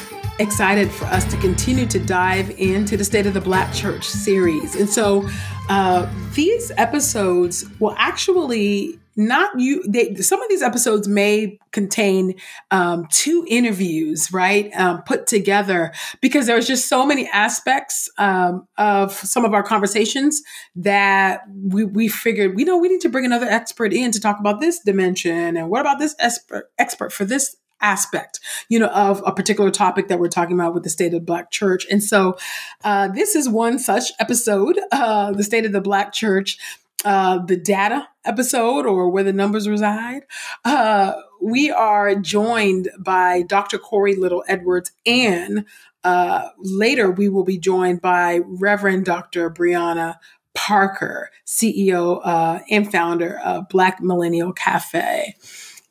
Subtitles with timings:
[0.43, 4.74] excited for us to continue to dive into the State of the Black Church series.
[4.74, 5.29] And so
[5.68, 12.34] uh, these episodes will actually not you they some of these episodes may contain
[12.70, 15.92] um, two interviews right um, put together
[16.23, 20.43] because there's just so many aspects um, of some of our conversations
[20.74, 24.40] that we, we figured we know we need to bring another expert in to talk
[24.40, 29.22] about this dimension and what about this expert expert for this aspect, you know, of
[29.27, 31.86] a particular topic that we're talking about with the state of the Black Church.
[31.90, 32.36] And so,
[32.84, 36.59] uh, this is one such episode, uh, the state of the Black Church.
[37.04, 40.23] Uh, the data episode or where the numbers reside.
[40.64, 43.76] Uh, we are joined by Dr.
[43.76, 45.64] Korie Little Edwards and
[46.04, 49.51] uh, later we will be joined by Reverend Dr.
[49.51, 50.18] Brianna
[50.54, 55.35] Parker, CEO uh, and founder of Black Millennial Cafe.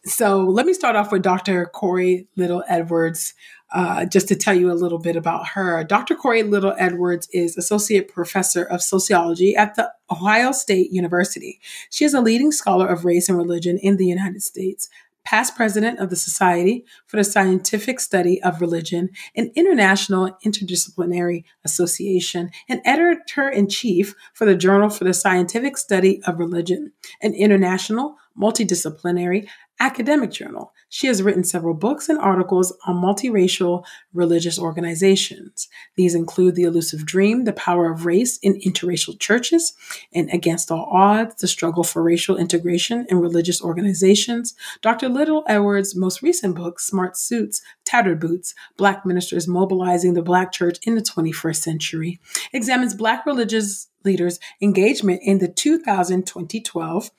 [0.06, 1.70] So let me start off with Dr.
[1.74, 3.34] Korie Little Edwards.
[3.74, 5.82] Uh, just to tell you a little bit about her.
[5.86, 6.14] Dr.
[6.14, 11.62] Korie Little Edwards is Associate Professor of Sociology at the Ohio State University.
[11.90, 14.90] She is a leading scholar of race and religion in the United States,
[15.24, 22.52] past president of the Society for the Scientific Study of Religion, an international interdisciplinary association,
[22.68, 26.92] and editor in chief for the Journal for the Scientific Study of Religion,
[27.22, 29.48] an international multidisciplinary
[29.82, 30.72] academic journal.
[30.90, 35.68] She has written several books and articles on multiracial religious organizations.
[35.96, 39.74] These include The Elusive Dream, The Power of Race in Interracial Churches,
[40.14, 44.54] and Against All Odds, The Struggle for Racial Integration in Religious Organizations.
[44.84, 45.10] Dr.
[45.10, 50.78] Little Edwards' most recent book, Smart Suits, Tattered Boots, Black Ministers Mobilizing the Black Church
[50.84, 52.20] in the 21st Century,
[52.54, 57.12] examines Black religious leaders' engagement in the 2000 2012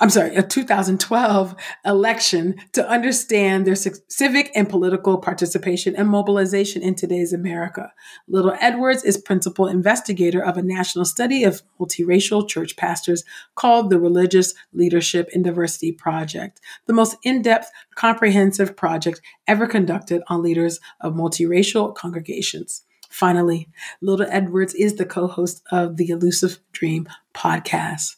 [0.00, 6.94] I'm sorry, a 2012 election to understand their civic and political participation and mobilization in
[6.94, 7.92] today's America.
[8.28, 13.24] Little Edwards is principal investigator of a national study of multiracial church pastors
[13.56, 20.22] called the Religious Leadership and Diversity Project, the most in depth, comprehensive project ever conducted
[20.28, 22.84] on leaders of multiracial congregations.
[23.10, 23.68] Finally,
[24.00, 28.14] Little Edwards is the co host of the Elusive Dream podcast.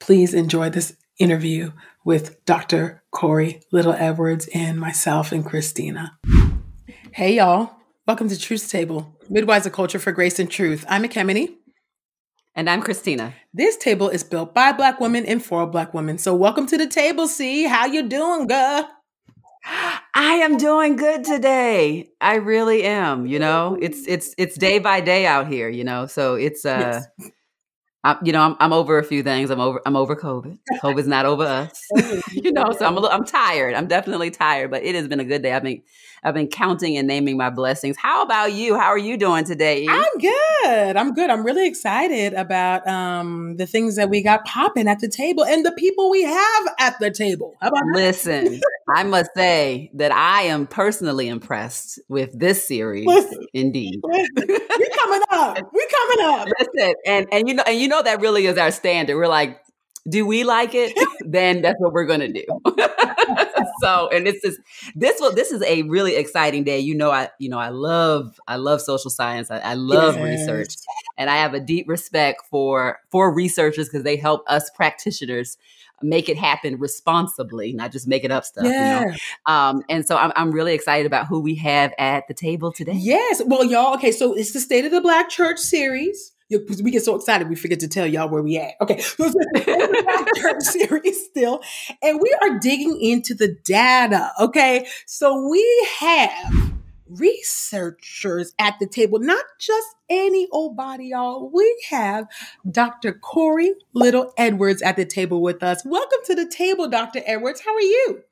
[0.00, 1.72] Please enjoy this interview
[2.04, 3.02] with Dr.
[3.12, 6.18] Korie Little Edwards and myself and Christina.
[7.12, 7.72] Hey, y'all.
[8.06, 10.86] Welcome to Truth Table, Midwives of Culture for Grace and Truth.
[10.88, 11.56] I'm Ekemini.
[12.54, 13.34] And I'm Christina.
[13.52, 16.16] This table is built by Black women and for Black women.
[16.16, 17.64] So welcome to the table, C.
[17.64, 18.88] How you doing, girl?
[19.64, 22.08] I am doing good today.
[22.20, 23.26] I really am.
[23.26, 25.68] You know, it's it's it's day by day out here.
[25.68, 27.30] You know, so it's uh, yes.
[28.08, 29.50] I, you know, I'm, I'm over a few things.
[29.50, 29.82] I'm over.
[29.84, 30.58] I'm over COVID.
[30.82, 31.86] COVID's not over us.
[32.32, 33.14] You know, so I'm a little.
[33.14, 33.74] I'm tired.
[33.74, 35.52] I'm definitely tired, but it has been a good day.
[35.52, 35.82] I've been
[36.22, 37.96] I've been counting and naming my blessings.
[37.96, 38.76] How about you?
[38.76, 39.86] How are you doing today?
[39.88, 40.96] I'm good.
[40.96, 41.30] I'm good.
[41.30, 45.64] I'm really excited about um, the things that we got popping at the table and
[45.64, 47.56] the people we have at the table.
[47.60, 48.60] How about Listen,
[48.94, 53.06] I must say that I am personally impressed with this series.
[53.06, 54.00] Listen, indeed.
[54.02, 54.48] Listen,
[54.78, 55.58] we coming up.
[55.72, 56.48] We're coming up.
[56.58, 59.16] Listen, and and you know and you know that really is our standard.
[59.16, 59.60] We're like
[60.08, 60.98] do we like it?
[61.20, 62.44] then that's what we're gonna do.
[63.82, 64.58] so, and this is
[64.94, 66.78] this will this is a really exciting day.
[66.78, 69.50] You know, I you know I love I love social science.
[69.50, 70.40] I, I love yes.
[70.40, 70.74] research,
[71.16, 75.56] and I have a deep respect for for researchers because they help us practitioners
[76.02, 78.64] make it happen responsibly, not just make it up stuff.
[78.64, 79.00] Yeah.
[79.00, 79.16] You know?
[79.46, 82.94] um, and so I'm, I'm really excited about who we have at the table today.
[82.94, 83.42] Yes.
[83.44, 87.14] Well, y'all, okay, so it's the State of the Black Church series we get so
[87.14, 88.74] excited we forget to tell y'all where we at.
[88.80, 91.60] Okay, so it's series still,
[92.02, 94.32] and we are digging into the data.
[94.40, 96.72] Okay, so we have
[97.08, 101.50] researchers at the table, not just any old body, y'all.
[101.52, 102.26] We have
[102.70, 103.12] Dr.
[103.12, 105.82] Korie Little Edwards at the table with us.
[105.84, 107.20] Welcome to the table, Dr.
[107.26, 107.60] Edwards.
[107.60, 108.22] How are you?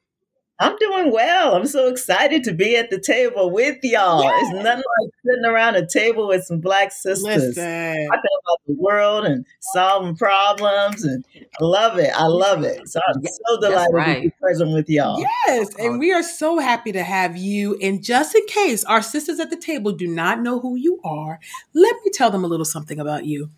[0.58, 1.54] I'm doing well.
[1.54, 4.22] I'm so excited to be at the table with y'all.
[4.22, 4.42] Yes.
[4.42, 8.06] It's nothing like sitting around a table with some black sisters Listen.
[8.06, 11.24] talking about the world and solving problems, and
[11.60, 12.10] I love it.
[12.14, 12.88] I love it.
[12.88, 14.14] So I'm so delighted right.
[14.14, 15.20] to be present with y'all.
[15.20, 17.76] Yes, and we are so happy to have you.
[17.82, 21.38] And just in case our sisters at the table do not know who you are,
[21.74, 23.50] let me tell them a little something about you.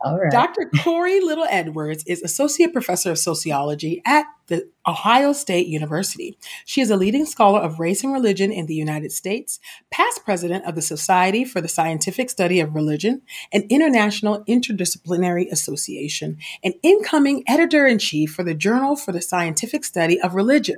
[0.00, 0.32] All right.
[0.32, 0.68] Dr.
[0.74, 6.36] Korie Little Edwards is associate professor of sociology at the Ohio State University.
[6.66, 9.58] She is a leading scholar of race and religion in the United States,
[9.90, 13.22] past president of the Society for the Scientific Study of Religion,
[13.52, 19.84] an international interdisciplinary association, and incoming editor in chief for the Journal for the Scientific
[19.84, 20.76] Study of Religion.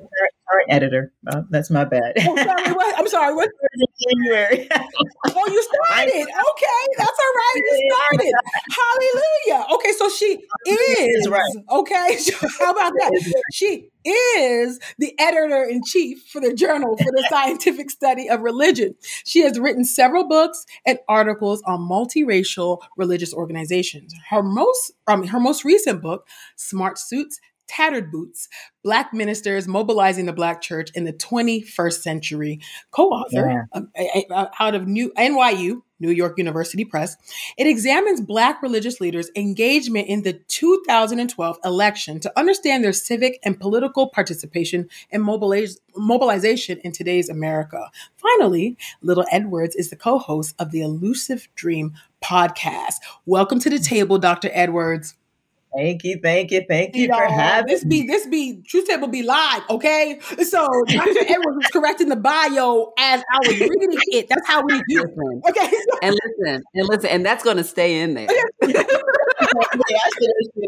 [0.51, 1.13] Current editor.
[1.33, 2.13] Oh, that's my bad.
[2.19, 2.99] oh, sorry, what?
[2.99, 3.35] I'm sorry.
[3.35, 3.49] What?
[4.07, 4.69] January.
[4.71, 6.27] oh, you started.
[6.55, 7.57] Okay, that's all right.
[7.57, 8.33] You started.
[8.79, 9.44] Hallelujah.
[10.05, 11.51] So she is right.
[11.71, 12.19] Okay,
[12.59, 13.35] how about that?
[13.53, 18.97] She is the editor in chief for the Journal for the Scientific Study of Religion.
[19.25, 24.15] She has written several books and articles on multiracial religious organizations.
[24.29, 28.49] Her most, um, her most recent book, Smart Suits tattered boots,
[28.83, 34.25] Black ministers mobilizing the Black church in the 21st century, co-author yeah.
[34.31, 37.17] uh, out of New NYU, New York University Press.
[37.57, 43.59] It examines Black religious leaders' engagement in the 2012 election to understand their civic and
[43.59, 47.91] political participation and mobiliz- mobilization in today's America.
[48.17, 52.95] Finally, Little Edwards is the co-host of the Elusive Dream podcast.
[53.25, 54.51] Welcome to the table, Dr.
[54.53, 55.15] Edwards.
[55.77, 57.85] Thank you, thank you, thank you, you for having this.
[57.85, 60.21] Be this be Truth Table be live, okay?
[60.21, 61.11] So Dr.
[61.29, 64.29] Edwards was correcting the bio as I was reading it.
[64.29, 65.03] That's how we do.
[65.03, 68.29] Listen, okay, and listen, and listen, and that's going to stay in there.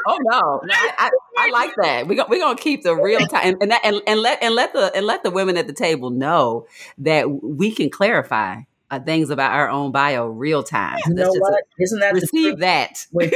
[0.08, 2.08] oh no, no I, I, I, like that.
[2.08, 4.74] We we're gonna keep the real time and, and that and, and let and let
[4.74, 6.68] the and let the women at the table know
[7.00, 8.62] that we can clarify
[8.96, 10.98] uh, things about our own bio real time.
[11.08, 11.64] You know what?
[11.80, 13.06] Isn't that receive that?
[13.12, 13.34] Wait,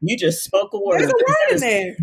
[0.00, 1.00] you just spoke a word.
[1.00, 1.96] There's a word in there.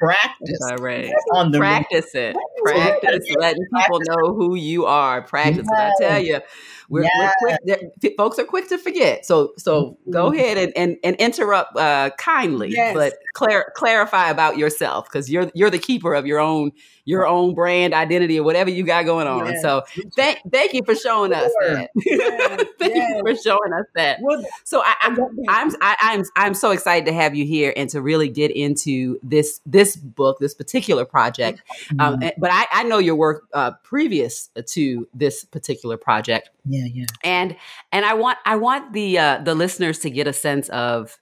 [0.00, 0.58] Practice.
[0.70, 1.12] All right.
[1.34, 2.36] On the practice it.
[2.62, 5.22] Practice letting people know who you are.
[5.22, 5.92] Practice yes.
[6.00, 6.40] I tell you,
[6.88, 7.34] we're, yes.
[7.42, 8.14] we're quick.
[8.16, 9.24] Folks are quick to forget.
[9.24, 10.10] So so mm-hmm.
[10.10, 12.94] go ahead and, and, and interrupt uh, kindly, yes.
[12.94, 16.72] but clar- clarify about yourself because you're you're the keeper of your own
[17.04, 19.46] your own brand identity or whatever you got going on.
[19.46, 19.62] Yes.
[19.62, 19.82] So
[20.16, 21.90] thank thank you for showing us that.
[22.04, 22.64] Yes.
[22.78, 23.10] thank yes.
[23.10, 24.18] you for showing us that.
[24.20, 25.18] Well, so I, I'm
[25.48, 29.18] I'm I, I'm I'm so excited to have you here and to really get into
[29.22, 31.62] this this book, this particular project.
[31.98, 32.24] Um, mm-hmm.
[32.24, 36.50] Um, but I, I know your work uh, previous to this particular project.
[36.64, 37.06] Yeah, yeah.
[37.22, 37.56] And
[37.92, 41.18] and I want I want the uh, the listeners to get a sense of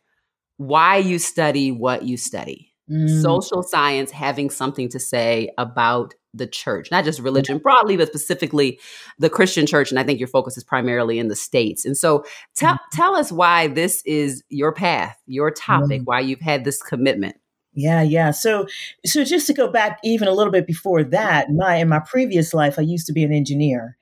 [0.56, 3.22] why you study what you study mm.
[3.22, 8.78] social science having something to say about the church, not just religion broadly, but specifically
[9.18, 9.90] the Christian church.
[9.90, 11.84] And I think your focus is primarily in the States.
[11.84, 12.24] And so
[12.54, 12.78] tell, mm.
[12.92, 16.04] tell us why this is your path, your topic, mm.
[16.04, 17.36] why you've had this commitment.
[17.80, 18.32] Yeah, yeah.
[18.32, 18.66] So,
[19.06, 22.52] so just to go back even a little bit before that, my in my previous
[22.52, 23.96] life, I used to be an engineer,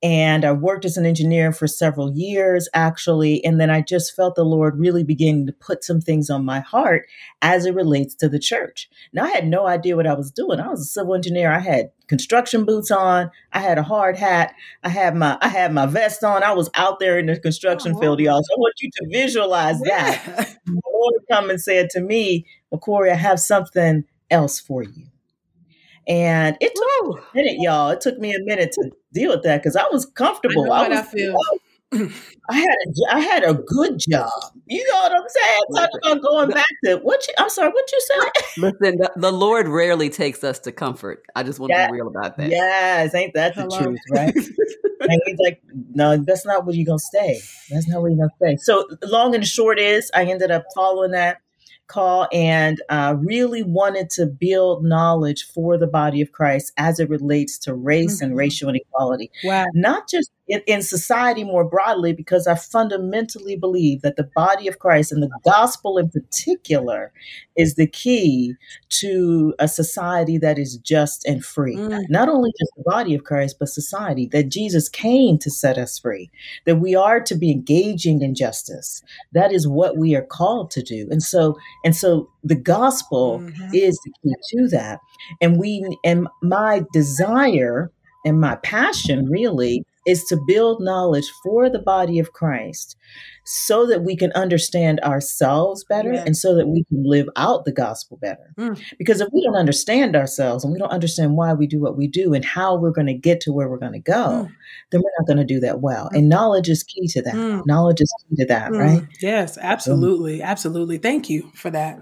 [0.00, 3.44] and I worked as an engineer for several years, actually.
[3.44, 6.60] And then I just felt the Lord really beginning to put some things on my
[6.60, 7.08] heart
[7.42, 8.88] as it relates to the church.
[9.12, 10.60] Now, I had no idea what I was doing.
[10.60, 11.50] I was a civil engineer.
[11.50, 13.30] I had construction boots on.
[13.52, 14.54] I had a hard hat.
[14.82, 16.42] I had my I had my vest on.
[16.42, 18.42] I was out there in the construction oh, field, y'all.
[18.42, 20.10] So I want you to visualize yeah.
[20.10, 20.56] that.
[20.66, 25.06] The Lord come and said to me, McCory, I have something else for you.
[26.08, 27.90] And it took a minute, y'all.
[27.90, 30.72] It took me a minute to deal with that because I was comfortable.
[30.72, 31.36] I, I was, I feel.
[31.92, 34.30] I had a I had a good job.
[34.66, 35.60] You know what I'm saying?
[35.74, 38.30] Talking about going back to what you, I'm sorry, what you said?
[38.58, 41.24] Listen, the, the, Lord rarely takes us to comfort.
[41.36, 42.50] I just want to be real about that.
[42.50, 43.78] Yes, ain't that the Hello.
[43.78, 44.34] truth, right?
[44.34, 45.62] and he's like,
[45.94, 47.38] no, that's not where you're gonna stay.
[47.70, 48.56] That's not where you're gonna stay.
[48.56, 51.40] So long and short is I ended up following that
[51.86, 57.08] call and uh, really wanted to build knowledge for the body of Christ as it
[57.08, 58.26] relates to race mm-hmm.
[58.26, 59.30] and racial inequality.
[59.44, 59.66] Wow.
[59.74, 64.78] Not just in, in, society more broadly, because I fundamentally believe that the body of
[64.78, 67.12] Christ and the gospel in particular
[67.56, 68.54] is the key
[68.90, 71.76] to a society that is just and free.
[71.76, 72.08] Mm.
[72.08, 75.98] Not only just the body of Christ, but society, that Jesus came to set us
[75.98, 76.30] free,
[76.64, 79.02] that we are to be engaging in justice.
[79.32, 81.08] That is what we are called to do.
[81.10, 83.74] And so, and so the gospel mm-hmm.
[83.74, 85.00] is the key to that.
[85.40, 87.90] And we, and my desire
[88.24, 92.96] and my passion really is to build knowledge for the body of Christ
[93.44, 96.24] so that we can understand ourselves better yeah.
[96.26, 98.52] and so that we can live out the gospel better.
[98.58, 98.80] Mm.
[98.98, 102.08] Because if we don't understand ourselves and we don't understand why we do what we
[102.08, 104.52] do and how we're going to get to where we're going to go, mm.
[104.90, 106.10] then we're not going to do that well.
[106.12, 106.18] Mm.
[106.18, 107.34] And knowledge is key to that.
[107.34, 107.62] Mm.
[107.66, 108.78] Knowledge is key to that, mm.
[108.80, 109.08] right?
[109.20, 110.42] Yes, absolutely.
[110.42, 110.98] Absolutely.
[110.98, 112.00] Thank you for that.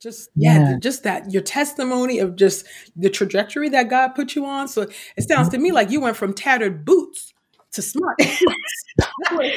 [0.00, 2.66] Just yeah, yeah, just that your testimony of just
[2.96, 4.66] the trajectory that God put you on.
[4.66, 7.34] So it sounds to me like you went from tattered boots
[7.72, 8.18] to smart.
[8.20, 9.54] Segway.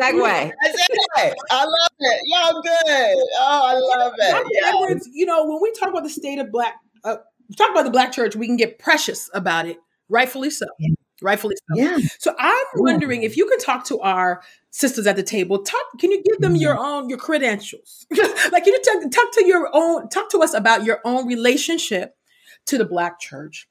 [0.00, 0.52] Segway.
[1.50, 2.20] I love it.
[2.24, 3.16] Y'all good.
[3.38, 4.46] Oh, I love it.
[4.50, 4.72] Yeah.
[4.74, 7.16] Edwards, you know, when we talk about the state of black, uh,
[7.56, 10.66] talk about the black church, we can get precious about it, rightfully so.
[10.78, 10.94] Yeah.
[11.22, 11.80] Rightfully so.
[11.80, 11.98] Yeah.
[12.18, 15.62] So I'm wondering if you can talk to our sisters at the table.
[15.62, 15.80] Talk.
[15.98, 16.84] Can you give them your mm-hmm.
[16.84, 18.06] own your credentials?
[18.52, 20.08] like, can you talk, talk to your own?
[20.08, 22.14] Talk to us about your own relationship
[22.66, 23.68] to the black church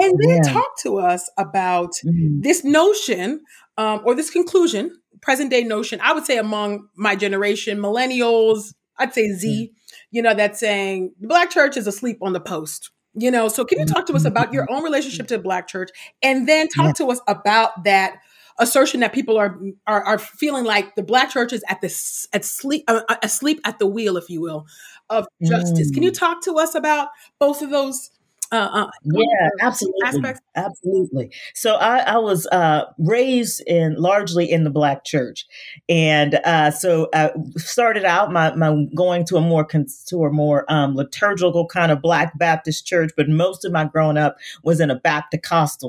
[0.00, 0.52] and then yeah.
[0.52, 2.40] talk to us about mm-hmm.
[2.40, 3.42] this notion
[3.78, 9.14] um, or this conclusion, present day notion, I would say among my generation, millennials, I'd
[9.14, 9.96] say Z, mm-hmm.
[10.10, 12.90] you know, that's saying the black church is asleep on the post.
[13.14, 15.68] You know, so can you talk to us about your own relationship to the black
[15.68, 15.90] church
[16.22, 16.92] and then talk yeah.
[16.92, 18.16] to us about that
[18.58, 21.86] assertion that people are, are, are feeling like the black church is at the
[22.32, 24.66] at sleep uh, uh, asleep at the wheel if you will
[25.10, 25.90] of justice.
[25.90, 25.94] Mm.
[25.94, 26.18] Can you mm.
[26.18, 28.10] talk to us about both of those
[28.52, 30.42] uh, uh, yeah, absolutely, aspects?
[30.54, 31.30] absolutely.
[31.54, 35.46] So I, I was uh, raised in largely in the black church,
[35.88, 40.66] and uh, so I started out my, my going to a more to a more
[40.68, 44.90] um, liturgical kind of black Baptist church, but most of my growing up was in
[44.90, 45.32] a Baptist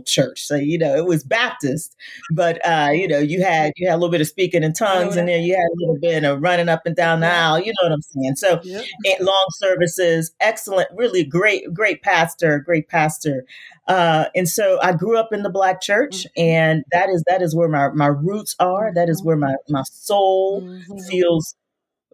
[0.05, 0.45] church.
[0.45, 1.95] So you know it was Baptist,
[2.31, 5.17] but uh, you know you had you had a little bit of speaking in tongues,
[5.17, 7.59] and then you had a little bit of running up and down the aisle.
[7.59, 8.35] You know what I'm saying?
[8.37, 9.19] So yep.
[9.19, 13.45] long services, excellent, really great, great pastor great pastor.
[13.87, 16.41] Uh, and so I grew up in the black church, mm-hmm.
[16.41, 18.91] and that is that is where my, my roots are.
[18.93, 20.97] That is where my, my soul mm-hmm.
[21.09, 21.55] feels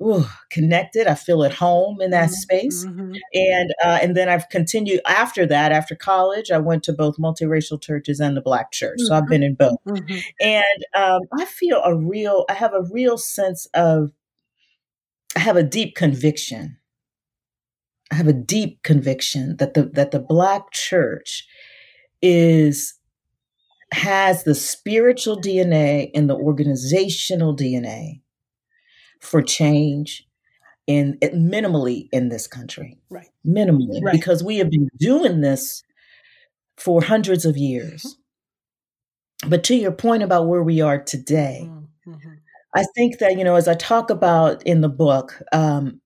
[0.01, 1.07] ooh, connected.
[1.07, 2.33] I feel at home in that mm-hmm.
[2.33, 2.85] space.
[2.85, 3.13] Mm-hmm.
[3.33, 5.71] And uh, and then I've continued after that.
[5.71, 8.99] After college, I went to both multiracial churches and the black church.
[8.99, 9.77] So I've been in both.
[9.87, 10.17] Mm-hmm.
[10.41, 12.45] And um, I feel a real.
[12.49, 14.11] I have a real sense of.
[15.35, 16.78] I have a deep conviction
[18.11, 21.47] I have a deep conviction that the that the black church
[22.21, 22.95] is
[23.93, 28.21] has the spiritual DNA and the organizational DNA
[29.19, 30.27] for change
[30.87, 32.97] in minimally in this country.
[33.09, 33.27] Right.
[33.45, 34.01] Minimally.
[34.01, 34.13] Right.
[34.13, 35.83] Because we have been doing this
[36.77, 38.03] for hundreds of years.
[38.03, 39.49] Mm-hmm.
[39.49, 42.29] But to your point about where we are today, mm-hmm.
[42.75, 46.01] I think that, you know, as I talk about in the book, um,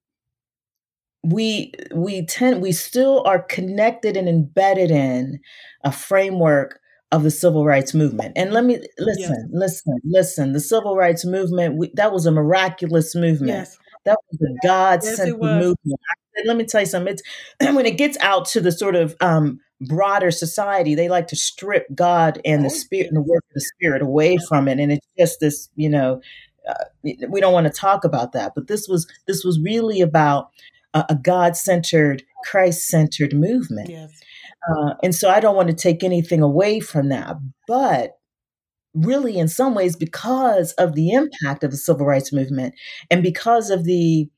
[1.24, 5.40] we we tend we still are connected and embedded in
[5.84, 6.80] a framework
[7.14, 8.34] of the civil rights movement.
[8.36, 9.48] And let me listen, yes.
[9.52, 10.54] listen, listen.
[10.54, 13.50] The civil rights movement we, that was a miraculous movement.
[13.50, 13.78] Yes.
[14.06, 16.00] That was a God sent yes, movement.
[16.46, 17.14] Let me tell you something.
[17.14, 17.24] It's
[17.76, 21.88] when it gets out to the sort of um, broader society, they like to strip
[21.96, 24.92] God and the oh, spirit and the work of the spirit away from it, and
[24.92, 26.22] it's just this, you know.
[26.68, 30.50] Uh, we don't want to talk about that, but this was this was really about
[30.94, 33.90] a, a God centered, Christ centered movement.
[33.90, 34.12] Yes.
[34.70, 37.38] Uh, and so I don't want to take anything away from that.
[37.68, 38.18] But
[38.94, 42.76] really, in some ways, because of the impact of the civil rights movement
[43.10, 44.30] and because of the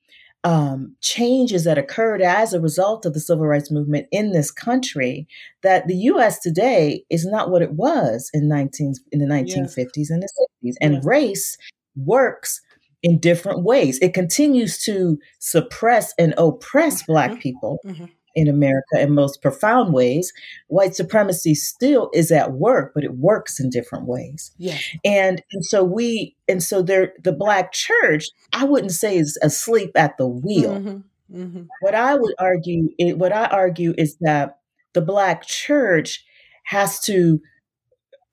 [0.44, 5.28] um, changes that occurred as a result of the civil rights movement in this country,
[5.64, 6.40] that the U.S.
[6.40, 10.10] today is not what it was in 19 in the 1950s yes.
[10.12, 11.06] and the 60s, and yes.
[11.06, 11.58] race
[11.96, 12.62] works
[13.06, 14.00] in different ways.
[14.02, 17.40] It continues to suppress and oppress Black mm-hmm.
[17.40, 18.06] people mm-hmm.
[18.34, 20.34] in America in most profound ways.
[20.70, 24.52] White supremacy still is at work, but it works in different ways.
[24.58, 24.80] Yeah.
[25.06, 29.92] And and so we and so there the Black church, I wouldn't say is asleep
[29.94, 30.74] at the wheel.
[30.80, 31.38] Mm-hmm.
[31.38, 31.62] Mm-hmm.
[31.82, 34.58] What I would argue, what I argue is that
[34.94, 36.26] the Black church
[36.64, 37.40] has to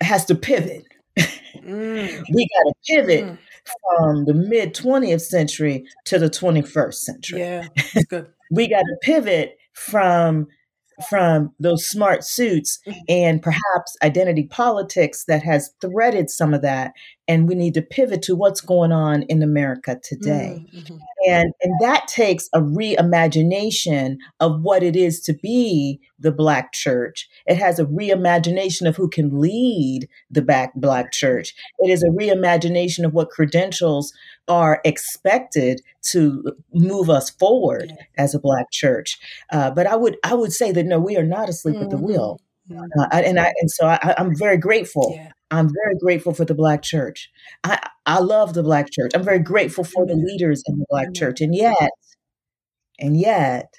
[0.00, 0.87] has to pivot.
[1.19, 2.23] Mm.
[2.35, 3.38] we got to pivot mm
[3.97, 7.40] from the mid 20th century to the 21st century.
[7.40, 7.69] Yeah,
[8.09, 8.26] good.
[8.50, 10.49] we got to pivot from
[11.09, 12.99] from those smart suits mm-hmm.
[13.09, 16.92] and perhaps identity politics that has threaded some of that
[17.29, 20.67] and we need to pivot to what's going on in America today.
[20.75, 20.97] Mm-hmm.
[21.29, 27.29] And and that takes a reimagination of what it is to be the black church.
[27.47, 31.55] It has a reimagination of who can lead the back black church.
[31.79, 34.12] It is a reimagination of what credentials
[34.49, 38.05] are expected to move us forward yeah.
[38.19, 39.19] as a black church.
[39.52, 41.85] Uh, but I would I would say that no, we are not asleep mm-hmm.
[41.85, 42.07] at the mm-hmm.
[42.07, 42.41] wheel.
[42.71, 43.00] Mm-hmm.
[43.00, 45.12] Uh, and I and so I, am very grateful.
[45.14, 45.31] Yeah.
[45.52, 47.30] I'm very grateful for the Black Church.
[47.62, 49.12] I I love the Black Church.
[49.14, 51.40] I'm very grateful for the leaders in the Black Church.
[51.40, 51.90] And yet,
[52.99, 53.75] and yet,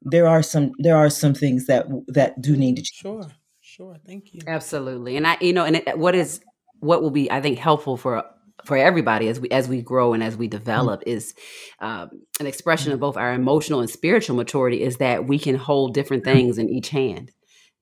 [0.00, 3.02] there are some there are some things that that do need to change.
[3.02, 3.28] Sure,
[3.60, 3.96] sure.
[4.06, 4.40] Thank you.
[4.46, 5.16] Absolutely.
[5.18, 6.40] And I, you know, and it, what is
[6.80, 8.24] what will be, I think, helpful for
[8.64, 10.58] for everybody as we as we grow and as we mm-hmm.
[10.58, 11.10] develop mm-hmm.
[11.10, 11.34] is
[11.80, 12.08] um,
[12.40, 16.24] an expression of both our emotional and spiritual maturity is that we can hold different
[16.24, 16.34] mm-hmm.
[16.34, 17.30] things in each hand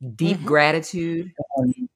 [0.03, 0.47] deep mm-hmm.
[0.47, 1.33] gratitude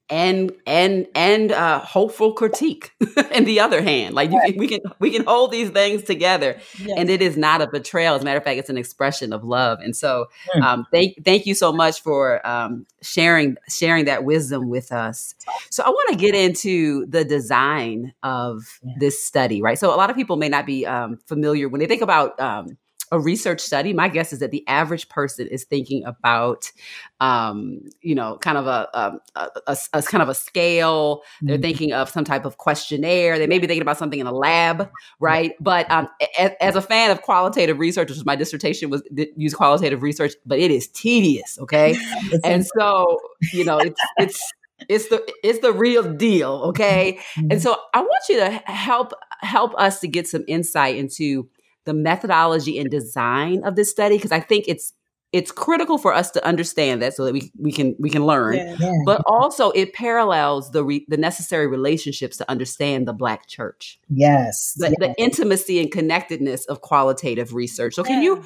[0.09, 2.93] and and and uh, hopeful critique
[3.31, 6.97] in the other hand like you, we can we can hold these things together yes.
[6.97, 9.43] and it is not a betrayal as a matter of fact it's an expression of
[9.43, 10.61] love and so hmm.
[10.61, 15.35] um, thank thank you so much for um, sharing sharing that wisdom with us
[15.69, 18.93] so i want to get into the design of yeah.
[18.99, 21.87] this study right so a lot of people may not be um, familiar when they
[21.87, 22.77] think about um,
[23.11, 26.71] a research study, my guess is that the average person is thinking about,
[27.19, 31.23] um, you know, kind of a, a, a, a, kind of a scale.
[31.41, 31.61] They're mm-hmm.
[31.61, 33.37] thinking of some type of questionnaire.
[33.39, 35.53] They may be thinking about something in a lab, right?
[35.59, 39.01] But um, as, as, a fan of qualitative research, which my dissertation was
[39.35, 41.95] use qualitative research, but it is tedious, okay?
[42.43, 43.19] and so,
[43.53, 44.53] you know, it's it's
[44.89, 47.19] it's the it's the real deal, okay?
[47.35, 47.51] Mm-hmm.
[47.51, 51.47] And so I want you to help help us to get some insight into
[51.87, 54.93] the methodology and design of this study because I think it's
[55.33, 58.55] it's critical for us to understand that so that we, we can we can learn.
[58.55, 58.91] Yeah.
[59.05, 63.99] but also it parallels the re, the necessary relationships to understand the black church.
[64.09, 64.73] Yes.
[64.77, 64.95] The, yes.
[64.99, 67.95] the intimacy and connectedness of qualitative research.
[67.95, 68.43] So can you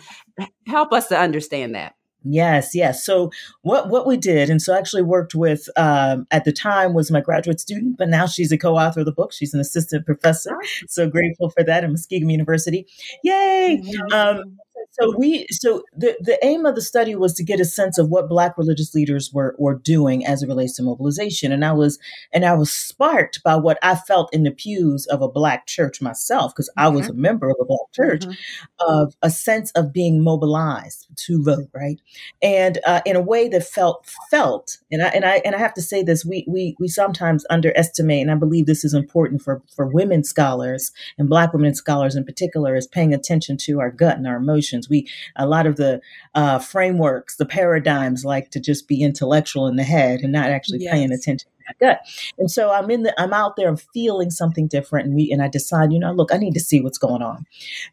[0.67, 3.03] help us to understand that Yes, yes.
[3.03, 3.31] So
[3.63, 7.09] what what we did, and so I actually worked with um, at the time was
[7.09, 9.33] my graduate student, but now she's a co-author of the book.
[9.33, 10.55] She's an assistant professor.
[10.87, 12.85] So grateful for that at Muskingum University.
[13.23, 13.81] Yay!
[14.13, 14.57] Um,
[14.91, 18.09] so we so the the aim of the study was to get a sense of
[18.09, 21.51] what black religious leaders were were doing as it relates to mobilization.
[21.51, 21.97] And i was
[22.31, 26.01] and i was sparked by what i felt in the pews of a black church
[26.01, 28.33] myself because i was a member of a black church mm-hmm.
[28.79, 31.99] of a sense of being mobilized to vote right?
[32.41, 35.73] And uh, in a way that felt felt and i and i and i have
[35.73, 39.61] to say this we we we sometimes underestimate and i believe this is important for
[39.73, 44.17] for women scholars and black women scholars in particular is paying attention to our gut
[44.17, 46.01] and our emotions we a lot of the
[46.35, 50.79] uh, frameworks, the paradigms, like to just be intellectual in the head and not actually
[50.79, 50.93] yes.
[50.93, 52.01] paying attention gut.
[52.37, 55.41] And so I'm in the I'm out there, I'm feeling something different, and we and
[55.41, 57.45] I decide, you know, look, I need to see what's going on.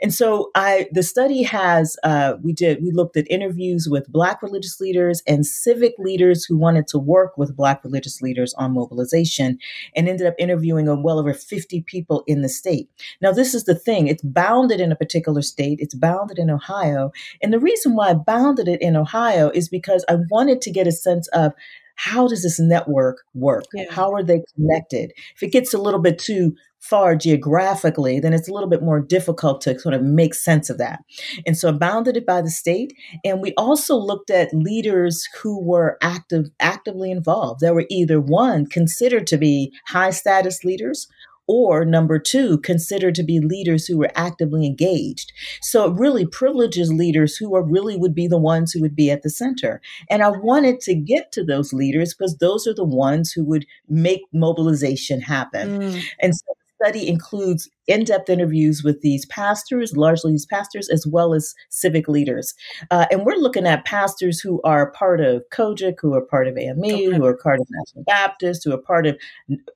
[0.03, 4.43] And so I the study has uh, we did we looked at interviews with Black
[4.43, 9.59] religious leaders and civic leaders who wanted to work with Black religious leaders on mobilization,
[9.95, 12.89] and ended up interviewing well over 50 people in the state.
[13.21, 15.78] Now this is the thing; it's bounded in a particular state.
[15.81, 20.04] It's bounded in Ohio, and the reason why I bounded it in Ohio is because
[20.09, 21.52] I wanted to get a sense of
[21.99, 23.65] how does this network work?
[23.75, 23.87] Yeah.
[23.91, 25.13] How are they connected?
[25.34, 29.00] If it gets a little bit too far geographically, then it's a little bit more
[29.00, 31.00] difficult to sort of make sense of that.
[31.45, 32.93] And so I bounded it by the state.
[33.25, 37.61] And we also looked at leaders who were active, actively involved.
[37.61, 41.08] There were either one considered to be high status leaders
[41.49, 45.32] or number two, considered to be leaders who were actively engaged.
[45.63, 49.11] So it really privileges leaders who are really would be the ones who would be
[49.11, 49.80] at the center.
[50.11, 53.67] And I wanted to get to those leaders because those are the ones who would
[53.89, 55.80] make mobilization happen.
[55.80, 56.02] Mm.
[56.21, 61.32] And so study includes in depth interviews with these pastors, largely these pastors, as well
[61.34, 62.54] as civic leaders.
[62.91, 66.58] Uh, and we're looking at pastors who are part of COGIC, who are part of
[66.58, 67.04] AME, okay.
[67.04, 69.19] who are part of National Baptist, who are part of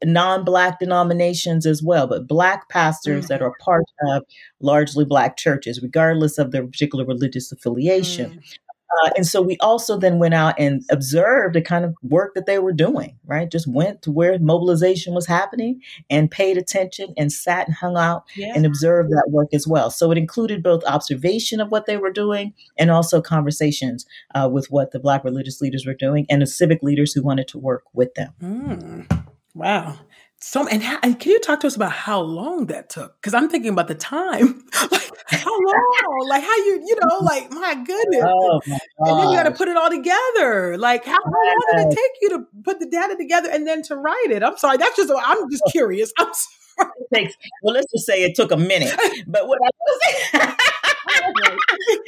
[0.04, 3.32] non Black denominations as well, but Black pastors mm-hmm.
[3.32, 4.24] that are part of
[4.60, 8.32] largely Black churches, regardless of their particular religious affiliation.
[8.32, 8.58] Mm.
[9.04, 12.46] Uh, and so we also then went out and observed the kind of work that
[12.46, 13.50] they were doing, right?
[13.50, 18.24] Just went to where mobilization was happening and paid attention and sat and hung out
[18.36, 18.52] yeah.
[18.54, 19.90] and observed that work as well.
[19.90, 24.70] So it included both observation of what they were doing and also conversations uh, with
[24.70, 27.84] what the Black religious leaders were doing and the civic leaders who wanted to work
[27.94, 28.32] with them.
[28.42, 29.26] Mm.
[29.54, 29.98] Wow
[30.44, 33.14] so and, how, and can you talk to us about how long that took?
[33.20, 34.64] Because I'm thinking about the time.
[34.90, 36.26] like how long?
[36.28, 38.24] like how you you know like my goodness.
[38.26, 40.76] Oh my and then you got to put it all together.
[40.76, 43.82] Like how, how long did it take you to put the data together and then
[43.82, 44.42] to write it?
[44.42, 44.78] I'm sorry.
[44.78, 46.12] That's just I'm just curious.
[46.18, 46.90] I'm sorry.
[46.98, 47.74] It takes well.
[47.74, 48.92] Let's just say it took a minute.
[49.28, 49.70] But what I
[50.34, 50.56] was.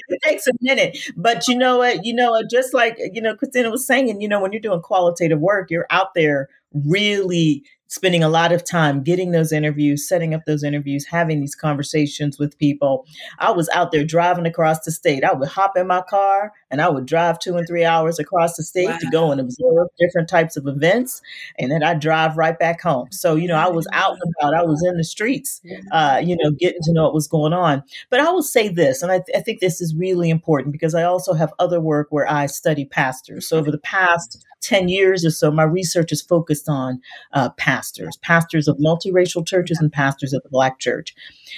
[0.08, 0.98] it takes a minute.
[1.16, 2.04] But you know what?
[2.04, 5.40] You know, just like, you know, Christina was saying, you know, when you're doing qualitative
[5.40, 10.44] work, you're out there really spending a lot of time getting those interviews, setting up
[10.46, 13.06] those interviews, having these conversations with people.
[13.38, 15.22] I was out there driving across the state.
[15.22, 18.56] I would hop in my car and I would drive two and three hours across
[18.56, 18.98] the state wow.
[18.98, 21.22] to go and observe different types of events.
[21.58, 23.08] And then I drive right back home.
[23.12, 25.60] So, you know, I was out and about, I was in the streets,
[25.92, 27.84] uh, you know, getting to know what was going on.
[28.10, 30.94] But I will say this, and I, th- I think this is really important because
[30.94, 33.48] I also have other work where I study pastors.
[33.48, 37.00] So over the past 10 years or so, my research is focused on
[37.32, 41.14] uh, pastors, pastors of multiracial churches and pastors of the Black church.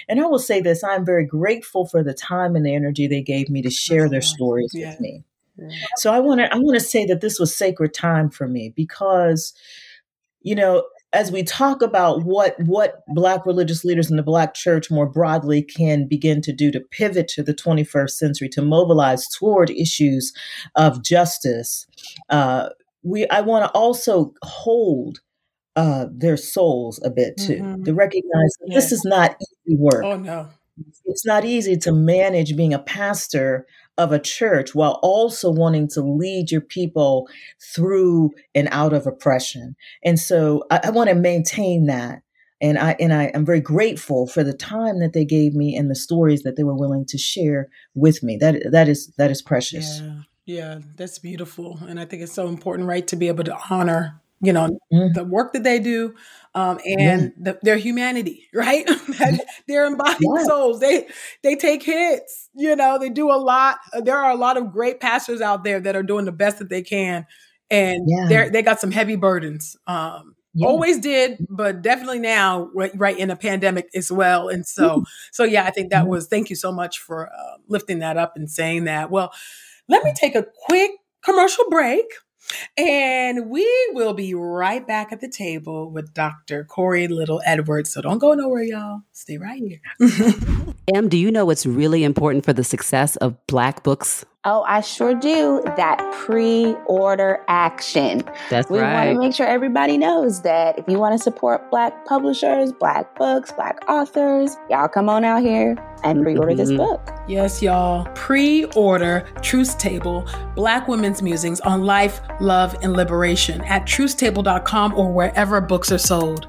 [0.09, 3.23] And I will say this I'm very grateful for the time and the energy they
[3.23, 4.91] gave me to share their stories yeah.
[4.91, 5.25] with me.
[5.59, 5.69] Yeah.
[5.97, 8.73] So I want to I want to say that this was sacred time for me
[8.77, 9.55] because
[10.43, 10.85] you know
[11.17, 15.63] as we talk about what what black religious leaders in the black church more broadly
[15.63, 20.33] can begin to do to pivot to the 21st century to mobilize toward issues
[20.75, 21.87] of justice
[22.29, 22.69] uh,
[23.03, 25.21] we I want to also hold
[25.77, 27.85] uh, their souls a bit too mm-hmm.
[27.85, 30.05] to recognize that this is not easy work.
[30.05, 30.49] Oh no,
[31.05, 33.67] it's not easy to manage being a pastor
[33.99, 37.29] of a church while also wanting to lead your people
[37.75, 39.77] through and out of oppression.
[40.05, 42.23] And so I, I want to maintain that.
[42.61, 45.91] And I and I am very grateful for the time that they gave me and
[45.91, 48.39] the stories that they were willing to share with me.
[48.39, 50.01] That that is that is precious.
[50.01, 50.21] Yeah.
[50.47, 51.81] Yeah, that's beautiful.
[51.89, 55.13] And I think it's so important, right, to be able to honor, you know, mm.
[55.13, 56.15] the work that they do
[56.57, 58.89] um, and the, their humanity, right?
[59.69, 60.45] they're embodied yeah.
[60.45, 60.81] souls.
[60.81, 61.07] They
[61.43, 63.79] they take hits, you know, they do a lot.
[64.03, 66.69] There are a lot of great pastors out there that are doing the best that
[66.69, 67.27] they can.
[67.71, 68.27] And yeah.
[68.29, 69.77] they they got some heavy burdens.
[69.87, 70.69] Um, yeah.
[70.69, 75.45] always did but definitely now right, right, in a pandemic as well and so so
[75.45, 78.51] yeah i think that was thank you so much for uh, lifting that up and
[78.51, 79.35] saying that well
[79.87, 80.93] let me take a quick
[81.27, 82.07] commercial break.
[82.77, 86.65] And we will be right back at the table with Dr.
[86.65, 87.93] Korie Little Edwards.
[87.93, 89.01] So don't go nowhere, y'all.
[89.13, 89.81] Stay right here.
[90.95, 94.25] Em, do you know what's really important for the success of Black books?
[94.49, 95.61] Oh, I sure do.
[95.77, 98.23] That pre order action.
[98.49, 99.09] That's we right.
[99.09, 102.73] We want to make sure everybody knows that if you want to support Black publishers,
[102.73, 106.59] Black books, Black authors, y'all come on out here and pre order mm-hmm.
[106.59, 107.11] this book.
[107.27, 108.07] Yes, y'all.
[108.15, 115.13] Pre order Truth Table Black Women's Musings on Life, Love, and Liberation at truthstable.com or
[115.13, 116.47] wherever books are sold.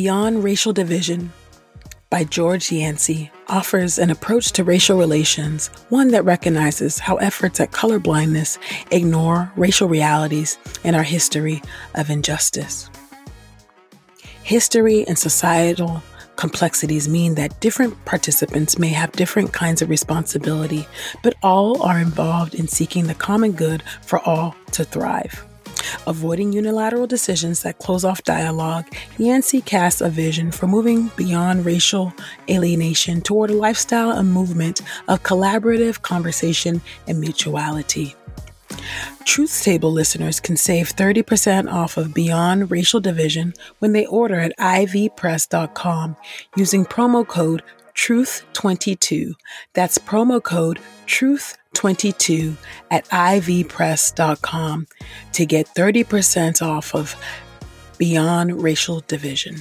[0.00, 1.30] Beyond Racial Division
[2.08, 7.72] by George Yancey offers an approach to racial relations, one that recognizes how efforts at
[7.72, 8.56] colorblindness
[8.92, 11.60] ignore racial realities in our history
[11.96, 12.88] of injustice.
[14.42, 16.02] History and societal
[16.36, 20.86] complexities mean that different participants may have different kinds of responsibility,
[21.22, 25.44] but all are involved in seeking the common good for all to thrive.
[26.06, 28.86] Avoiding unilateral decisions that close off dialogue,
[29.18, 32.12] Yancey casts a vision for moving beyond racial
[32.48, 38.14] alienation toward a lifestyle and movement of collaborative conversation and mutuality.
[39.24, 44.56] Truth Table listeners can save 30% off of Beyond Racial Division when they order at
[44.58, 46.16] ivpress.com
[46.56, 47.62] using promo code
[47.94, 49.32] TRUTH22.
[49.74, 54.86] That's promo code TRUTH22 at ivpress.com
[55.32, 57.16] to get 30% off of
[57.98, 59.56] Beyond Racial Division.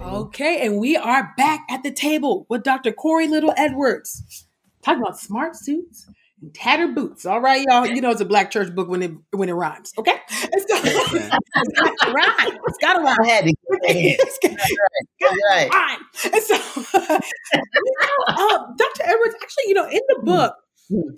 [0.00, 2.92] Okay, and we are back at the table with Dr.
[2.92, 4.46] Korie Little Edwards
[4.82, 6.06] talking about smart suits
[6.54, 7.24] tattered boots.
[7.26, 7.86] All right, y'all.
[7.86, 9.92] You know it's a black church book when it when it rhymes.
[9.98, 12.58] Okay, it's got, it's got to rhyme.
[12.66, 13.18] It's got to rhyme.
[13.22, 15.70] I had to it's got, right.
[15.70, 15.98] right.
[16.32, 16.54] And so,
[18.28, 19.02] uh, Dr.
[19.02, 20.54] Edwards, actually, you know, in the book,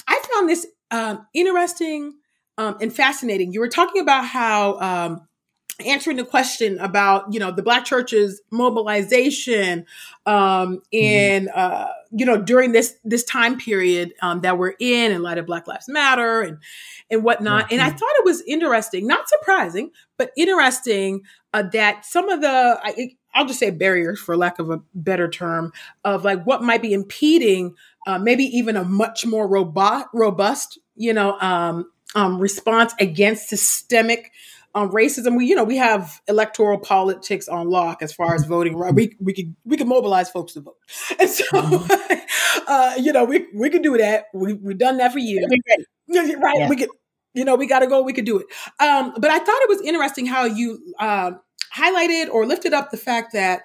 [0.06, 2.14] I found this um, interesting
[2.58, 3.52] um, and fascinating.
[3.52, 5.20] You were talking about how.
[5.84, 9.84] Answering the question about you know the black church's mobilization
[10.24, 11.58] um in mm-hmm.
[11.58, 15.46] uh you know during this this time period um that we're in in light of
[15.46, 16.58] black lives matter and
[17.10, 17.96] and whatnot and i mm-hmm.
[17.96, 21.22] thought it was interesting not surprising but interesting
[21.54, 25.28] uh, that some of the I, i'll just say barriers for lack of a better
[25.28, 25.72] term
[26.04, 27.74] of like what might be impeding
[28.06, 34.30] uh, maybe even a much more robust robust you know um um response against systemic
[34.74, 35.36] um, racism.
[35.36, 38.76] We, you know, we have electoral politics on lock as far as voting.
[38.76, 40.76] Right, we we could we can mobilize folks to vote,
[41.18, 42.64] and so mm-hmm.
[42.68, 44.26] uh, you know we we can do that.
[44.34, 45.46] We we've done that for years,
[46.08, 46.58] right?
[46.58, 46.68] Yeah.
[46.68, 46.88] We could,
[47.34, 48.02] you know, we got to go.
[48.02, 48.46] We could do it.
[48.80, 51.32] Um, but I thought it was interesting how you uh,
[51.76, 53.62] highlighted or lifted up the fact that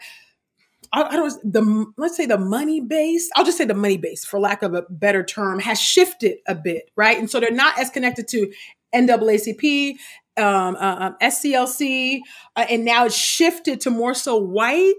[0.91, 3.29] I, I don't the let's say the money base.
[3.35, 6.55] I'll just say the money base, for lack of a better term, has shifted a
[6.55, 7.17] bit, right?
[7.17, 8.51] And so they're not as connected to
[8.93, 9.95] NAACP,
[10.39, 12.21] um, uh, um, SCLC,
[12.55, 14.95] uh, and now it's shifted to more so white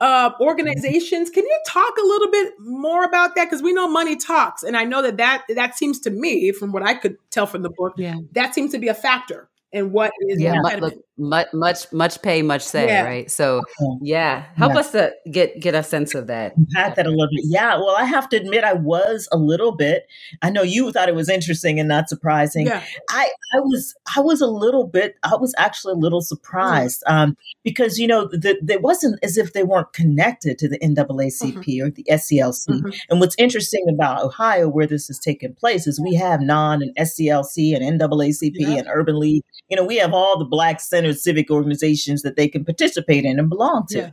[0.00, 1.30] uh, organizations.
[1.30, 3.44] Can you talk a little bit more about that?
[3.44, 6.72] Because we know money talks, and I know that that that seems to me, from
[6.72, 8.16] what I could tell from the book, yeah.
[8.32, 12.42] that seems to be a factor in what is yeah, much, much, much, much pay,
[12.42, 13.04] much say, yeah.
[13.04, 13.30] right?
[13.30, 13.62] So,
[14.02, 14.80] yeah, help yeah.
[14.80, 16.54] us to get get a sense of that.
[16.56, 17.44] Unpack that a little bit.
[17.44, 20.06] Yeah, well, I have to admit, I was a little bit.
[20.42, 22.66] I know you thought it was interesting and not surprising.
[22.66, 22.82] Yeah.
[23.08, 25.16] I I was I was a little bit.
[25.22, 27.16] I was actually a little surprised mm-hmm.
[27.16, 31.64] um, because you know the, it wasn't as if they weren't connected to the NAACP
[31.64, 31.86] mm-hmm.
[31.86, 32.68] or the SCLC.
[32.68, 32.90] Mm-hmm.
[33.10, 36.96] And what's interesting about Ohio, where this is taking place, is we have NAN and
[36.96, 38.78] SCLC and NAACP yeah.
[38.78, 39.44] and Urban League.
[39.68, 43.38] You know, we have all the Black centered civic organizations that they can participate in
[43.38, 43.98] and belong to.
[43.98, 44.10] Yeah.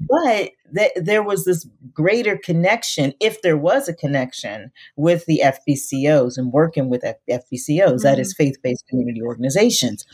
[0.00, 6.36] But th- there was this greater connection, if there was a connection, with the FBCOs
[6.36, 7.96] and working with F- FBCOs, mm-hmm.
[8.02, 8.44] that is mm-hmm.
[8.44, 10.04] faith based community organizations.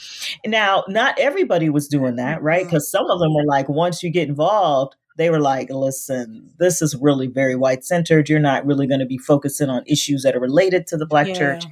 [0.45, 2.65] Now, not everybody was doing that, right?
[2.65, 3.05] Because mm-hmm.
[3.05, 6.95] some of them were like, once you get involved, they were like, listen, this is
[6.95, 8.29] really very white centered.
[8.29, 11.29] You're not really going to be focusing on issues that are related to the Black
[11.29, 11.35] yeah.
[11.35, 11.65] church.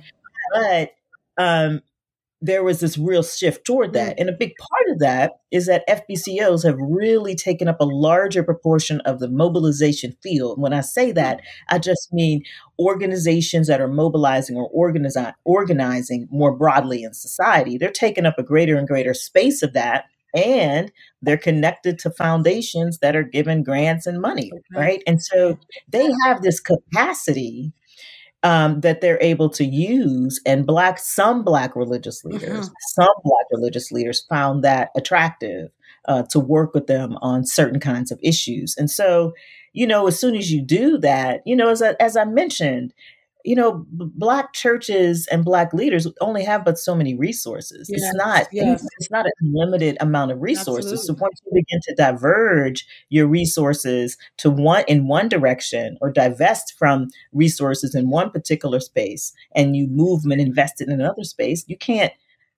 [0.55, 0.95] But
[1.37, 1.83] um,
[2.45, 4.17] there was this real shift toward that.
[4.17, 4.21] Mm.
[4.21, 8.43] And a big part of that is that FBCOs have really taken up a larger
[8.43, 10.61] proportion of the mobilization field.
[10.61, 11.15] When I say mm.
[11.15, 12.43] that, I just mean
[12.79, 17.79] organizations that are mobilizing or organizing, organizing more broadly in society.
[17.79, 20.05] They're taking up a greater and greater space of that.
[20.35, 25.01] And they're connected to foundations that are given grants and money, right?
[25.07, 25.57] And so
[25.89, 27.73] they have this capacity
[28.45, 30.41] um, that they're able to use.
[30.47, 32.75] And black, some black religious leaders, mm-hmm.
[32.95, 35.71] some black religious leaders found that attractive
[36.07, 38.77] uh, to work with them on certain kinds of issues.
[38.77, 39.33] And so,
[39.73, 42.93] you know, as soon as you do that, you know, as I, as I mentioned,
[43.45, 47.91] you know, black churches and black leaders only have but so many resources.
[47.91, 48.85] Yes, it's not yes.
[48.99, 50.93] it's not a limited amount of resources.
[50.93, 51.07] Absolutely.
[51.07, 56.75] So once you begin to diverge your resources to one in one direction or divest
[56.79, 61.65] from resources in one particular space and you move and invest it in another space,
[61.69, 62.13] you can't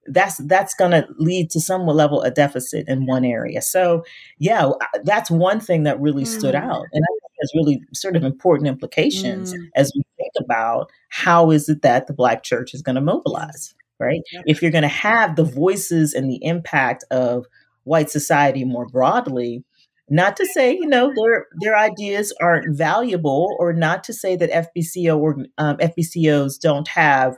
[0.08, 3.60] that's that's going to lead to some level of deficit in one area.
[3.60, 4.04] So,
[4.38, 4.70] yeah,
[5.02, 6.28] that's one thing that really mm.
[6.28, 9.68] stood out, and I has really sort of important implications mm.
[9.74, 13.74] as we think about how is it that the Black Church is going to mobilize,
[13.98, 14.20] right?
[14.32, 14.44] Yep.
[14.46, 17.46] If you're going to have the voices and the impact of
[17.86, 19.64] white society more broadly.
[20.08, 24.68] Not to say, you know, their their ideas aren't valuable, or not to say that
[24.76, 27.36] FBCO or um, FBCOs don't have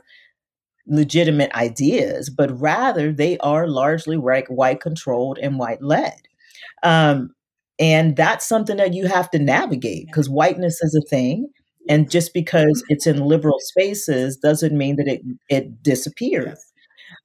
[0.85, 6.19] legitimate ideas, but rather they are largely white, white controlled and white led.
[6.83, 7.33] Um,
[7.79, 11.47] and that's something that you have to navigate because whiteness is a thing.
[11.87, 16.59] And just because it's in liberal spaces doesn't mean that it, it disappears.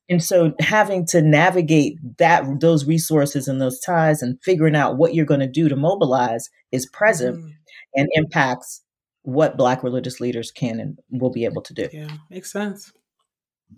[0.08, 5.14] And so having to navigate that those resources and those ties and figuring out what
[5.14, 7.50] you're going to do to mobilize is present mm.
[7.94, 8.82] and impacts
[9.22, 11.88] what black religious leaders can and will be able to do.
[11.92, 12.92] Yeah, makes sense.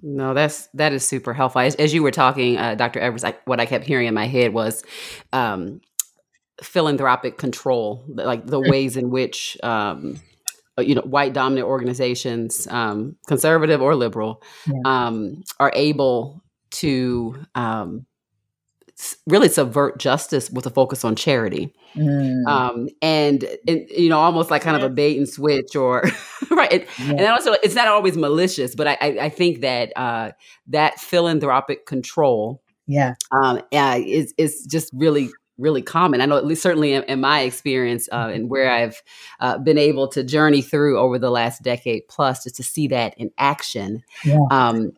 [0.03, 1.61] No, that's that is super helpful.
[1.61, 3.01] As, as you were talking, uh, Dr.
[3.01, 4.85] Edwards, I, what I kept hearing in my head was
[5.33, 5.81] um,
[6.63, 10.21] philanthropic control, like the ways in which um,
[10.79, 14.81] uh, you know white dominant organizations, um, conservative or liberal, yeah.
[14.85, 18.07] um, are able to um,
[19.27, 21.75] really subvert justice with a focus on charity.
[21.95, 22.47] Mm.
[22.47, 26.03] Um, and, and, you know, almost like kind of a bait and switch or
[26.51, 26.73] right.
[26.73, 27.11] It, yeah.
[27.11, 30.33] And also it's not always malicious, but I, I, I think that, uh,
[30.69, 36.21] that philanthropic control, yeah, um, uh, is, is just really really common.
[36.21, 39.03] I know, at least certainly in, in my experience uh, and where I've
[39.41, 43.15] uh, been able to journey through over the last decade plus, just to see that
[43.17, 44.03] in action.
[44.25, 44.39] Yeah.
[44.51, 44.93] Um,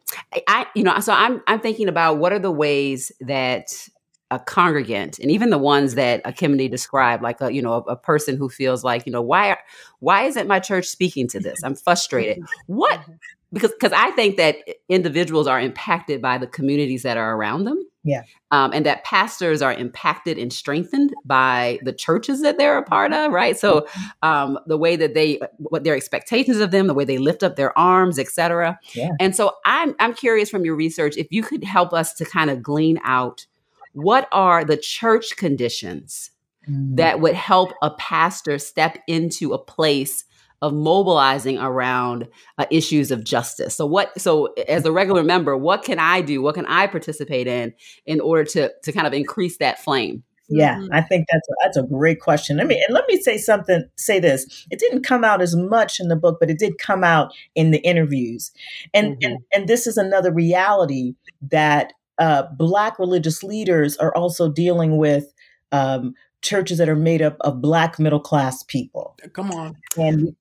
[0.47, 3.89] I, you know, so I'm I'm thinking about what are the ways that
[4.31, 7.97] a congregant and even the ones that Ekemini described, like a you know a, a,
[7.97, 9.57] person who feels like you know why
[10.01, 11.63] why isn't my church speaking to this?
[11.65, 12.43] I'm frustrated.
[12.67, 13.13] What mm-hmm.
[13.53, 14.57] Because because I think that
[14.89, 17.83] individuals are impacted by the communities that are around them.
[18.05, 18.23] Yeah.
[18.53, 23.13] Um, and that pastors are impacted and strengthened by the churches that they're a part
[23.13, 23.59] of, right?
[23.59, 23.87] So
[24.23, 27.57] um, the way that they, what their expectations of them, the way they lift up
[27.57, 28.79] their arms, etc.
[28.95, 29.11] Yeah.
[29.21, 32.51] And so I'm I'm curious from your research if you could help us to kind
[32.51, 33.47] of glean out
[33.93, 36.31] what are the church conditions
[36.69, 36.97] mm.
[36.97, 40.25] that would help a pastor step into a place
[40.61, 43.77] of mobilizing around uh, issues of justice.
[43.77, 46.43] So what so as a regular member, what can I do?
[46.43, 47.75] What can I participate in
[48.07, 50.25] in order to to kind of increase that flame?
[50.51, 50.93] Yeah, mm-hmm.
[50.93, 52.57] I think that's a, that's a great question.
[52.57, 53.85] Let me and let me say something.
[53.97, 57.05] Say this: it didn't come out as much in the book, but it did come
[57.05, 58.51] out in the interviews,
[58.95, 59.27] and mm-hmm.
[59.27, 65.33] and and this is another reality that uh, Black religious leaders are also dealing with.
[65.71, 69.17] Um, churches that are made up of black middle class people.
[69.33, 69.75] Come on.
[69.97, 70.37] And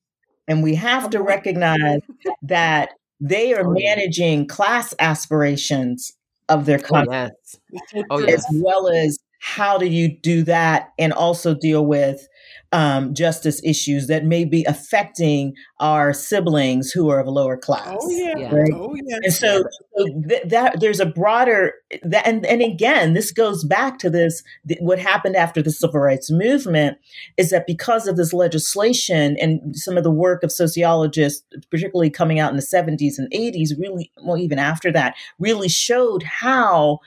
[0.47, 1.27] and we have to uh-huh.
[1.27, 2.01] recognize
[2.41, 6.13] that they are oh, managing class aspirations
[6.49, 7.29] of their oh, country, oh,
[7.71, 8.05] yes.
[8.09, 8.33] oh, yes.
[8.33, 12.27] as well as how do you do that and also deal with
[12.71, 17.97] um, justice issues that may be affecting our siblings who are of a lower class.
[17.99, 18.71] Oh yeah, right?
[18.73, 19.19] oh yeah.
[19.23, 19.63] And so,
[19.97, 24.43] so th- that there's a broader that, and and again, this goes back to this.
[24.67, 26.97] Th- what happened after the civil rights movement
[27.37, 32.39] is that because of this legislation and some of the work of sociologists, particularly coming
[32.39, 36.99] out in the 70s and 80s, really, well, even after that, really showed how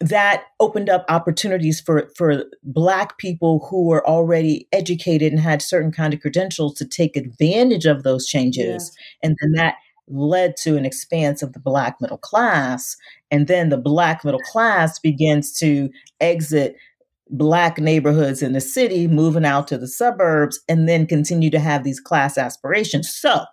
[0.00, 5.92] that opened up opportunities for for black people who were already educated and had certain
[5.92, 8.92] kind of credentials to take advantage of those changes.
[9.22, 9.76] And then that
[10.08, 12.96] led to an expanse of the black middle class.
[13.30, 15.88] And then the black middle class begins to
[16.20, 16.76] exit
[17.30, 21.84] black neighborhoods in the city moving out to the suburbs and then continue to have
[21.84, 23.10] these class aspirations.
[23.10, 23.44] So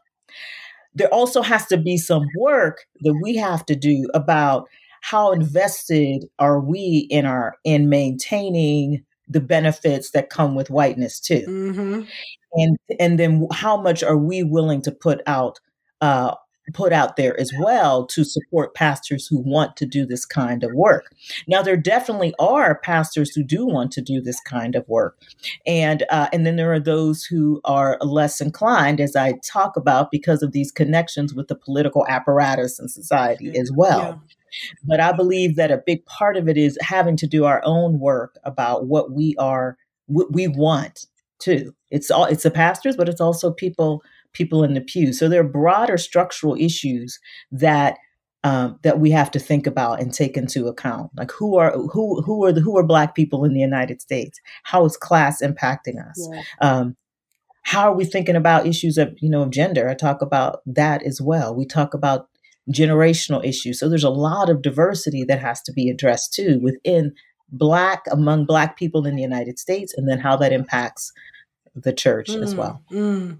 [0.94, 4.68] there also has to be some work that we have to do about
[5.02, 11.46] how invested are we in our in maintaining the benefits that come with whiteness too
[11.48, 12.02] mm-hmm.
[12.54, 15.60] and and then how much are we willing to put out
[16.02, 16.34] uh,
[16.74, 20.72] put out there as well to support pastors who want to do this kind of
[20.74, 21.14] work.
[21.48, 25.18] Now, there definitely are pastors who do want to do this kind of work,
[25.66, 30.12] and uh, and then there are those who are less inclined, as I talk about,
[30.12, 34.00] because of these connections with the political apparatus and society as well.
[34.00, 34.36] Yeah.
[34.84, 38.00] But I believe that a big part of it is having to do our own
[38.00, 41.06] work about what we are, what we want
[41.40, 41.74] too.
[41.90, 45.14] It's all, it's the pastors, but it's also people, people in the pew.
[45.14, 47.20] So there are broader structural issues
[47.52, 47.98] that
[48.44, 51.12] um, that we have to think about and take into account.
[51.16, 54.40] Like who are who who are the who are Black people in the United States?
[54.64, 56.28] How is class impacting us?
[56.32, 56.42] Yeah.
[56.60, 56.96] Um,
[57.64, 59.88] how are we thinking about issues of you know of gender?
[59.88, 61.56] I talk about that as well.
[61.56, 62.30] We talk about
[62.74, 63.80] generational issues.
[63.80, 67.14] So there's a lot of diversity that has to be addressed too within
[67.50, 71.12] Black, among Black people in the United States, and then how that impacts
[71.76, 72.82] the church mm, as well.
[72.92, 73.40] Mm.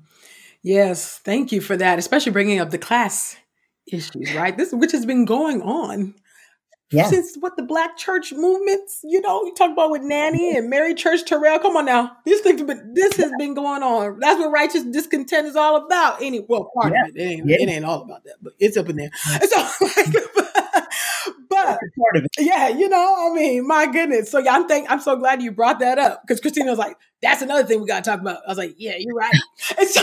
[0.64, 3.38] Yes, thank you for that, especially bringing up the class
[3.92, 4.56] issues, right?
[4.56, 6.14] This which has been going on
[6.92, 7.08] yeah.
[7.08, 10.60] since what the black church movements, you know, you talk about with Nannie mm-hmm.
[10.60, 11.60] and Mary Church Terrell.
[11.60, 12.18] Come on now.
[12.26, 14.20] This thing this has been going on.
[14.20, 16.22] That's what righteous discontent is all about.
[16.22, 17.10] Any well, part yeah.
[17.10, 17.20] of it.
[17.20, 17.58] It ain't, yeah.
[17.60, 19.12] it ain't all about that, but it's up in there.
[19.52, 19.88] So
[21.52, 22.32] but part of it.
[22.40, 24.32] yeah, you know, I mean, my goodness.
[24.32, 26.98] So yeah, I'm think I'm so glad you brought that up because Christina was like,
[27.22, 28.40] that's another thing we gotta talk about.
[28.46, 29.34] I was like, yeah, you're right.
[29.88, 30.02] So,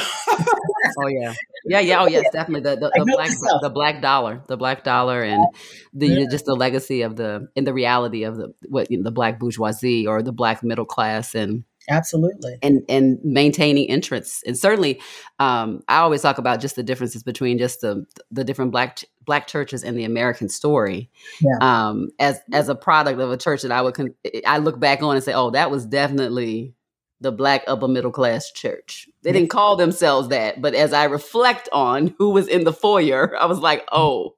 [0.99, 1.35] oh yeah.
[1.67, 3.31] Yeah, yeah, oh yes, definitely the the, the black
[3.63, 5.45] the black dollar, the black dollar, and
[5.93, 6.27] the yeah.
[6.31, 9.39] just the legacy of the and the reality of the what you know, the black
[9.39, 15.01] bourgeoisie or the black middle class, and absolutely, and and maintaining interests, and certainly,
[15.38, 19.46] um, I always talk about just the differences between just the the different black black
[19.46, 21.59] churches and the American story, yeah.
[21.61, 24.14] um, as as a product of a church that I would con-
[24.46, 26.74] I look back on and say, oh, that was definitely
[27.20, 29.09] the black upper middle class church.
[29.22, 33.37] They didn't call themselves that, but as I reflect on who was in the foyer,
[33.37, 34.37] I was like, oh,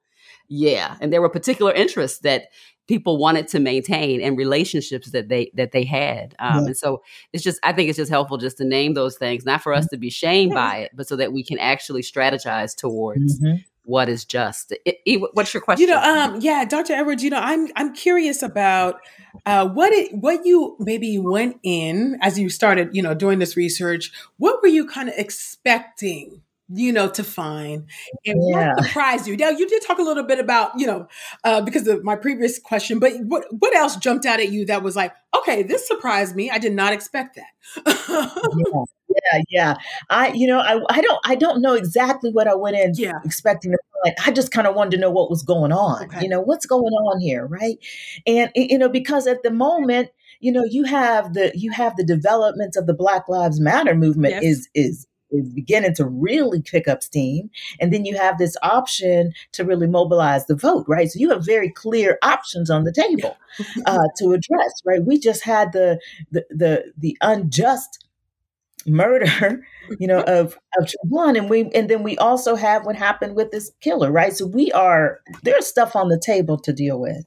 [0.48, 0.96] yeah.
[1.00, 2.44] And there were particular interests that
[2.90, 6.35] people wanted to maintain and relationships that they that they had.
[6.40, 6.66] Um, yeah.
[6.66, 9.62] And so it's just I think it's just helpful just to name those things, not
[9.62, 9.94] for us mm-hmm.
[9.94, 14.09] to be shamed by it, but so that we can actually strategize towards mm-hmm what
[14.09, 14.72] is just.
[14.85, 15.88] It, it, what's your question?
[15.88, 16.92] You know, um, yeah, Dr.
[16.92, 17.24] Edwards.
[17.24, 19.00] You know, I'm I'm curious about
[19.46, 23.57] uh, what it what you maybe went in as you started, you know, doing this
[23.57, 24.12] research.
[24.37, 26.42] What were you kind of expecting?
[26.72, 27.87] You know, to find
[28.24, 28.74] and yeah.
[28.74, 29.37] what surprised you?
[29.37, 31.09] Now, you did talk a little bit about, you know,
[31.44, 34.83] uh, because of my previous question, but what what else jumped out at you that
[34.83, 36.50] was like, okay, this surprised me.
[36.50, 37.96] I did not expect that.
[38.09, 38.85] yeah
[39.33, 39.74] yeah, yeah.
[40.09, 43.18] I, you know, I, I don't, I don't know exactly what I went in yeah.
[43.24, 44.16] expecting to find.
[44.24, 46.04] I just kind of wanted to know what was going on.
[46.04, 46.22] Okay.
[46.22, 47.78] You know, what's going on here, right?
[48.26, 52.04] And you know, because at the moment, you know, you have the you have the
[52.04, 54.44] developments of the Black Lives Matter movement yes.
[54.44, 57.50] is is is beginning to really pick up steam.
[57.80, 61.10] And then you have this option to really mobilize the vote, right?
[61.10, 63.36] So you have very clear options on the table
[63.86, 65.04] uh, to address, right?
[65.04, 68.06] We just had the the the, the unjust
[68.86, 69.64] murder,
[69.98, 73.50] you know, of of Trayvon, and we and then we also have what happened with
[73.50, 74.32] this killer, right?
[74.32, 77.24] So we are there's stuff on the table to deal with.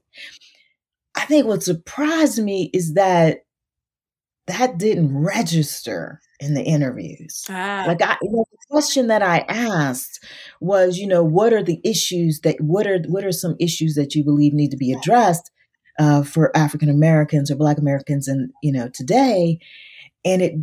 [1.16, 3.46] I think what surprised me is that
[4.48, 7.46] that didn't register in the interviews.
[7.50, 7.86] Ah.
[7.88, 10.24] Like I, you know, the question that I asked
[10.60, 14.14] was, you know, what are the issues that what are what are some issues that
[14.14, 15.52] you believe need to be addressed
[16.00, 19.60] uh, for African Americans or Black Americans, and you know, today,
[20.26, 20.54] and it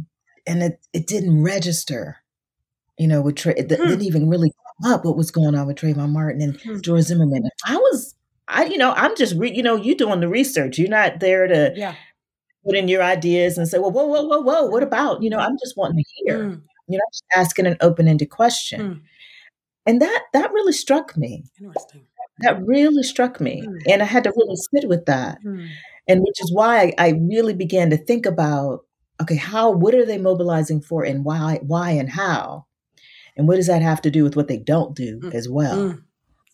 [0.47, 2.19] and it it didn't register.
[2.99, 3.89] You know, with Tra- it hmm.
[3.89, 4.53] didn't even really
[4.83, 6.81] come up what was going on with Trayvon Martin and hmm.
[6.81, 7.49] George Zimmerman.
[7.65, 8.15] I was,
[8.47, 10.79] I you know, I'm just re- you know, you doing the research.
[10.79, 11.95] You're not there to yeah
[12.65, 15.23] put in your ideas and say, well, whoa, whoa, whoa, whoa, what about?
[15.23, 16.39] You know, I'm just wanting to hear.
[16.39, 16.63] Mm.
[16.89, 18.81] You know, just asking an open-ended question.
[18.81, 19.01] Mm.
[19.87, 21.45] And that that really struck me.
[21.61, 22.07] Interesting.
[22.41, 23.63] That really struck me.
[23.67, 23.79] Mm.
[23.93, 25.39] And I had to really sit with that.
[25.45, 25.69] Mm.
[26.09, 28.85] And which is why I, I really began to think about,
[29.23, 32.67] okay, how what are they mobilizing for and why, why and how?
[33.37, 35.35] And what does that have to do with what they don't do mm.
[35.35, 35.77] as well?
[35.77, 36.03] Mm.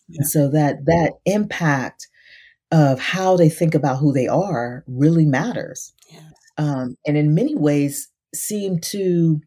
[0.09, 0.17] Yeah.
[0.19, 2.07] And so that that impact
[2.71, 5.93] of how they think about who they are really matters.
[6.57, 9.41] Um, and in many ways seem to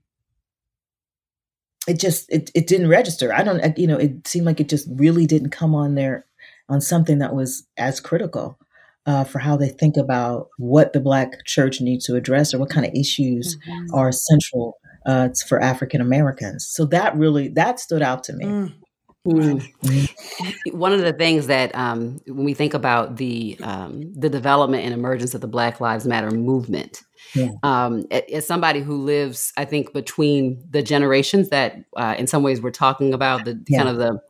[1.86, 4.88] it just it, it didn't register i don't you know it seemed like it just
[4.92, 6.26] really didn't come on there
[6.68, 8.58] on something that was as critical
[9.06, 12.70] uh, for how they think about what the black church needs to address or what
[12.70, 13.94] kind of issues mm-hmm.
[13.94, 18.72] are central uh, for african americans so that really that stood out to me mm.
[19.26, 20.78] Mm-hmm.
[20.78, 24.94] One of the things that um, when we think about the um, the development and
[24.94, 27.02] emergence of the Black Lives Matter movement,
[27.34, 27.50] yeah.
[27.62, 32.62] um, as somebody who lives, I think between the generations that, uh, in some ways,
[32.62, 33.78] we're talking about the yeah.
[33.78, 34.20] kind of the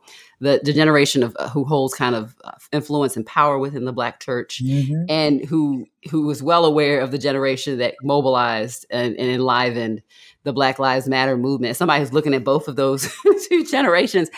[0.41, 3.93] the, the generation of uh, who holds kind of uh, influence and power within the
[3.93, 5.05] black church mm-hmm.
[5.07, 10.01] and who who was well aware of the generation that mobilized and, and enlivened
[10.43, 11.75] the Black Lives Matter movement.
[11.77, 13.07] Somebody who's looking at both of those
[13.49, 14.29] two generations,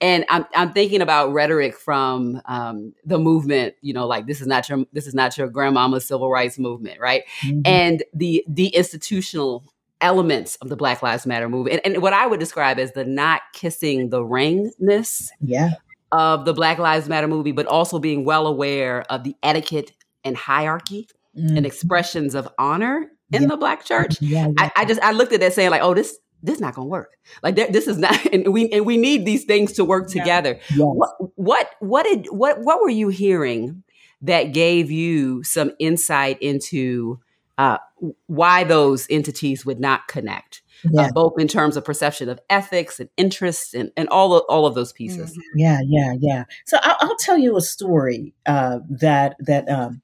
[0.00, 3.74] and I'm I'm thinking about rhetoric from um, the movement.
[3.80, 7.00] You know, like this is not your this is not your grandmama's civil rights movement,
[7.00, 7.22] right?
[7.42, 7.60] Mm-hmm.
[7.64, 9.64] And the the institutional
[10.00, 13.04] elements of the Black Lives Matter movement, and, and what I would describe as the
[13.04, 15.70] not kissing the ringness, yeah.
[16.10, 19.92] Of the Black Lives Matter movie, but also being well aware of the etiquette
[20.24, 21.56] and hierarchy mm-hmm.
[21.56, 23.48] and expressions of honor in yeah.
[23.48, 24.20] the black church.
[24.20, 24.52] Yeah, yeah.
[24.58, 26.90] I, I, just I looked at that saying like, oh, this this not going to
[26.90, 27.16] work.
[27.42, 30.58] Like this is not, and we and we need these things to work together.
[30.70, 30.78] Yes.
[30.78, 33.84] What what what did what what were you hearing
[34.22, 37.20] that gave you some insight into
[37.58, 37.78] uh,
[38.26, 40.62] why those entities would not connect?
[40.98, 44.66] Uh, both in terms of perception of ethics and interests and, and all of all
[44.66, 45.30] of those pieces.
[45.30, 45.58] Mm-hmm.
[45.58, 46.44] Yeah, yeah, yeah.
[46.66, 50.02] So I'll, I'll tell you a story uh, that that um,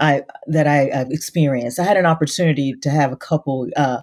[0.00, 1.80] I that I have experienced.
[1.80, 4.00] I had an opportunity to have a couple uh,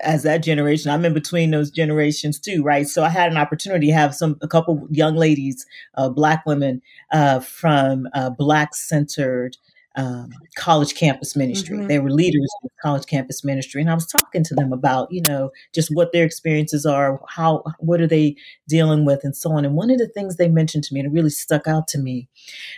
[0.00, 0.90] as that generation.
[0.90, 2.86] I'm in between those generations too, right?
[2.86, 6.82] So I had an opportunity to have some a couple young ladies, uh, black women
[7.12, 9.56] uh, from uh, black centered.
[9.96, 11.76] Um, college campus ministry.
[11.76, 11.88] Mm-hmm.
[11.88, 15.20] They were leaders of college campus ministry, and I was talking to them about, you
[15.22, 18.36] know, just what their experiences are, how, what are they
[18.68, 19.64] dealing with, and so on.
[19.64, 21.98] And one of the things they mentioned to me, and it really stuck out to
[21.98, 22.28] me,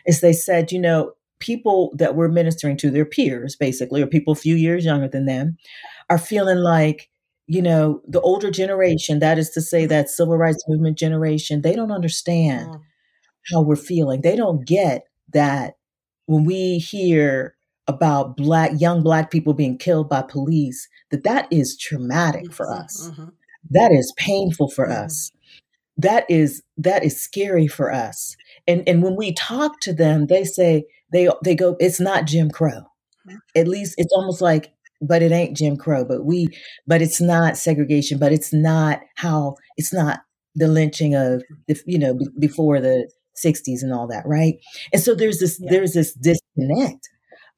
[0.07, 4.33] is they said, you know, people that we're ministering to, their peers, basically, or people
[4.33, 5.57] a few years younger than them,
[6.09, 7.09] are feeling like,
[7.47, 11.75] you know, the older generation, that is to say, that civil rights movement generation, they
[11.75, 12.81] don't understand mm.
[13.53, 14.21] how we're feeling.
[14.21, 15.75] They don't get that
[16.27, 21.77] when we hear about black young black people being killed by police that that is
[21.77, 23.31] traumatic for us mm-hmm.
[23.69, 25.05] that is painful for mm-hmm.
[25.05, 25.33] us
[25.97, 28.37] that is that is scary for us
[28.69, 32.51] and and when we talk to them they say they they go it's not jim
[32.51, 32.85] crow.
[33.55, 36.49] At least it's almost like but it ain't jim crow but we
[36.87, 40.21] but it's not segregation but it's not how it's not
[40.55, 43.09] the lynching of the, you know b- before the
[43.43, 44.57] 60s and all that right?
[44.93, 45.71] And so there's this yeah.
[45.71, 47.09] there's this disconnect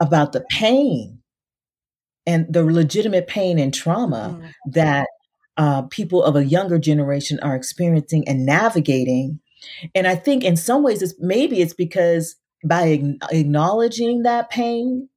[0.00, 1.18] about the pain
[2.26, 4.70] and the legitimate pain and trauma mm-hmm.
[4.70, 5.08] that
[5.56, 9.40] uh, people of a younger generation are experiencing and navigating.
[9.94, 13.00] And i think in some ways it's maybe it's because by
[13.30, 15.08] acknowledging that pain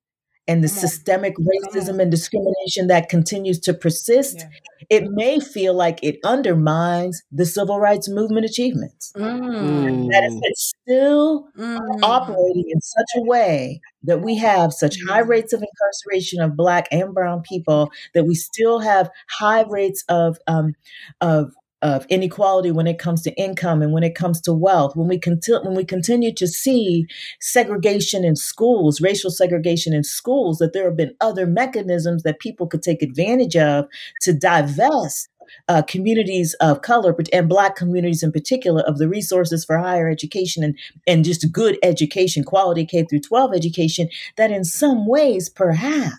[0.48, 4.48] and the systemic racism and discrimination that continues to persist, yeah.
[4.91, 9.12] it may feel like it undermines the civil rights movement achievements.
[9.18, 10.08] Mm.
[10.12, 11.80] That is, it's still mm.
[12.04, 15.30] operating in such a way that we have such high mm.
[15.30, 20.38] rates of incarceration of Black and Brown people, that we still have high rates of
[20.46, 20.76] um,
[21.22, 25.07] of of inequality when it comes to income and when it comes to wealth, when
[25.07, 27.05] we continue when we continue to see
[27.39, 32.67] segregation in schools, racial segregation in schools, that there have been other mechanisms that people
[32.67, 33.86] could take advantage of
[34.21, 35.30] to divest
[35.67, 40.63] uh, communities of color and Black communities in particular of the resources for higher education
[40.63, 46.15] and, and just good education, quality K through 12 education, that in some ways, perhaps,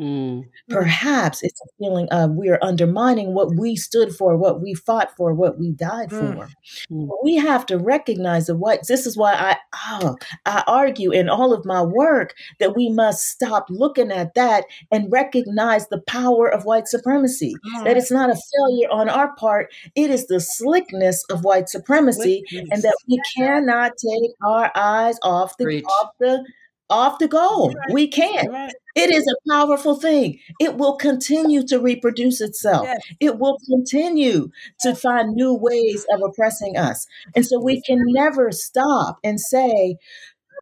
[0.00, 0.48] Mm.
[0.70, 5.14] Perhaps it's a feeling of we are undermining what we stood for, what we fought
[5.16, 6.36] for, what we died mm.
[6.36, 6.48] for.
[6.90, 7.08] Mm.
[7.22, 9.56] We have to recognize that what this is why I
[10.00, 10.16] oh,
[10.46, 15.12] I argue in all of my work that we must stop looking at that and
[15.12, 17.54] recognize the power of white supremacy.
[17.76, 17.84] Mm.
[17.84, 22.44] That it's not a failure on our part, it is the slickness of white supremacy,
[22.48, 22.70] slickness.
[22.72, 26.42] and that we cannot take our eyes off the off the
[26.90, 27.72] off the goal.
[27.72, 27.92] Right.
[27.92, 28.50] We can't.
[28.50, 28.72] Right.
[28.94, 30.38] It is a powerful thing.
[30.60, 32.84] It will continue to reproduce itself.
[32.84, 33.00] Yes.
[33.20, 37.06] It will continue to find new ways of oppressing us.
[37.34, 39.96] And so we can never stop and say,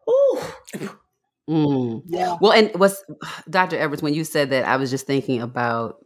[0.08, 0.40] ooh.
[1.48, 2.02] Mm.
[2.06, 2.36] Yeah.
[2.40, 3.02] Well, and what's
[3.50, 3.76] Dr.
[3.76, 5.96] Edwards, when you said that, I was just thinking about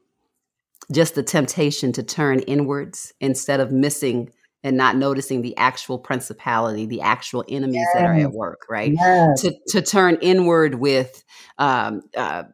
[0.93, 4.31] just the temptation to turn inwards instead of missing
[4.65, 7.89] and not noticing the actual principality, the actual enemies yes.
[7.95, 8.93] that are at work, right?
[8.93, 9.43] Yes.
[9.43, 11.23] To to turn inward with
[11.59, 12.45] um, uh,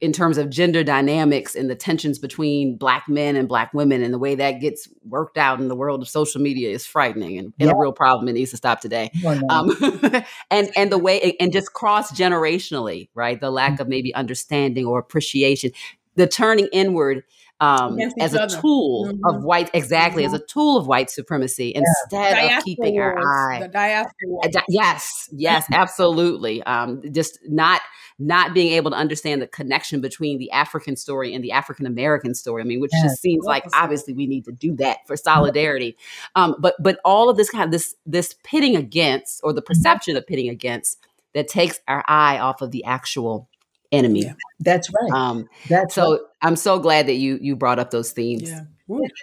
[0.00, 4.14] in terms of gender dynamics and the tensions between black men and black women and
[4.14, 7.52] the way that gets worked out in the world of social media is frightening and,
[7.58, 8.28] and a real problem.
[8.28, 9.10] It needs to stop today.
[9.50, 9.70] Um,
[10.50, 13.40] and and the way and just cross generationally, right?
[13.40, 13.82] The lack mm-hmm.
[13.82, 15.72] of maybe understanding or appreciation,
[16.14, 17.24] the turning inward
[17.60, 18.60] um, as a other.
[18.60, 19.24] tool mm-hmm.
[19.24, 20.34] of white exactly mm-hmm.
[20.34, 21.80] as a tool of white supremacy yeah.
[21.80, 27.80] instead diaspora of keeping our eye the diaspora uh, yes yes absolutely um, just not
[28.18, 32.34] not being able to understand the connection between the African story and the African American
[32.34, 32.62] story.
[32.62, 33.02] I mean, which yes.
[33.02, 35.96] just seems like obviously we need to do that for solidarity.
[36.34, 39.66] Um, but but all of this kind of this this pitting against or the mm-hmm.
[39.66, 40.98] perception of pitting against
[41.34, 43.48] that takes our eye off of the actual
[43.92, 44.24] enemy.
[44.24, 45.12] Yeah, that's right.
[45.12, 46.12] Um, that's so.
[46.12, 46.20] Right.
[46.42, 48.50] I'm so glad that you you brought up those themes.
[48.50, 48.60] Yeah.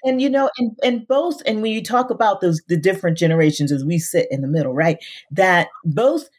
[0.03, 3.71] And, you know, and, and both, and when you talk about those the different generations
[3.71, 4.97] as we sit in the middle, right?
[5.31, 6.29] That both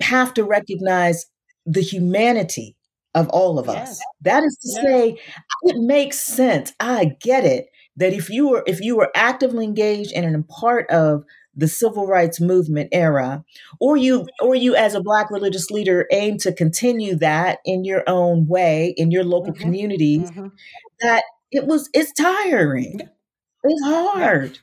[0.00, 1.26] have to recognize
[1.66, 2.76] the humanity
[3.14, 3.90] of all of yes.
[3.90, 4.00] us.
[4.20, 4.82] That is to yes.
[4.84, 5.18] say,
[5.64, 6.72] it makes sense.
[6.78, 10.88] I get it that if you were if you were actively engaged and a part
[10.90, 11.24] of
[11.58, 13.44] the civil rights movement era
[13.80, 18.02] or you or you as a black religious leader aim to continue that in your
[18.06, 19.62] own way in your local mm-hmm.
[19.62, 20.48] communities mm-hmm.
[21.00, 23.00] that it was it's tiring
[23.64, 24.60] it's hard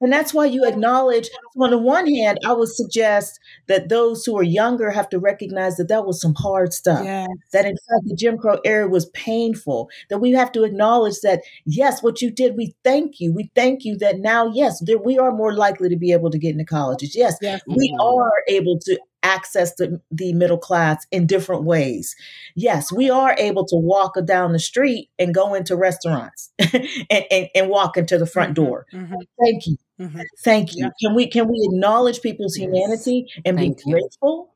[0.00, 1.28] and that's why you acknowledge,
[1.58, 5.76] on the one hand, I would suggest that those who are younger have to recognize
[5.76, 7.04] that that was some hard stuff.
[7.04, 7.28] Yes.
[7.52, 9.90] That in fact, the Jim Crow era was painful.
[10.08, 13.32] That we have to acknowledge that, yes, what you did, we thank you.
[13.32, 16.38] We thank you that now, yes, there, we are more likely to be able to
[16.38, 17.14] get into colleges.
[17.14, 17.60] Yes, yes.
[17.66, 22.14] we are able to access the, the middle class in different ways.
[22.54, 27.48] Yes, we are able to walk down the street and go into restaurants and, and,
[27.54, 28.86] and, walk into the front mm-hmm, door.
[28.92, 29.14] Mm-hmm.
[29.42, 29.76] Thank you.
[30.00, 30.20] Mm-hmm.
[30.42, 30.90] Thank you.
[31.00, 34.54] Can we can we acknowledge people's humanity and Thank be grateful?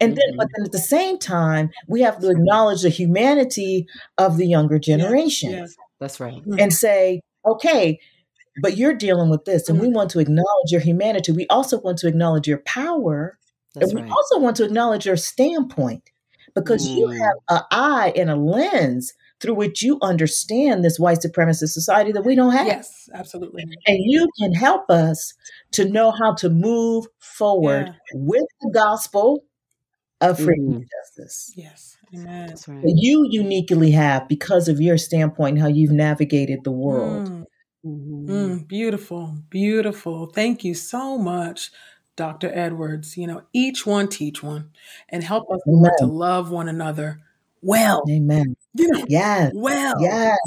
[0.00, 0.52] And then, but mm-hmm.
[0.56, 3.86] then at the same time, we have to acknowledge the humanity
[4.18, 5.50] of the younger generation.
[5.50, 5.76] Yes, yes.
[5.98, 6.40] that's right.
[6.58, 7.98] And say, okay,
[8.62, 9.96] but you're dealing with this, and we mm-hmm.
[9.96, 11.32] want to acknowledge your humanity.
[11.32, 13.36] We also want to acknowledge your power
[13.74, 14.10] that's and we right.
[14.10, 16.10] also want to acknowledge your standpoint
[16.54, 16.96] because mm.
[16.96, 22.12] you have an eye and a lens through which you understand this white supremacist society
[22.12, 22.66] that we don't have.
[22.66, 23.64] Yes, absolutely.
[23.86, 25.34] And you can help us
[25.72, 27.94] to know how to move forward yeah.
[28.14, 29.44] with the gospel
[30.20, 30.76] of freedom mm.
[30.76, 31.52] and justice.
[31.56, 31.96] Yes.
[32.14, 32.46] Amen.
[32.46, 32.80] That's right.
[32.82, 37.28] That you uniquely have because of your standpoint, and how you've navigated the world.
[37.28, 37.44] Mm.
[37.84, 38.30] Mm-hmm.
[38.30, 40.26] Mm, beautiful, beautiful.
[40.26, 41.70] Thank you so much
[42.16, 42.50] Dr.
[42.52, 43.16] Edwards.
[43.16, 44.70] You know, each one teach one
[45.08, 45.60] and help us
[45.98, 47.20] to love one another
[47.62, 48.02] well.
[48.10, 48.56] Amen.
[48.74, 49.52] You know, yes.
[49.54, 50.00] well.
[50.00, 50.38] Yes.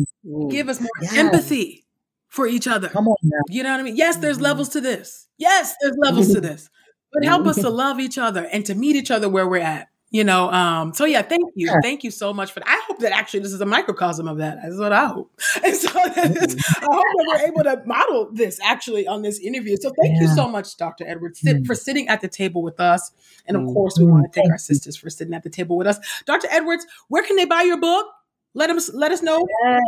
[0.49, 1.13] Give us more yes.
[1.15, 1.85] empathy
[2.27, 2.89] for each other.
[2.89, 3.41] Come on now.
[3.49, 3.95] You know what I mean?
[3.95, 4.45] Yes, there's mm-hmm.
[4.45, 5.27] levels to this.
[5.37, 6.69] Yes, there's levels to this.
[7.11, 9.87] But help us to love each other and to meet each other where we're at
[10.09, 11.73] you know um so yeah thank you.
[11.81, 12.69] Thank you so much for that.
[12.69, 14.59] I hope that actually this is a microcosm of that.
[14.61, 15.31] That's what i hope.
[15.63, 16.01] And so mm-hmm.
[16.01, 19.75] i hope that we're able to model this actually on this interview.
[19.77, 20.21] So thank yeah.
[20.21, 21.65] you so much dr edwards mm.
[21.65, 23.11] for sitting at the table with us.
[23.45, 23.73] And of mm.
[23.73, 25.99] course we want to thank, thank our sisters for sitting at the table with us.
[26.25, 28.07] Dr edwards where can they buy your book?
[28.53, 29.45] Let them let us know.
[29.63, 29.79] Yeah.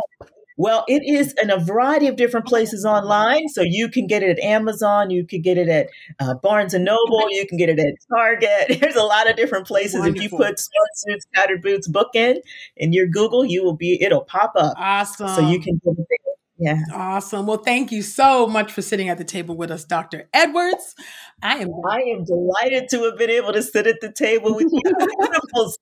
[0.56, 3.48] Well, it is in a variety of different places online.
[3.48, 5.88] So you can get it at Amazon, you can get it at
[6.18, 8.78] uh, Barnes and Noble, you can get it at Target.
[8.80, 10.00] There's a lot of different places.
[10.00, 10.24] Wonderful.
[10.24, 12.40] If you put Smart Suits, Tattered Boots book in
[12.76, 14.74] in your Google, you will be it'll pop up.
[14.76, 15.28] Awesome.
[15.28, 16.29] So you can get it
[16.60, 16.82] yeah.
[16.92, 17.46] Awesome.
[17.46, 20.28] Well, thank you so much for sitting at the table with us, Dr.
[20.34, 20.94] Edwards.
[21.42, 24.68] I am I am delighted to have been able to sit at the table with
[24.70, 24.82] you
[25.18, 25.72] beautiful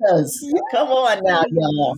[0.00, 0.52] sisters.
[0.72, 1.96] Come on now, y'all.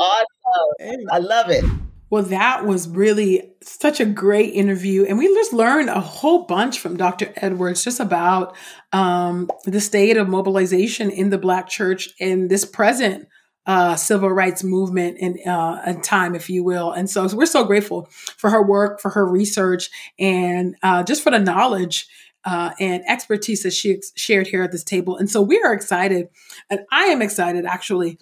[0.00, 1.06] Awesome.
[1.12, 1.64] I love it.
[2.08, 5.04] Well, that was really such a great interview.
[5.04, 7.32] And we just learned a whole bunch from Dr.
[7.36, 8.56] Edwards just about
[8.92, 13.28] um, the state of mobilization in the Black church in this present
[13.70, 16.90] uh, civil rights movement and uh, time, if you will.
[16.90, 21.30] And so we're so grateful for her work, for her research, and uh, just for
[21.30, 22.08] the knowledge
[22.44, 25.16] uh, and expertise that she ex- shared here at this table.
[25.16, 26.30] And so we are excited,
[26.68, 28.18] and I am excited actually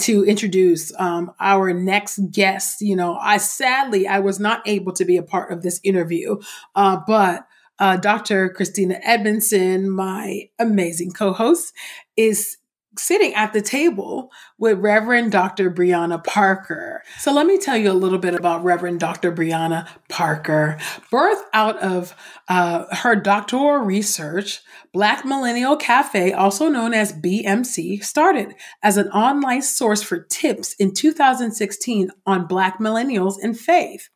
[0.00, 2.82] to introduce um, our next guest.
[2.82, 6.36] You know, I sadly I was not able to be a part of this interview,
[6.74, 7.46] uh, but
[7.78, 8.50] uh, Dr.
[8.50, 11.72] Christina Edmondson, my amazing co-host,
[12.14, 12.57] is
[12.98, 15.70] sitting at the table with Reverend Dr.
[15.70, 17.02] Brianna Parker.
[17.18, 19.32] So let me tell you a little bit about Reverend Dr.
[19.32, 20.76] Brianna Parker.
[21.12, 22.14] Birthed out of
[22.48, 24.60] uh, her doctoral research,
[24.92, 30.94] Black Millennial Cafe, also known as BMC, started as an online source for tips in
[30.94, 34.08] 2016 on Black millennials and faith.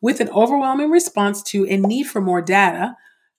[0.00, 2.96] With an overwhelming response to a need for more data,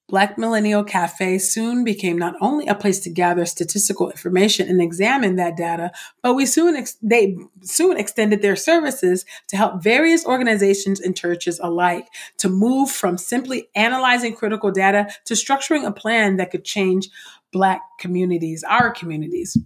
[0.10, 5.36] Black Millennial Cafe soon became not only a place to gather statistical information and examine
[5.36, 5.92] that data,
[6.24, 11.60] but we soon ex- they soon extended their services to help various organizations and churches
[11.62, 12.08] alike
[12.40, 17.10] to move from simply analyzing critical data to structuring a plan that could change
[17.52, 19.58] Black communities, our communities.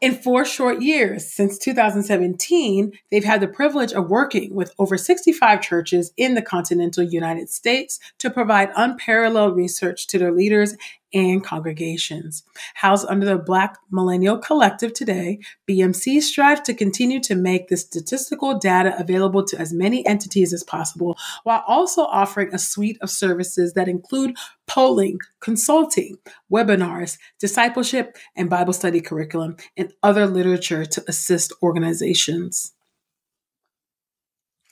[0.00, 5.60] In four short years, since 2017, they've had the privilege of working with over 65
[5.60, 10.74] churches in the continental United States to provide unparalleled research to their leaders
[11.12, 12.42] and congregations.
[12.74, 18.58] Housed under the Black Millennial Collective today, BMC strives to continue to make the statistical
[18.58, 23.74] data available to as many entities as possible, while also offering a suite of services
[23.74, 24.36] that include
[24.66, 26.16] polling, consulting,
[26.52, 32.72] webinars, discipleship, and Bible study curriculum, and other literature to assist organizations.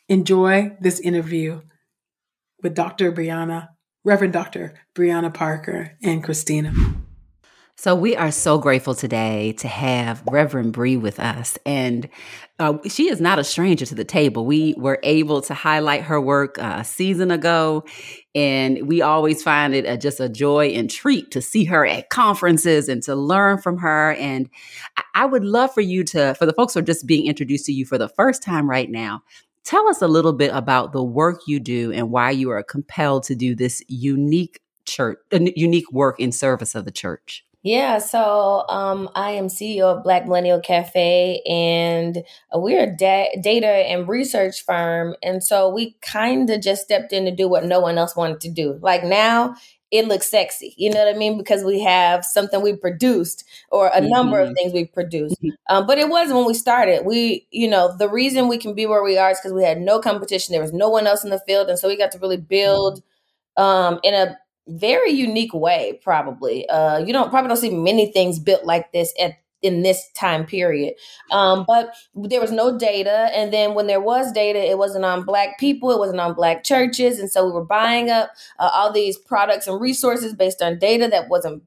[0.08, 1.60] Enjoy this interview
[2.62, 3.12] with Dr.
[3.12, 3.68] Brianna
[4.04, 4.74] Reverend Dr.
[4.94, 6.72] Brianna Parker and Christina.
[7.80, 12.08] So we are so grateful today to have Reverend Bree with us, and
[12.58, 14.44] uh, she is not a stranger to the table.
[14.44, 17.84] We were able to highlight her work uh, a season ago,
[18.34, 22.10] and we always find it a, just a joy and treat to see her at
[22.10, 24.14] conferences and to learn from her.
[24.14, 24.50] And
[24.96, 27.66] I, I would love for you to, for the folks who are just being introduced
[27.66, 29.22] to you for the first time right now,
[29.68, 33.24] Tell us a little bit about the work you do and why you are compelled
[33.24, 37.44] to do this unique church, uh, unique work in service of the church.
[37.62, 43.66] Yeah, so um, I am CEO of Black Millennial Cafe, and we're a da- data
[43.66, 45.14] and research firm.
[45.22, 48.40] And so we kind of just stepped in to do what no one else wanted
[48.40, 48.78] to do.
[48.80, 49.54] Like now,
[49.90, 50.74] it looks sexy.
[50.76, 51.38] You know what I mean?
[51.38, 54.08] Because we have something we produced or a mm-hmm.
[54.08, 54.54] number of mm-hmm.
[54.54, 55.40] things we produced.
[55.42, 55.74] Mm-hmm.
[55.74, 57.06] Um, but it was when we started.
[57.06, 59.80] We, you know, the reason we can be where we are is because we had
[59.80, 60.52] no competition.
[60.52, 61.70] There was no one else in the field.
[61.70, 63.02] And so we got to really build
[63.56, 64.36] um, in a
[64.66, 66.68] very unique way, probably.
[66.68, 70.46] Uh, you don't probably don't see many things built like this at in this time
[70.46, 70.94] period.
[71.30, 73.30] Um, but there was no data.
[73.34, 76.64] And then when there was data, it wasn't on Black people, it wasn't on Black
[76.64, 77.18] churches.
[77.18, 81.08] And so we were buying up uh, all these products and resources based on data
[81.08, 81.62] that wasn't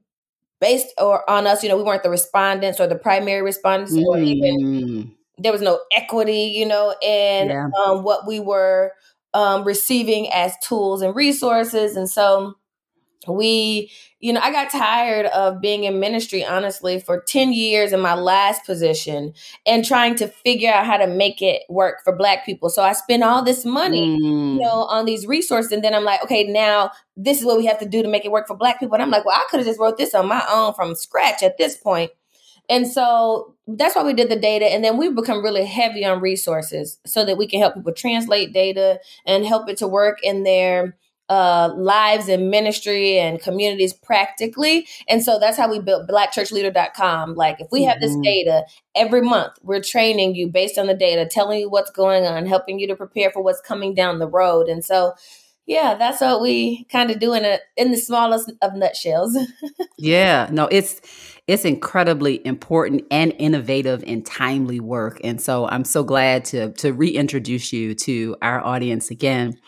[0.60, 1.62] based or on us.
[1.62, 4.04] You know, we weren't the respondents or the primary respondents, mm.
[4.06, 5.10] or even mm.
[5.38, 7.68] there was no equity, you know, in yeah.
[7.84, 8.92] um, what we were
[9.34, 11.96] um, receiving as tools and resources.
[11.96, 12.56] And so
[13.28, 18.00] we you know i got tired of being in ministry honestly for 10 years in
[18.00, 19.32] my last position
[19.66, 22.92] and trying to figure out how to make it work for black people so i
[22.92, 24.54] spent all this money mm.
[24.54, 27.66] you know on these resources and then i'm like okay now this is what we
[27.66, 29.46] have to do to make it work for black people and i'm like well i
[29.50, 32.10] could have just wrote this on my own from scratch at this point
[32.68, 34.66] and so that's why we did the data.
[34.66, 38.52] And then we've become really heavy on resources so that we can help people translate
[38.52, 40.96] data and help it to work in their
[41.28, 44.86] uh, lives and ministry and communities practically.
[45.08, 47.34] And so that's how we built blackchurchleader.com.
[47.34, 48.02] Like if we have mm-hmm.
[48.02, 48.64] this data
[48.94, 52.78] every month, we're training you based on the data, telling you what's going on, helping
[52.78, 54.68] you to prepare for what's coming down the road.
[54.68, 55.14] And so
[55.66, 59.36] yeah, that's what we kind of do in a in the smallest of nutshells.
[59.98, 61.00] yeah, no, it's
[61.48, 65.20] it's incredibly important and innovative and timely work.
[65.24, 69.58] And so I'm so glad to to reintroduce you to our audience again.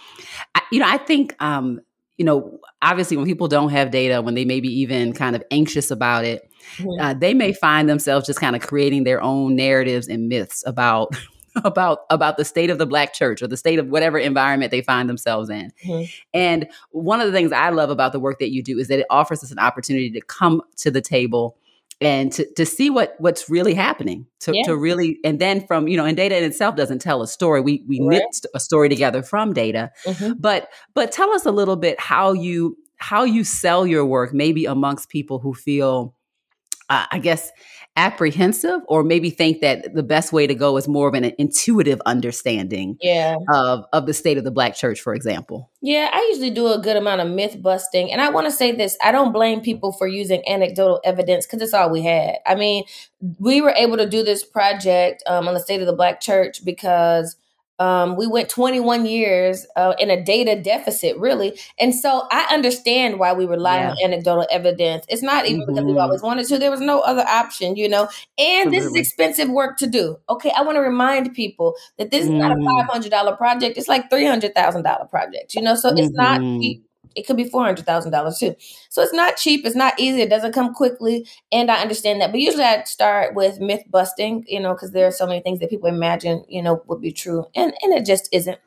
[0.54, 1.80] I, you know, I think um,
[2.16, 5.42] you know, obviously when people don't have data, when they may be even kind of
[5.50, 7.00] anxious about it, mm-hmm.
[7.00, 11.16] uh, they may find themselves just kind of creating their own narratives and myths about
[11.64, 14.82] about about the state of the black church or the state of whatever environment they
[14.82, 15.72] find themselves in.
[15.84, 16.04] Mm-hmm.
[16.32, 19.00] And one of the things I love about the work that you do is that
[19.00, 21.56] it offers us an opportunity to come to the table
[22.00, 24.62] and to, to see what what's really happening to, yeah.
[24.64, 27.60] to really and then from you know and data in itself doesn't tell a story
[27.60, 28.18] we we right.
[28.18, 30.32] knit a story together from data mm-hmm.
[30.38, 34.64] but but tell us a little bit how you how you sell your work maybe
[34.64, 36.14] amongst people who feel
[36.88, 37.50] uh, i guess
[37.96, 42.00] apprehensive or maybe think that the best way to go is more of an intuitive
[42.06, 43.36] understanding yeah.
[43.52, 45.70] of, of the state of the black church, for example.
[45.80, 48.10] Yeah, I usually do a good amount of myth busting.
[48.10, 51.62] And I want to say this I don't blame people for using anecdotal evidence because
[51.62, 52.38] it's all we had.
[52.46, 52.84] I mean,
[53.38, 56.64] we were able to do this project um, on the state of the black church
[56.64, 57.36] because
[57.78, 61.58] um, we went 21 years uh, in a data deficit, really.
[61.78, 63.90] And so I understand why we rely yeah.
[63.90, 65.04] on anecdotal evidence.
[65.08, 65.72] It's not even mm-hmm.
[65.72, 66.00] because we mm-hmm.
[66.00, 68.08] always wanted to, there was no other option, you know.
[68.38, 70.18] And this is expensive work to do.
[70.28, 72.38] Okay, I want to remind people that this is mm.
[72.38, 72.90] not a mm-hmm.
[72.90, 75.74] $500 project, it's like $300,000 project, you know.
[75.74, 75.98] So mm-hmm.
[75.98, 76.60] it's not mm-hmm.
[76.60, 76.84] cheap
[77.14, 78.54] it could be four hundred thousand dollars too.
[78.88, 79.64] So it's not cheap.
[79.64, 80.22] It's not easy.
[80.22, 82.32] It doesn't come quickly, and I understand that.
[82.32, 85.60] But usually, I start with myth busting, you know, because there are so many things
[85.60, 88.58] that people imagine, you know, would be true, and and it just isn't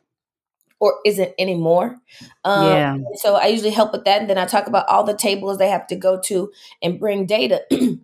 [0.80, 1.98] or isn't anymore.
[2.44, 2.98] Um, yeah.
[3.16, 5.70] So I usually help with that, and then I talk about all the tables they
[5.70, 7.64] have to go to and bring data.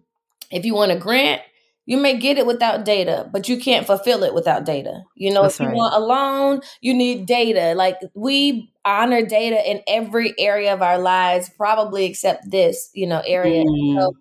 [0.52, 1.42] if you want a grant,
[1.86, 5.04] you may get it without data, but you can't fulfill it without data.
[5.16, 5.76] You know, That's if you right.
[5.76, 7.74] want a loan, you need data.
[7.76, 13.22] Like we honor data in every area of our lives, probably except this, you know,
[13.26, 13.64] area.
[13.64, 14.00] Mm-hmm.
[14.00, 14.14] So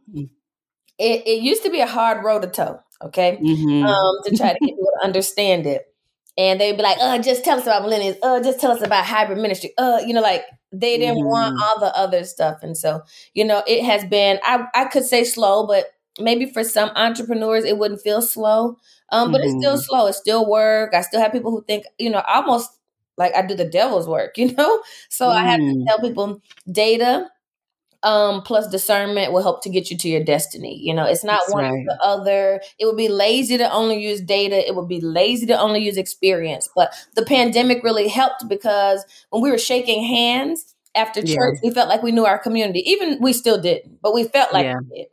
[0.99, 3.39] it, it used to be a hard road to toe, okay?
[3.41, 3.87] Mm-hmm.
[3.87, 5.87] Um, to try to get people to understand it.
[6.39, 8.17] And they'd be like, oh, just tell us about millennials.
[8.23, 9.73] Oh, just tell us about hybrid ministry.
[9.77, 11.29] Uh, you know, like they didn't mm-hmm.
[11.29, 12.59] want all the other stuff.
[12.63, 13.03] And so,
[13.35, 15.87] you know, it has been, I, I could say slow, but
[16.19, 18.77] maybe for some entrepreneurs it wouldn't feel slow
[19.11, 19.49] um, but mm-hmm.
[19.49, 19.83] it's still mm-hmm.
[19.83, 22.71] slow it's still work i still have people who think you know almost
[23.17, 25.33] like i do the devil's work you know so mm.
[25.33, 25.87] i have to mm.
[25.87, 26.41] tell people
[26.71, 27.29] data
[28.05, 30.79] um, plus discernment will help to get you to your destiny.
[30.83, 31.73] You know, it's not That's one right.
[31.73, 32.61] or the other.
[32.79, 34.67] It would be lazy to only use data.
[34.67, 36.69] It would be lazy to only use experience.
[36.75, 41.69] But the pandemic really helped because when we were shaking hands after church, yeah.
[41.69, 42.81] we felt like we knew our community.
[42.91, 44.79] Even we still didn't, but we felt like yeah.
[44.91, 45.07] we did.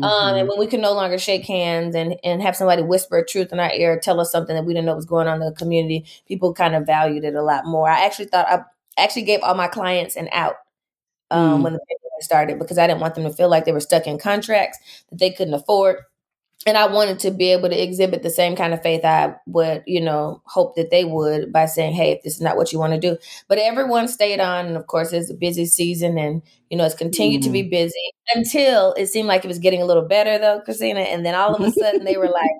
[0.00, 0.04] Mm-hmm.
[0.04, 0.48] Um, and mm-hmm.
[0.48, 3.60] when we could no longer shake hands and, and have somebody whisper a truth in
[3.60, 6.04] our ear, tell us something that we didn't know was going on in the community,
[6.26, 7.88] people kind of valued it a lot more.
[7.88, 8.64] I actually thought I
[9.00, 10.56] actually gave all my clients an out
[11.30, 11.64] um, mm.
[11.64, 14.06] when the pandemic started because I didn't want them to feel like they were stuck
[14.06, 14.78] in contracts
[15.10, 15.98] that they couldn't afford
[16.66, 19.82] and I wanted to be able to exhibit the same kind of faith I would,
[19.86, 22.78] you know, hope that they would by saying, "Hey, if this is not what you
[22.78, 26.42] want to do," but everyone stayed on, and of course, it's a busy season, and
[26.70, 27.48] you know, it's continued mm-hmm.
[27.48, 27.70] to be mm-hmm.
[27.70, 31.34] busy until it seemed like it was getting a little better, though, Christina, and then
[31.34, 32.50] all of a sudden they were like,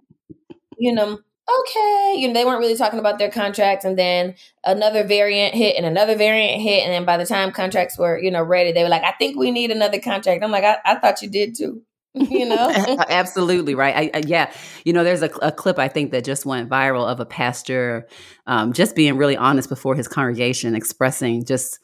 [0.78, 1.18] you know.
[1.46, 4.34] Okay, you know they weren't really talking about their contracts, and then
[4.64, 8.30] another variant hit, and another variant hit, and then by the time contracts were, you
[8.30, 10.94] know, ready, they were like, "I think we need another contract." I'm like, "I, I
[10.94, 11.82] thought you did too."
[12.30, 12.68] you know?
[13.08, 13.94] Absolutely right?
[13.94, 14.52] I, I, yeah.
[14.84, 18.06] You know there's a, a, clip i think that just went viral of a pastor
[18.46, 21.80] um, just being really honest before his congregation expressing just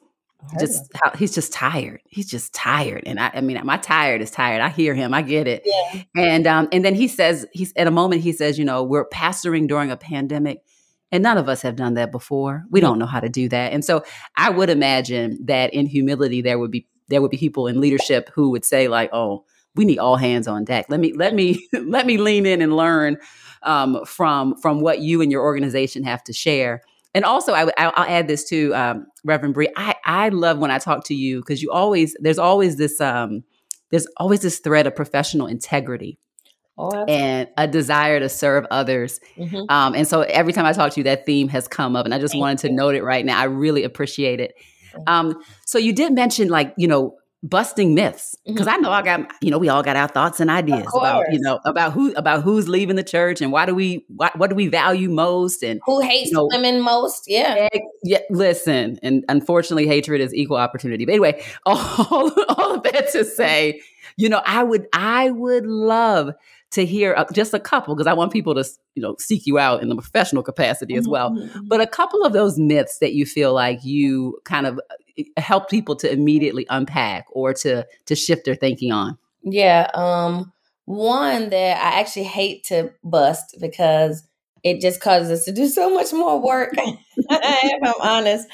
[0.58, 2.00] just how he's just tired.
[2.08, 3.02] He's just tired.
[3.06, 4.60] And I, I mean my tired is tired.
[4.60, 5.12] I hear him.
[5.12, 5.62] I get it.
[5.64, 6.02] Yeah.
[6.16, 9.08] and um and then he says he's at a moment he says you know we're
[9.08, 10.62] pastoring during a pandemic
[11.12, 12.64] and none of us have done that before.
[12.70, 13.72] We don't know how to do that.
[13.72, 14.04] And so
[14.36, 18.30] i would imagine that in humility there would be there would be people in leadership
[18.34, 19.44] who would say like oh
[19.74, 20.86] we need all hands on deck.
[20.88, 23.18] Let me let me let me lean in and learn
[23.62, 26.82] um, from from what you and your organization have to share.
[27.12, 29.68] And also, I, will add this too, um, Reverend Bree.
[29.76, 33.42] I, I love when I talk to you because you always there's always this um,
[33.90, 36.18] there's always this thread of professional integrity.
[36.78, 39.20] Oh, and a desire to serve others.
[39.36, 39.64] Mm-hmm.
[39.68, 42.14] Um, and so every time I talk to you, that theme has come up, and
[42.14, 42.70] I just Thank wanted you.
[42.70, 43.38] to note it right now.
[43.38, 44.54] I really appreciate it.
[45.06, 48.76] Um, so you did mention like you know busting myths because mm-hmm.
[48.76, 51.40] I know I got you know we all got our thoughts and ideas about you
[51.40, 54.56] know about who about who's leaving the church and why do we why, what do
[54.56, 57.68] we value most and who hates you know, women most yeah
[58.02, 63.24] yeah listen and unfortunately hatred is equal opportunity but anyway all all of that to
[63.24, 63.80] say
[64.16, 66.34] you know I would I would love
[66.72, 68.64] to hear uh, just a couple because I want people to
[68.94, 71.30] you know seek you out in the professional capacity as well.
[71.30, 71.66] Mm-hmm.
[71.66, 74.80] But a couple of those myths that you feel like you kind of
[75.36, 79.18] help people to immediately unpack or to to shift their thinking on?
[79.42, 80.52] Yeah, um
[80.84, 84.26] one that I actually hate to bust because
[84.62, 86.74] it just causes us to do so much more work.
[86.76, 88.48] if I'm honest,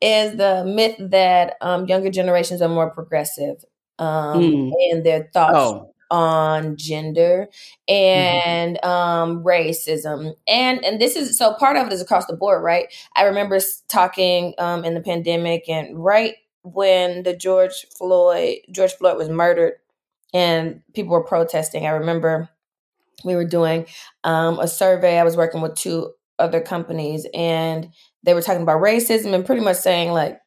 [0.00, 3.64] is the myth that um, younger generations are more progressive
[3.98, 4.72] um, mm.
[4.90, 7.48] in their thoughts oh on gender
[7.88, 7.94] mm-hmm.
[7.94, 8.88] and mm-hmm.
[8.88, 12.86] um, racism and and this is so part of it is across the board right
[13.16, 13.58] i remember
[13.88, 19.72] talking um, in the pandemic and right when the george floyd george floyd was murdered
[20.32, 21.86] and people were protesting.
[21.86, 22.48] I remember
[23.24, 23.86] we were doing
[24.24, 25.18] um, a survey.
[25.18, 27.90] I was working with two other companies, and
[28.22, 30.40] they were talking about racism and pretty much saying like,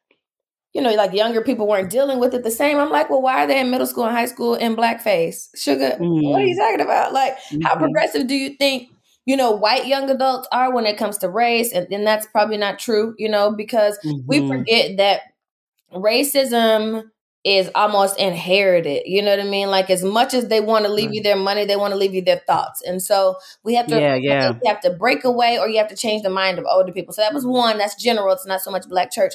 [0.76, 2.76] you know, like younger people weren't dealing with it the same.
[2.76, 5.48] I'm like, well, why are they in middle school and high school in blackface?
[5.56, 6.28] Sugar, mm-hmm.
[6.28, 6.60] what are you mm-hmm.
[6.60, 7.14] talking about?
[7.14, 7.62] Like, mm-hmm.
[7.62, 8.90] how progressive do you think
[9.24, 11.72] you know, white young adults are when it comes to race.
[11.72, 14.24] And, and that's probably not true, you know, because mm-hmm.
[14.24, 15.22] we forget that
[15.92, 17.10] racism
[17.46, 19.02] is almost inherited.
[19.06, 19.68] You know what I mean?
[19.68, 22.14] Like as much as they want to leave you their money, they want to leave
[22.14, 22.82] you their thoughts.
[22.82, 24.52] And so we have to, yeah, yeah.
[24.52, 27.14] you have to break away or you have to change the mind of older people.
[27.14, 28.32] So that was one, that's general.
[28.32, 29.34] It's not so much black church.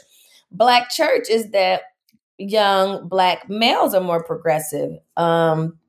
[0.52, 1.84] Black church is that
[2.38, 4.98] young black males are more progressive.
[5.18, 5.80] Um,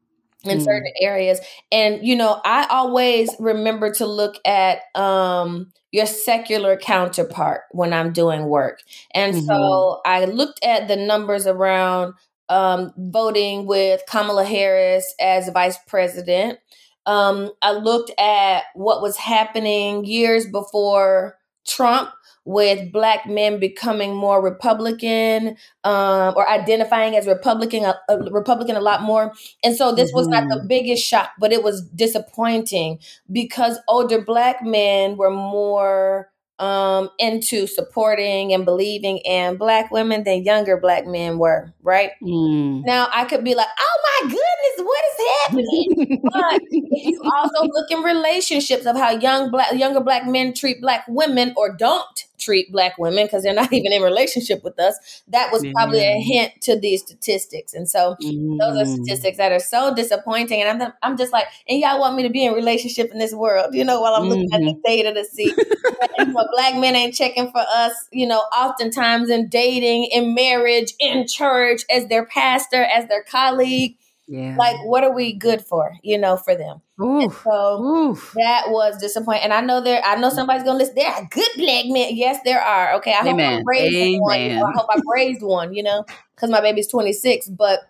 [0.45, 0.65] in mm.
[0.65, 1.41] certain areas.
[1.71, 8.13] And you know, I always remember to look at um your secular counterpart when I'm
[8.13, 8.81] doing work.
[9.15, 9.47] And mm-hmm.
[9.47, 12.15] so I looked at the numbers around
[12.49, 16.59] um voting with Kamala Harris as vice president.
[17.07, 22.11] Um I looked at what was happening years before Trump
[22.45, 28.81] with black men becoming more Republican um, or identifying as Republican, a, a, Republican a
[28.81, 29.33] lot more.
[29.63, 30.19] And so this mm-hmm.
[30.19, 32.99] was not the biggest shock, but it was disappointing
[33.31, 40.45] because older black men were more um, into supporting and believing in black women than
[40.45, 42.13] younger black men were, right?
[42.23, 42.85] Mm.
[42.85, 46.21] Now I could be like, oh my goodness, what is happening?
[46.33, 50.81] but if you also look in relationships of how young black younger black men treat
[50.81, 55.23] black women or don't treat black women because they're not even in relationship with us,
[55.29, 57.75] that was probably a hint to these statistics.
[57.75, 58.59] And so mm.
[58.59, 58.95] those are mm.
[58.95, 60.63] statistics that are so disappointing.
[60.63, 63.33] And I'm I'm just like, and y'all want me to be in relationship in this
[63.33, 64.55] world, you know, while I'm looking mm-hmm.
[64.55, 64.81] at the mm-hmm.
[64.85, 65.53] data to see
[66.33, 71.27] what black men ain't checking for us, you know, oftentimes in dating, in marriage, in
[71.27, 73.97] church, as their pastor, as their colleague.
[74.29, 74.55] Yeah.
[74.57, 76.81] Like, what are we good for, you know, for them?
[77.03, 78.33] Oof, so oof.
[78.37, 79.45] that was disappointing.
[79.45, 80.95] And I know there, I know somebody's gonna listen.
[80.95, 82.15] There are good black men.
[82.17, 82.95] Yes, there are.
[82.95, 83.59] Okay, I Amen.
[83.59, 84.21] hope I raised Amen.
[84.21, 84.41] one.
[84.41, 85.75] You know, I hope I raised one.
[85.75, 87.49] You know, because my baby's twenty six.
[87.49, 87.81] But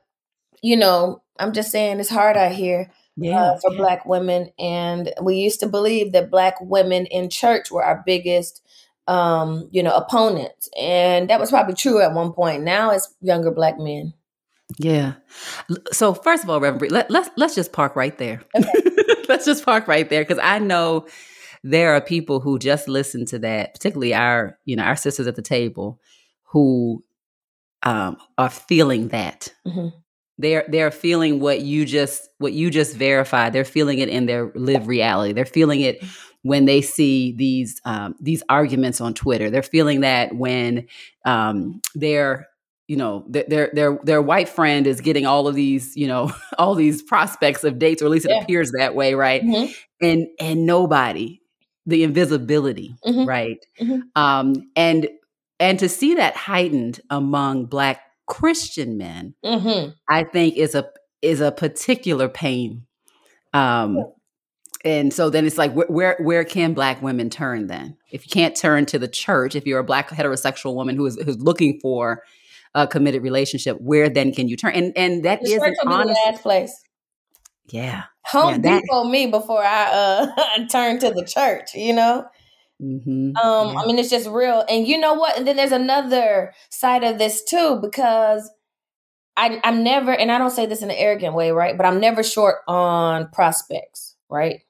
[0.62, 2.90] you know, I'm just saying it's hard out here.
[3.20, 7.28] Uh, yeah, uh, for black women and we used to believe that black women in
[7.28, 8.62] church were our biggest
[9.06, 13.50] um you know opponents and that was probably true at one point now it's younger
[13.50, 14.14] black men
[14.78, 15.12] yeah
[15.92, 18.91] so first of all reverend let, let's let's just park right there okay.
[19.28, 21.06] let's just park right there because i know
[21.64, 25.36] there are people who just listen to that particularly our you know our sisters at
[25.36, 26.00] the table
[26.52, 27.02] who
[27.82, 29.52] um are feeling that.
[29.66, 29.88] Mm-hmm.
[30.38, 33.52] They're they're feeling what you just what you just verified.
[33.52, 35.32] They're feeling it in their live reality.
[35.32, 36.02] They're feeling it
[36.42, 39.50] when they see these um, these arguments on twitter.
[39.50, 40.86] They're feeling that when
[41.24, 42.48] um, their
[42.92, 46.74] you know their their their white friend is getting all of these you know all
[46.74, 48.42] these prospects of dates or at least it yeah.
[48.42, 49.72] appears that way right mm-hmm.
[50.06, 51.40] and and nobody
[51.86, 53.24] the invisibility mm-hmm.
[53.24, 54.00] right mm-hmm.
[54.14, 55.08] um and
[55.58, 59.90] and to see that heightened among black Christian men, mm-hmm.
[60.08, 60.88] I think is a
[61.20, 62.86] is a particular pain.
[63.52, 64.12] Um,
[64.84, 67.96] and so then it's like wh- where where can black women turn then?
[68.10, 71.16] If you can't turn to the church, if you're a black heterosexual woman who is
[71.22, 72.22] who's looking for
[72.74, 74.74] a committed relationship, where then can you turn?
[74.74, 76.82] And and that is an honest last place.
[77.70, 78.04] Yeah.
[78.26, 82.26] Home yeah, Depot me before I uh turn to the church, you know?
[82.82, 83.36] Mm-hmm.
[83.36, 83.80] Um, yeah.
[83.80, 84.64] I mean, it's just real.
[84.68, 85.38] And you know what?
[85.38, 88.50] And then there's another side of this too, because
[89.36, 91.76] I, I'm never, and I don't say this in an arrogant way, right?
[91.76, 94.60] But I'm never short on prospects, right?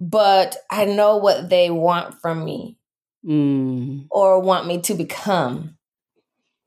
[0.00, 2.78] But I know what they want from me
[3.24, 4.06] mm.
[4.10, 5.76] or want me to become.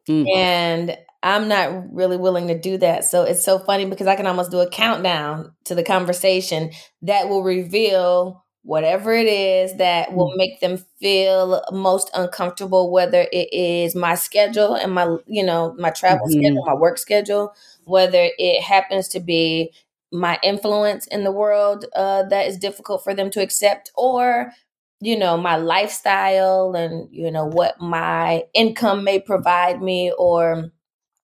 [0.09, 0.35] Mm.
[0.35, 3.05] And I'm not really willing to do that.
[3.05, 7.27] So it's so funny because I can almost do a countdown to the conversation that
[7.27, 10.37] will reveal whatever it is that will mm.
[10.37, 15.89] make them feel most uncomfortable whether it is my schedule and my you know my
[15.89, 16.41] travel mm-hmm.
[16.41, 17.53] schedule my work schedule
[17.85, 19.71] whether it happens to be
[20.11, 24.51] my influence in the world uh, that is difficult for them to accept or
[24.99, 30.71] you know my lifestyle and you know what my income may provide me or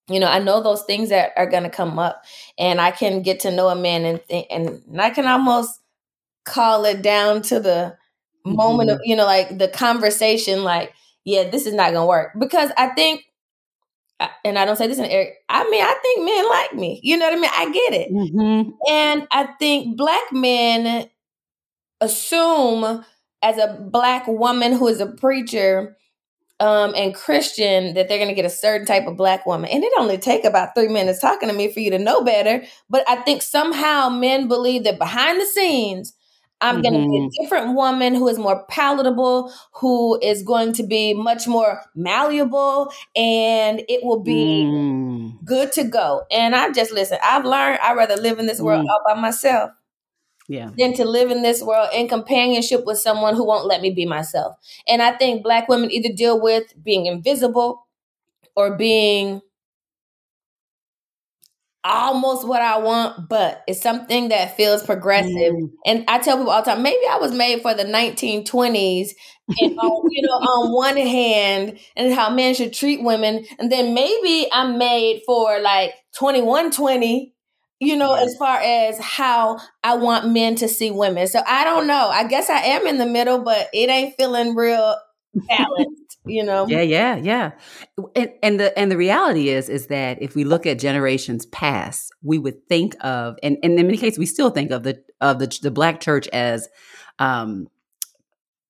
[0.10, 2.24] you know i know those things that are going to come up
[2.58, 5.80] and i can get to know a man and th- and i can almost
[6.46, 7.98] call it down to the
[8.46, 8.56] mm-hmm.
[8.56, 9.10] moment of, mm-hmm.
[9.10, 10.94] you know, like the conversation, like,
[11.24, 12.32] yeah, this is not gonna work.
[12.40, 13.24] Because I think
[14.46, 15.34] and I don't say this in Eric.
[15.50, 17.00] I mean, I think men like me.
[17.04, 17.52] You know what I mean?
[17.54, 18.12] I get it.
[18.12, 18.70] Mm-hmm.
[18.90, 21.10] And I think black men
[22.00, 23.04] assume
[23.44, 25.96] as a black woman who is a preacher,
[26.60, 29.70] um, and Christian that they're going to get a certain type of black woman.
[29.70, 32.64] And it only take about three minutes talking to me for you to know better.
[32.90, 36.14] But I think somehow men believe that behind the scenes,
[36.62, 37.44] I'm going to be a mm-hmm.
[37.44, 43.82] different woman who is more palatable, who is going to be much more malleable, and
[43.90, 45.44] it will be mm.
[45.44, 46.24] good to go.
[46.32, 48.90] And I just listen, I've learned I'd rather live in this world mm.
[48.90, 49.72] all by myself
[50.48, 50.72] yeah.
[50.78, 54.06] than to live in this world in companionship with someone who won't let me be
[54.06, 54.56] myself.
[54.88, 57.88] And I think black women either deal with being invisible
[58.56, 59.42] or being
[61.84, 65.54] almost what I want, but it's something that feels progressive.
[65.54, 65.72] Mm.
[65.86, 69.10] And I tell people all the time, maybe I was made for the 1920s,
[69.60, 73.94] and on, you know, on one hand, and how men should treat women, and then
[73.94, 77.33] maybe I'm made for like 2120
[77.86, 81.28] you know, as far as how I want men to see women.
[81.28, 82.10] So I don't know.
[82.10, 84.96] I guess I am in the middle, but it ain't feeling real
[85.48, 86.68] balanced, you know.
[86.68, 87.52] Yeah, yeah, yeah.
[88.16, 92.12] And, and the and the reality is is that if we look at generations past,
[92.22, 95.40] we would think of and, and in many cases we still think of the of
[95.40, 96.70] the the black church as
[97.20, 97.68] um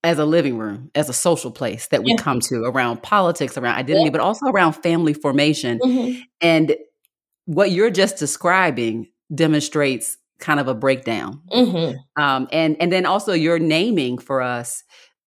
[0.03, 2.17] as a living room, as a social place that we yeah.
[2.17, 4.11] come to around politics, around identity, yeah.
[4.11, 5.79] but also around family formation.
[5.79, 6.19] Mm-hmm.
[6.41, 6.75] And
[7.45, 11.41] what you're just describing demonstrates kind of a breakdown.
[11.51, 12.21] Mm-hmm.
[12.21, 14.83] Um, and and then also your naming for us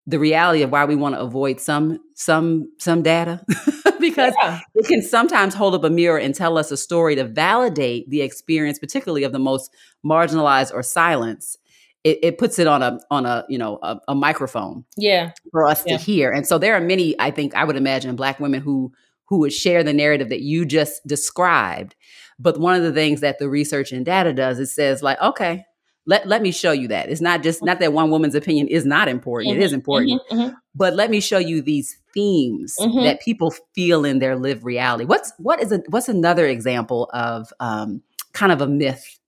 [0.09, 3.43] the reality of why we want to avoid some some some data
[3.99, 4.59] because yeah.
[4.73, 8.21] it can sometimes hold up a mirror and tell us a story to validate the
[8.21, 9.71] experience particularly of the most
[10.03, 11.59] marginalized or silenced
[12.03, 15.67] it, it puts it on a on a you know a, a microphone yeah for
[15.67, 15.95] us yeah.
[15.95, 18.91] to hear and so there are many i think i would imagine black women who
[19.29, 21.95] who would share the narrative that you just described.
[22.39, 25.65] But one of the things that the research and data does, it says like, okay,
[26.05, 27.09] let, let me show you that.
[27.09, 29.53] It's not just not that one woman's opinion is not important.
[29.53, 30.21] Mm-hmm, it is important.
[30.31, 30.53] Mm-hmm, mm-hmm.
[30.73, 33.03] But let me show you these themes mm-hmm.
[33.03, 35.05] that people feel in their lived reality.
[35.05, 38.01] What's what is a what's another example of um,
[38.33, 39.19] kind of a myth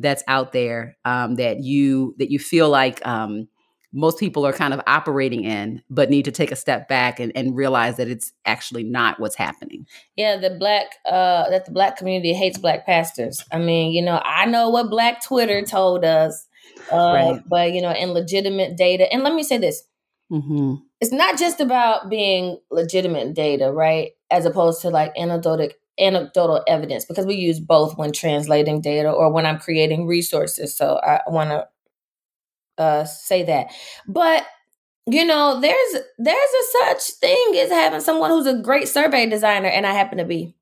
[0.00, 3.46] that's out there um, that you that you feel like um,
[3.94, 7.32] most people are kind of operating in, but need to take a step back and,
[7.36, 9.86] and realize that it's actually not what's happening.
[10.16, 13.44] Yeah, the black uh that the black community hates black pastors.
[13.52, 16.46] I mean, you know, I know what black Twitter told us.
[16.92, 17.42] Uh, right.
[17.46, 19.84] but you know, in legitimate data, and let me say this.
[20.32, 20.74] Mm-hmm.
[21.00, 24.12] It's not just about being legitimate data, right?
[24.30, 25.68] As opposed to like anecdotal
[25.98, 30.76] anecdotal evidence because we use both when translating data or when I'm creating resources.
[30.76, 31.68] So I want to
[32.78, 33.68] uh, say that.
[34.06, 34.46] But
[35.06, 39.68] you know, there's there's a such thing as having someone who's a great survey designer,
[39.68, 40.54] and I happen to be.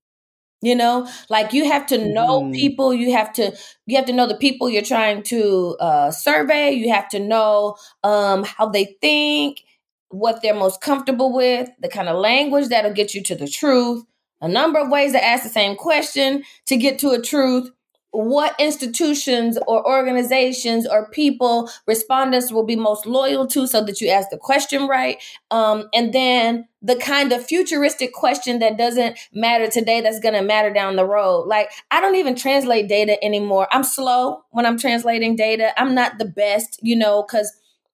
[0.64, 2.54] You know, like you have to know mm.
[2.54, 2.94] people.
[2.94, 3.56] You have to
[3.86, 6.70] you have to know the people you're trying to uh, survey.
[6.70, 9.64] You have to know um, how they think,
[10.08, 14.04] what they're most comfortable with, the kind of language that'll get you to the truth.
[14.40, 17.70] A number of ways to ask the same question to get to a truth
[18.12, 24.08] what institutions or organizations or people respondents will be most loyal to so that you
[24.08, 25.20] ask the question right.
[25.50, 30.42] Um, and then the kind of futuristic question that doesn't matter today that's going to
[30.42, 31.46] matter down the road.
[31.46, 33.66] Like i don't even translate data anymore.
[33.72, 35.72] I'm slow when i'm translating data.
[35.80, 37.50] I'm not the best you know because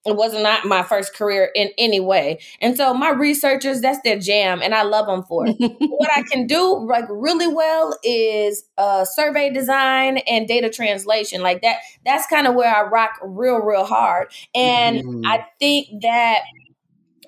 [0.09, 2.39] it was not my first career in any way.
[2.61, 5.57] And so my researchers, that's their jam, and I love them for it.
[5.79, 11.43] what I can do like really well is uh, survey design and data translation.
[11.43, 14.29] Like that, that's kind of where I rock real, real hard.
[14.55, 15.27] And mm-hmm.
[15.27, 16.41] I think that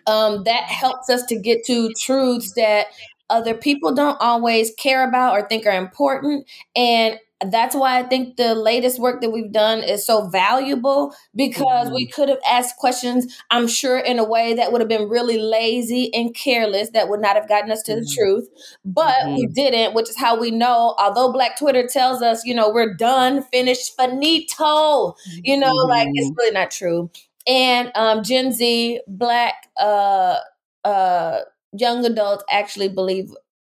[0.06, 2.86] um, that helps us to get to truths that
[3.28, 6.46] other people don't always care about or think are important.
[6.74, 7.18] And
[7.48, 11.94] that's why I think the latest work that we've done is so valuable because mm-hmm.
[11.94, 15.38] we could have asked questions, I'm sure, in a way that would have been really
[15.38, 18.00] lazy and careless, that would not have gotten us to mm-hmm.
[18.00, 18.48] the truth.
[18.84, 19.34] But mm-hmm.
[19.36, 22.94] we didn't, which is how we know, although Black Twitter tells us, you know, we're
[22.94, 26.38] done, finished, finito, you know, like it's mm-hmm.
[26.38, 27.10] really not true.
[27.46, 30.36] And um, Gen Z, Black, uh,
[30.84, 31.40] uh,
[31.72, 33.30] young adults actually believe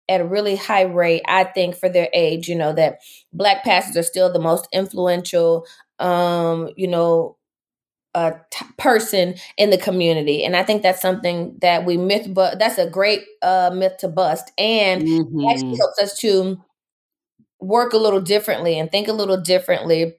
[0.08, 2.99] at a really high rate, I think, for their age, you know, that
[3.34, 5.66] black pastors are still the most influential,
[5.99, 7.38] um, you know,
[8.14, 10.43] uh, t- person in the community.
[10.43, 14.08] And I think that's something that we myth, but that's a great uh, myth to
[14.08, 14.51] bust.
[14.58, 15.49] And mm-hmm.
[15.49, 16.64] actually helps us to
[17.60, 20.16] work a little differently and think a little differently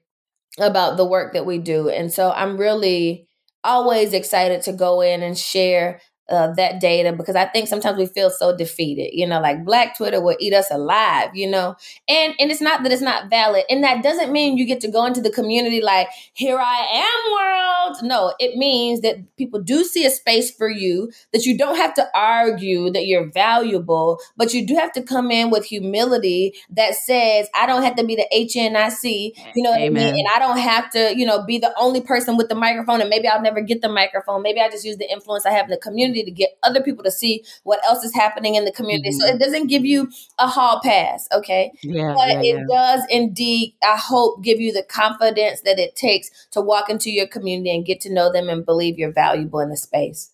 [0.59, 1.89] about the work that we do.
[1.89, 3.27] And so I'm really
[3.63, 8.05] always excited to go in and share uh, that data because I think sometimes we
[8.05, 9.11] feel so defeated.
[9.13, 11.29] You know, like Black Twitter will eat us alive.
[11.33, 11.75] You know,
[12.07, 14.91] and and it's not that it's not valid, and that doesn't mean you get to
[14.91, 17.97] go into the community like here I am, world.
[18.03, 21.93] No, it means that people do see a space for you that you don't have
[21.95, 26.95] to argue that you're valuable, but you do have to come in with humility that
[26.95, 29.33] says I don't have to be the HNIC.
[29.55, 29.97] You know, I mean?
[29.97, 33.09] and I don't have to you know be the only person with the microphone, and
[33.09, 34.41] maybe I'll never get the microphone.
[34.41, 37.03] Maybe I just use the influence I have in the community to get other people
[37.03, 39.09] to see what else is happening in the community.
[39.09, 39.19] Mm-hmm.
[39.19, 41.71] So it doesn't give you a hall pass, okay?
[41.83, 42.63] Yeah, but yeah, it yeah.
[42.69, 47.27] does indeed, I hope, give you the confidence that it takes to walk into your
[47.27, 50.31] community and get to know them and believe you're valuable in the space.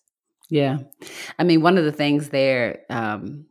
[0.50, 0.78] Yeah.
[1.38, 3.46] I mean, one of the things there, um,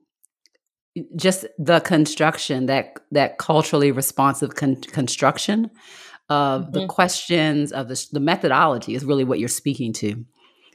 [1.16, 5.72] just the construction that that culturally responsive con- construction
[6.30, 6.72] of mm-hmm.
[6.72, 10.12] the questions of the, the methodology is really what you're speaking to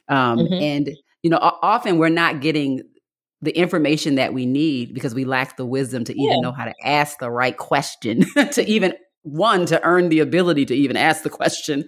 [0.09, 0.54] um, mm-hmm.
[0.54, 2.82] and you know, often we're not getting
[3.40, 6.40] the information that we need because we lack the wisdom to even yeah.
[6.40, 10.74] know how to ask the right question to even one to earn the ability to
[10.74, 11.84] even ask the question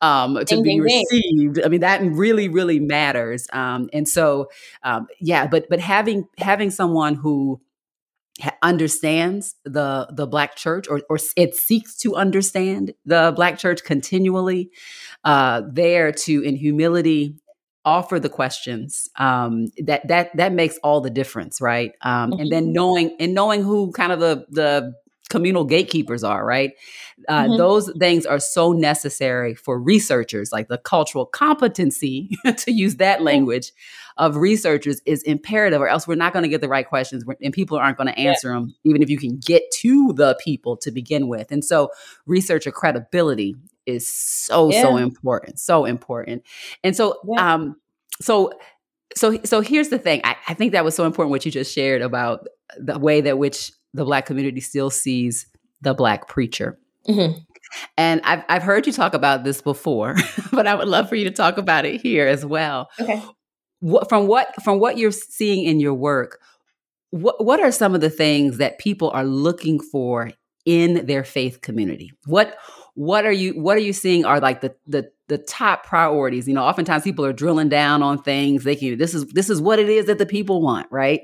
[0.00, 1.64] um, to ding, be ding, received ding.
[1.64, 4.48] i mean that really really matters um, and so
[4.82, 7.60] um, yeah but but having having someone who
[8.62, 14.70] understands the the black church or or it seeks to understand the black church continually
[15.24, 17.36] uh there to in humility
[17.84, 22.40] offer the questions um, that that that makes all the difference right um, mm-hmm.
[22.40, 22.72] and then mm-hmm.
[22.72, 24.94] knowing and knowing who kind of the the
[25.28, 26.72] communal gatekeepers are right
[27.28, 27.56] uh, mm-hmm.
[27.56, 33.72] those things are so necessary for researchers like the cultural competency to use that language
[34.18, 37.54] of researchers is imperative or else we're not going to get the right questions and
[37.54, 38.54] people aren't going to answer yeah.
[38.54, 41.88] them even if you can get to the people to begin with and so
[42.26, 43.56] researcher credibility
[43.86, 44.82] is so yeah.
[44.82, 46.42] so important so important
[46.84, 47.54] and so yeah.
[47.54, 47.76] um
[48.20, 48.52] so
[49.16, 51.74] so so here's the thing I, I think that was so important what you just
[51.74, 52.46] shared about
[52.78, 55.46] the way that which the black community still sees
[55.80, 56.78] the black preacher
[57.08, 57.38] mm-hmm.
[57.96, 60.16] and I've, I've heard you talk about this before
[60.52, 63.22] but i would love for you to talk about it here as well okay
[63.80, 66.40] what, from what from what you're seeing in your work
[67.10, 70.30] what what are some of the things that people are looking for
[70.64, 72.56] in their faith community what
[72.94, 76.46] what are you what are you seeing are like the the the top priorities?
[76.46, 78.64] You know oftentimes people are drilling down on things.
[78.64, 81.22] They can this is this is what it is that the people want right?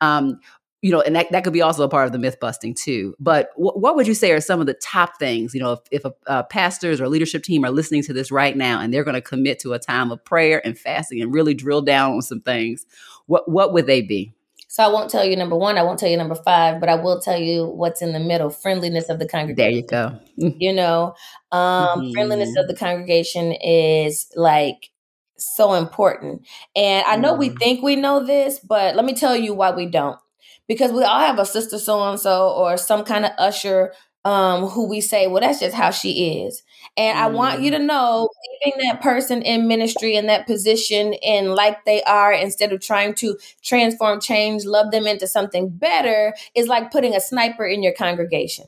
[0.00, 0.40] Um
[0.82, 3.14] you know and that, that could be also a part of the myth busting too.
[3.20, 6.04] But what would you say are some of the top things you know if, if
[6.06, 9.14] a, uh, pastors or leadership team are listening to this right now and they're going
[9.14, 12.40] to commit to a time of prayer and fasting and really drill down on some
[12.40, 12.86] things
[13.26, 14.32] what what would they be
[14.70, 16.94] so I won't tell you number one, I won't tell you number five, but I
[16.94, 19.56] will tell you what's in the middle friendliness of the congregation.
[19.56, 20.20] There you go.
[20.60, 21.16] you know,
[21.50, 22.12] um, mm-hmm.
[22.12, 24.90] friendliness of the congregation is like
[25.36, 26.46] so important.
[26.76, 27.40] And I know mm-hmm.
[27.40, 30.20] we think we know this, but let me tell you why we don't.
[30.68, 33.92] Because we all have a sister so and so or some kind of usher
[34.24, 36.62] um, who we say, well, that's just how she is.
[36.96, 37.18] And.
[37.18, 37.86] I want you to mm.
[37.86, 38.28] know,
[38.64, 43.14] leaving that person in ministry in that position and like they are, instead of trying
[43.14, 47.92] to transform, change, love them into something better, is like putting a sniper in your
[47.92, 48.66] congregation.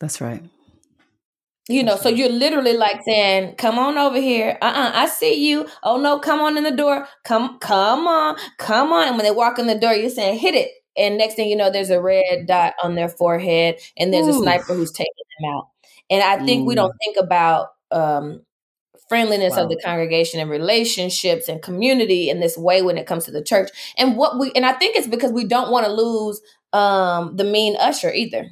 [0.00, 0.42] That's right.
[1.68, 4.58] You know, so you're literally like saying, "Come on over here.
[4.60, 5.68] Uh-uh, I see you.
[5.84, 7.06] Oh no, come on in the door.
[7.24, 10.56] Come, come on, come on." And when they walk in the door, you're saying, "Hit
[10.56, 14.26] it." And next thing you know, there's a red dot on their forehead, and there's
[14.26, 14.40] Ooh.
[14.40, 15.68] a sniper who's taking them out.
[16.10, 16.66] And I think mm.
[16.66, 18.42] we don't think about um,
[19.08, 19.64] friendliness wow.
[19.64, 23.42] of the congregation and relationships and community in this way when it comes to the
[23.42, 23.70] church.
[23.98, 26.40] And what we and I think it's because we don't want to lose
[26.72, 28.48] um, the mean usher either.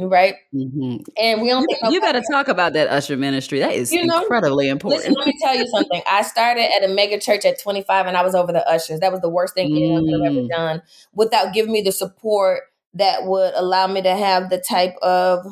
[0.00, 0.98] Right, mm-hmm.
[1.16, 1.66] and we don't.
[1.68, 3.58] You, you better talk about that usher ministry.
[3.58, 5.00] That is you know, incredibly important.
[5.00, 6.00] Listen, let me tell you something.
[6.06, 9.00] I started at a mega church at 25, and I was over the ushers.
[9.00, 9.76] That was the worst thing mm.
[9.76, 10.48] anyone could have ever mm.
[10.48, 10.82] done,
[11.14, 12.62] without giving me the support
[12.94, 15.46] that would allow me to have the type of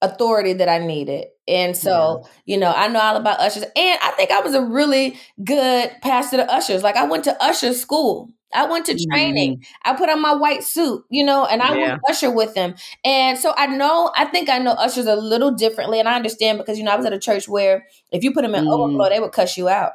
[0.00, 1.26] authority that I needed.
[1.48, 2.54] And so, yeah.
[2.54, 3.64] you know, I know all about ushers.
[3.64, 6.82] And I think I was a really good pastor to ushers.
[6.82, 8.30] Like I went to usher school.
[8.52, 9.58] I went to training.
[9.58, 9.90] Mm-hmm.
[9.90, 11.98] I put on my white suit, you know, and I yeah.
[12.08, 12.74] usher with them.
[13.04, 15.98] And so I know, I think I know ushers a little differently.
[15.98, 18.42] And I understand because, you know, I was at a church where if you put
[18.42, 18.72] them in mm.
[18.72, 19.92] overflow, they would cuss you out.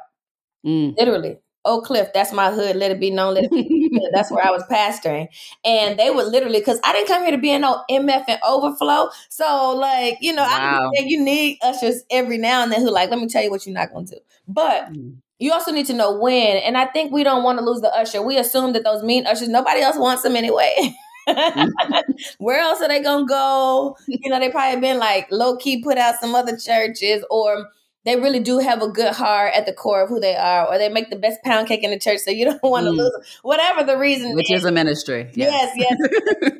[0.66, 0.96] Mm.
[0.98, 1.38] Literally.
[1.64, 2.76] Oak Cliff, that's my hood.
[2.76, 3.34] Let it be known.
[3.34, 5.28] Let it be that's where I was pastoring.
[5.64, 8.40] And they would literally, because I didn't come here to be in no MF and
[8.46, 9.10] overflow.
[9.28, 10.90] So, like, you know, wow.
[10.98, 13.66] I you need ushers every now and then who, like, let me tell you what
[13.66, 14.20] you're not going to do.
[14.46, 15.16] But mm.
[15.38, 16.56] You also need to know when.
[16.58, 18.22] And I think we don't want to lose the usher.
[18.22, 20.94] We assume that those mean ushers, nobody else wants them anyway.
[22.38, 23.96] Where else are they gonna go?
[24.08, 27.68] You know, they probably been like low key put out some other churches or
[28.04, 30.78] they really do have a good heart at the core of who they are, or
[30.78, 32.96] they make the best pound cake in the church, so you don't want to mm.
[32.96, 33.22] lose them.
[33.42, 34.34] whatever the reason.
[34.34, 35.30] Which is, is a ministry.
[35.34, 35.96] Yes, yes.
[36.00, 36.52] yes.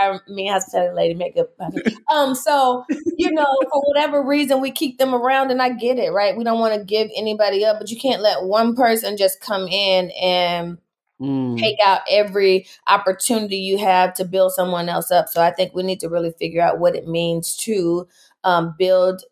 [0.00, 1.48] our, our me hospitality lady make good.
[2.12, 2.84] Um, so
[3.18, 6.36] you know, for whatever reason, we keep them around, and I get it, right?
[6.36, 9.68] We don't want to give anybody up, but you can't let one person just come
[9.68, 10.78] in and
[11.20, 11.56] Mm.
[11.60, 15.28] take out every opportunity you have to build someone else up.
[15.28, 18.08] So I think we need to really figure out what it means to
[18.42, 19.22] um, build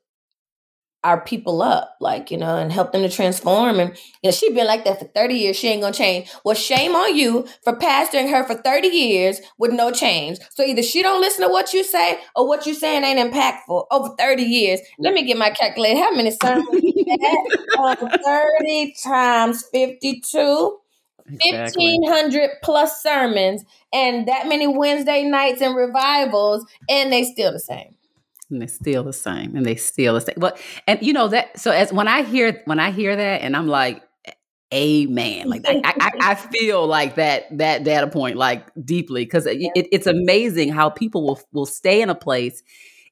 [1.04, 3.80] our people up, like, you know, and help them to transform.
[3.80, 3.90] And
[4.22, 5.56] you know, she been like that for 30 years.
[5.56, 6.30] She ain't gonna change.
[6.44, 10.38] Well, shame on you for pastoring her for 30 years with no change.
[10.50, 13.86] So either she don't listen to what you say or what you saying ain't impactful
[13.90, 14.80] over 30 years.
[14.98, 15.98] Let me get my calculator.
[15.98, 16.68] How many sermons
[17.78, 20.78] um, 30 times 52.
[21.40, 21.98] Exactly.
[22.00, 27.94] 1500 plus sermons and that many Wednesday nights and revivals, and they still the same
[28.52, 30.56] and they still the same and they still the same well
[30.86, 33.66] and you know that so as when i hear when i hear that and i'm
[33.66, 34.02] like
[34.72, 39.58] amen like I, I, I feel like that that data point like deeply because it,
[39.74, 42.62] it's amazing how people will will stay in a place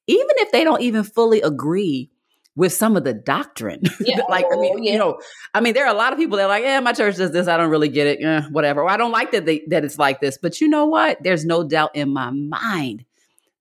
[0.06, 2.10] even if they don't even fully agree
[2.56, 3.82] with some of the doctrine.
[4.00, 4.22] Yeah.
[4.28, 4.92] like, I mean, yeah.
[4.92, 5.20] you know,
[5.52, 7.32] I mean, there are a lot of people that are like, yeah, my church does
[7.32, 7.46] this.
[7.46, 8.22] I don't really get it.
[8.22, 8.82] Eh, whatever.
[8.82, 10.38] Or I don't like that they, that it's like this.
[10.38, 11.22] But you know what?
[11.22, 13.04] There's no doubt in my mind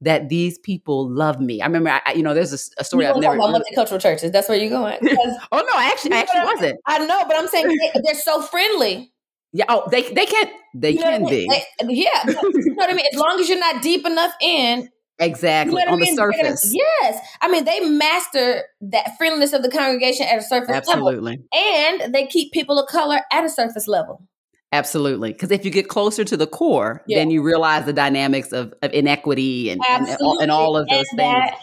[0.02, 1.62] that these people love me.
[1.62, 3.36] I remember, I, you know, there's a, a story I've never.
[3.36, 4.32] About multicultural churches.
[4.32, 4.98] That's where you're going.
[5.04, 6.80] oh no, I actually, I actually wasn't.
[6.86, 9.12] I know, but I'm saying they, are so friendly.
[9.52, 9.66] Yeah.
[9.68, 11.48] Oh, they they can they you can be.
[11.50, 12.24] They, yeah.
[12.28, 13.06] you know what I mean?
[13.12, 14.90] As long as you're not deep enough in.
[15.22, 16.16] Exactly you know on mean?
[16.16, 16.74] the surface.
[16.74, 20.94] yes, I mean they master that friendliness of the congregation at a surface level.
[20.94, 21.32] Absolutely.
[21.32, 24.29] level, and they keep people of color at a surface level.
[24.72, 25.34] Absolutely.
[25.34, 27.18] Because if you get closer to the core, yeah.
[27.18, 31.18] then you realize the dynamics of, of inequity and, and, and, all of those and
[31.18, 31.18] things.
[31.18, 31.58] That,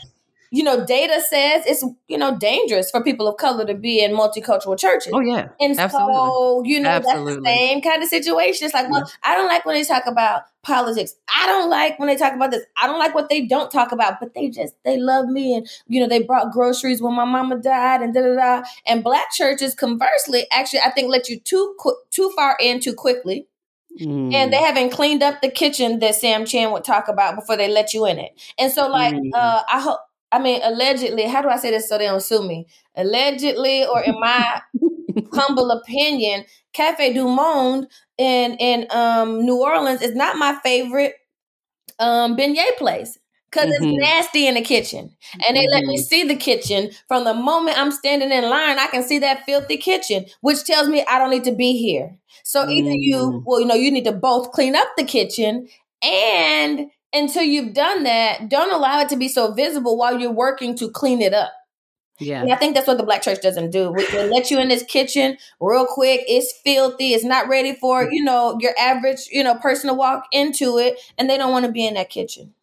[0.57, 4.13] you know, data says it's, you know, dangerous for people of color to be in
[4.13, 5.13] multicultural churches.
[5.15, 5.49] Oh, yeah.
[5.61, 6.15] And Absolutely.
[6.15, 7.35] so, you know, Absolutely.
[7.35, 8.65] that's the same kind of situation.
[8.65, 9.13] It's like, well, yeah.
[9.23, 11.15] I don't like when they talk about politics.
[11.29, 12.65] I don't like when they talk about this.
[12.81, 15.69] I don't like what they don't talk about, but they just they love me and
[15.89, 18.69] you know they brought groceries when my mama died and da da da.
[18.87, 22.95] And black churches, conversely, actually I think let you too qu- too far in too
[22.95, 23.47] quickly.
[24.01, 24.33] Mm.
[24.33, 27.69] And they haven't cleaned up the kitchen that Sam Chand would talk about before they
[27.69, 28.33] let you in it.
[28.59, 29.31] And so, like, mm.
[29.35, 30.01] uh, I hope.
[30.37, 31.23] I mean, allegedly.
[31.25, 32.67] How do I say this so they don't sue me?
[32.95, 34.61] Allegedly, or in my
[35.33, 36.45] humble opinion,
[36.75, 37.87] Cafe Du Monde
[38.19, 41.15] in in um, New Orleans is not my favorite
[41.99, 43.19] um, beignet place
[43.51, 43.85] because mm-hmm.
[43.85, 45.17] it's nasty in the kitchen.
[45.49, 45.73] And they mm-hmm.
[45.73, 46.03] let me mm-hmm.
[46.03, 48.79] see the kitchen from the moment I'm standing in line.
[48.79, 52.19] I can see that filthy kitchen, which tells me I don't need to be here.
[52.45, 52.71] So mm-hmm.
[52.73, 53.39] either you, mm-hmm.
[53.47, 55.69] well, you know, you need to both clean up the kitchen
[56.03, 60.77] and until you've done that, don't allow it to be so visible while you're working
[60.77, 61.53] to clean it up.
[62.19, 62.43] Yeah.
[62.43, 63.91] And I think that's what the black church doesn't do.
[63.91, 66.23] We, they let you in this kitchen real quick.
[66.27, 67.13] It's filthy.
[67.13, 70.99] It's not ready for, you know, your average, you know, person to walk into it
[71.19, 72.55] and they don't want to be in that kitchen.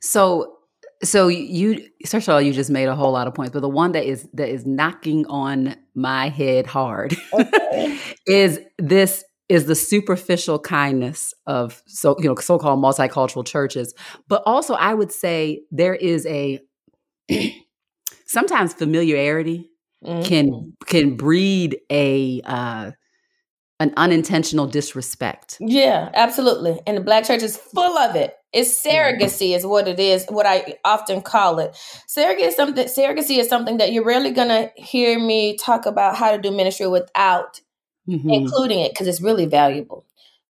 [0.00, 0.58] So
[1.02, 3.68] so you first of all you just made a whole lot of points but the
[3.68, 7.98] one that is that is knocking on my head hard okay.
[8.26, 13.94] is this is the superficial kindness of so you know so-called multicultural churches
[14.28, 16.60] but also i would say there is a
[18.26, 19.70] sometimes familiarity
[20.04, 20.22] mm-hmm.
[20.22, 22.90] can can breed a uh,
[23.80, 25.56] an unintentional disrespect.
[25.60, 26.80] Yeah, absolutely.
[26.86, 28.34] And the black church is full of it.
[28.52, 31.76] It's surrogacy is what it is, what I often call it.
[32.08, 36.32] Surrogacy is something surrogacy is something that you're rarely gonna hear me talk about how
[36.32, 37.60] to do ministry without
[38.08, 38.30] mm-hmm.
[38.30, 40.04] including it because it's really valuable.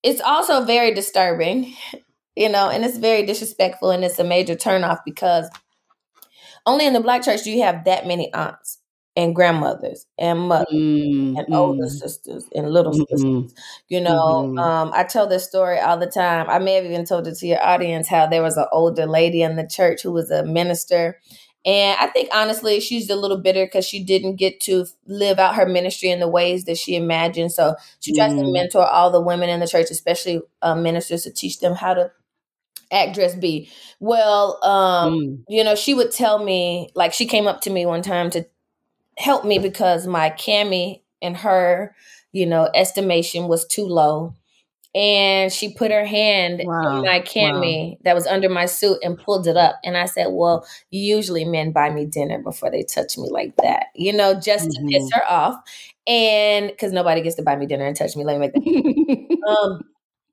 [0.02, 1.74] It's also very disturbing,
[2.36, 5.48] you know, and it's very disrespectful and it's a major turnoff because
[6.66, 8.78] only in the black church do you have that many aunts
[9.16, 11.38] and grandmothers and mothers mm-hmm.
[11.38, 13.46] and older sisters and little mm-hmm.
[13.46, 13.54] sisters.
[13.88, 14.58] You know, mm-hmm.
[14.58, 16.50] um, I tell this story all the time.
[16.50, 19.42] I may have even told it to your audience how there was an older lady
[19.42, 21.18] in the church who was a minister.
[21.66, 25.56] And I think honestly, she's a little bitter because she didn't get to live out
[25.56, 27.50] her ministry in the ways that she imagined.
[27.50, 28.52] So she tries to mm.
[28.52, 32.12] mentor all the women in the church, especially uh, ministers, to teach them how to
[32.92, 33.68] act dress be
[33.98, 35.44] well um mm.
[35.48, 38.46] you know she would tell me like she came up to me one time to
[39.18, 41.96] help me because my cami and her
[42.30, 44.32] you know estimation was too low
[44.96, 46.96] and she put her hand wow.
[46.96, 47.96] in my cami wow.
[48.04, 51.70] that was under my suit and pulled it up and i said well usually men
[51.70, 54.86] buy me dinner before they touch me like that you know just mm-hmm.
[54.86, 55.18] to piss mm-hmm.
[55.18, 55.56] her off
[56.06, 59.82] and because nobody gets to buy me dinner and touch me like that um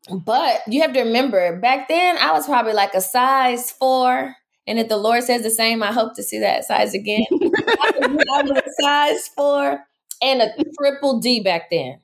[0.09, 4.35] but you have to remember, back then I was probably like a size four
[4.65, 7.25] And if the Lord says the same, I hope to see that size again.
[7.31, 9.79] I was a size four
[10.21, 10.49] and a
[10.79, 11.99] triple D back then.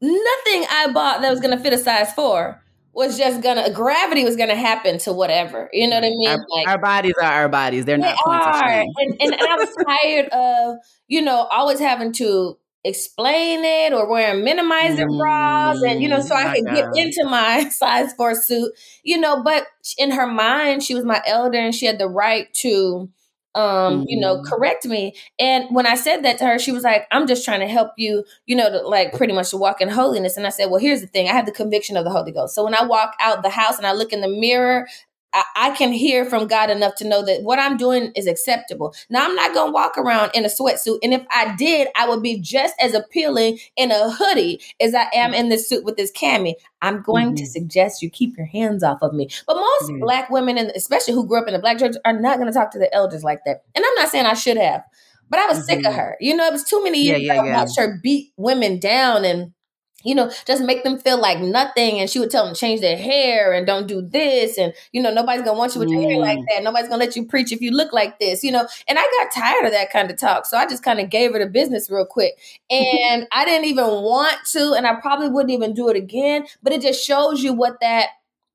[0.00, 2.62] Nothing I bought that was going to fit a size four
[2.92, 5.70] was just gonna gravity was gonna happen to whatever.
[5.72, 6.28] You know what I mean?
[6.28, 7.84] Our, like our bodies are our bodies.
[7.84, 8.68] They're not they are.
[8.68, 14.08] And, and, and I was tired of, you know, always having to explain it or
[14.08, 18.34] wearing minimizer mm, bras and you know so i could get into my size four
[18.34, 18.72] suit
[19.02, 19.66] you know but
[19.98, 23.06] in her mind she was my elder and she had the right to
[23.54, 24.46] um you know mm-hmm.
[24.46, 25.14] correct me.
[25.38, 27.90] And when i said that to her she was like i'm just trying to help
[27.96, 30.36] you you know to, like pretty much to walk in holiness.
[30.36, 31.28] And i said well here's the thing.
[31.28, 32.54] I have the conviction of the holy ghost.
[32.54, 34.86] So when i walk out the house and i look in the mirror
[35.32, 38.94] I, can hear from God enough to know that what I'm doing is acceptable.
[39.08, 40.98] Now, I'm not going to walk around in a sweatsuit.
[41.02, 45.06] And if I did, I would be just as appealing in a hoodie as I
[45.14, 46.54] am in this suit with this cami.
[46.82, 47.36] I'm going mm-hmm.
[47.36, 49.28] to suggest you keep your hands off of me.
[49.46, 50.00] But most mm-hmm.
[50.00, 52.58] black women, and especially who grew up in the black church, are not going to
[52.58, 53.62] talk to the elders like that.
[53.74, 54.82] And I'm not saying I should have,
[55.28, 55.66] but I was mm-hmm.
[55.66, 55.94] sick of mm-hmm.
[55.94, 56.16] her.
[56.20, 59.24] You know, it was too many years yeah, yeah, I watched her beat women down
[59.24, 59.52] and
[60.02, 62.00] you know, just make them feel like nothing.
[62.00, 64.58] And she would tell them to change their hair and don't do this.
[64.58, 66.00] And, you know, nobody's going to want you with mm.
[66.00, 66.44] your hair like mm.
[66.48, 66.62] that.
[66.62, 68.66] Nobody's going to let you preach if you look like this, you know.
[68.88, 70.46] And I got tired of that kind of talk.
[70.46, 72.38] So I just kind of gave her the business real quick.
[72.70, 74.72] And I didn't even want to.
[74.72, 76.46] And I probably wouldn't even do it again.
[76.62, 78.08] But it just shows you what that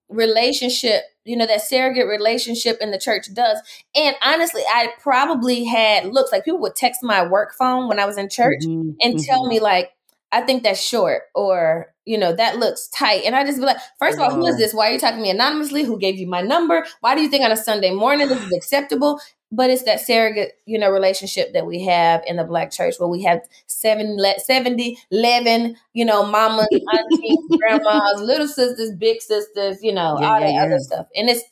[0.10, 3.60] relationship you know that surrogate relationship in the church does
[3.96, 8.06] and honestly i probably had looks like people would text my work phone when i
[8.06, 8.92] was in church mm-hmm.
[9.02, 9.24] and mm-hmm.
[9.24, 9.95] tell me like
[10.36, 13.24] I think that's short or you know that looks tight.
[13.24, 14.58] And I just be like first of all who is uh-huh.
[14.58, 14.74] this?
[14.74, 15.86] Why are you talking to me anonymously?
[15.86, 16.86] Who gave you my number?
[17.00, 19.22] Why do you think on a Sunday morning this is acceptable?
[19.50, 23.08] But it's that surrogate you know relationship that we have in the black church where
[23.08, 29.94] we have seven 70 11 you know mamas aunties grandmas little sisters big sisters you
[29.94, 30.64] know yeah, all yeah, that yeah.
[30.66, 31.08] other stuff.
[31.16, 31.44] And it's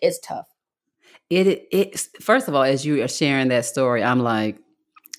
[0.00, 0.46] it's tough.
[1.28, 4.56] It it first of all as you are sharing that story I'm like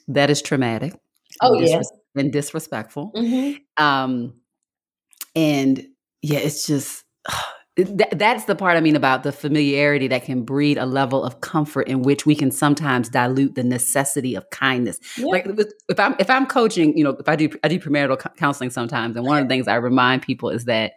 [0.08, 0.96] that is traumatic.
[1.40, 3.12] Oh yes and disrespectful.
[3.16, 3.84] Mm-hmm.
[3.84, 4.34] Um,
[5.36, 5.86] and
[6.22, 7.04] yeah, it's just
[7.76, 11.42] th- that's the part I mean about the familiarity that can breed a level of
[11.42, 15.00] comfort in which we can sometimes dilute the necessity of kindness.
[15.18, 15.26] Yeah.
[15.28, 15.48] Like
[15.90, 19.16] if I'm if I'm coaching, you know, if I do I do premarital counseling sometimes,
[19.16, 20.94] and one of the things I remind people is that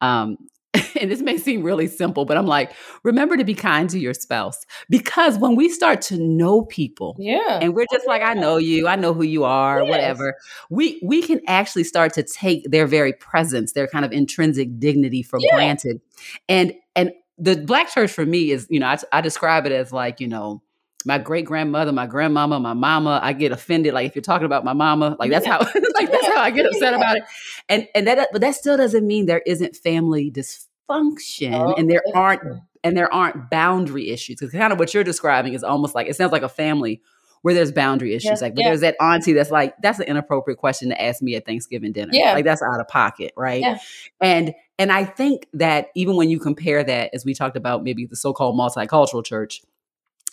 [0.00, 0.36] um,
[1.00, 2.72] and this may seem really simple, but I'm like,
[3.02, 7.58] remember to be kind to your spouse because when we start to know people, yeah,
[7.60, 9.90] and we're just like, I know you, I know who you are, yes.
[9.90, 10.36] whatever.
[10.70, 15.22] We we can actually start to take their very presence, their kind of intrinsic dignity
[15.22, 15.54] for yeah.
[15.54, 16.00] granted,
[16.48, 19.92] and and the black church for me is, you know, I, I describe it as
[19.92, 20.62] like, you know,
[21.06, 23.20] my great grandmother, my grandmama, my mama.
[23.22, 23.94] I get offended.
[23.94, 25.52] Like if you're talking about my mama, like that's yeah.
[25.52, 25.58] how
[25.94, 26.98] like that's how I get upset yeah.
[26.98, 27.22] about it.
[27.68, 32.02] And and that but that still doesn't mean there isn't family dysfunction oh, and there
[32.14, 32.42] aren't
[32.84, 34.38] and there aren't boundary issues.
[34.38, 37.00] Because kind of what you're describing is almost like it sounds like a family
[37.42, 38.40] where there's boundary issues.
[38.40, 38.48] Yeah.
[38.48, 41.92] Like there's that auntie that's like, that's an inappropriate question to ask me at Thanksgiving
[41.92, 42.10] dinner.
[42.12, 42.32] Yeah.
[42.32, 43.60] Like that's out of pocket, right?
[43.60, 43.78] Yeah.
[44.20, 48.04] And and I think that even when you compare that, as we talked about maybe
[48.04, 49.62] the so-called multicultural church,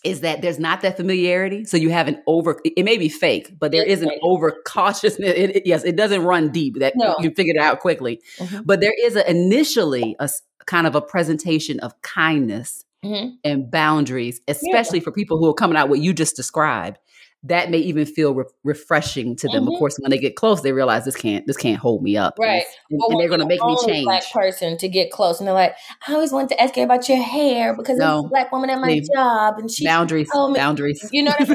[0.04, 1.66] is that there's not that familiarity.
[1.66, 5.34] So you have an over, it may be fake, but there it's an over cautiousness.
[5.36, 7.16] It, it, yes, it doesn't run deep that no.
[7.18, 8.22] you can figure it out quickly.
[8.38, 8.64] Mm-hmm.
[8.66, 10.30] But there is a, initially a
[10.66, 13.36] kind of a presentation of kindness mm-hmm.
[13.44, 15.04] and boundaries, especially yeah.
[15.04, 17.00] for people who are coming out what you just described
[17.46, 19.64] that may even feel re- refreshing to them.
[19.64, 19.74] Mm-hmm.
[19.74, 22.38] Of course, when they get close, they realize this can't this can't hold me up,
[22.40, 22.64] right?
[22.90, 24.06] And, and they're going to make me change.
[24.06, 25.76] Black person to get close, and they're like,
[26.08, 28.06] "I always wanted to ask you about your hair because no.
[28.06, 31.10] there's a black woman at my job, and she boundaries, me, boundaries.
[31.12, 31.54] You know what I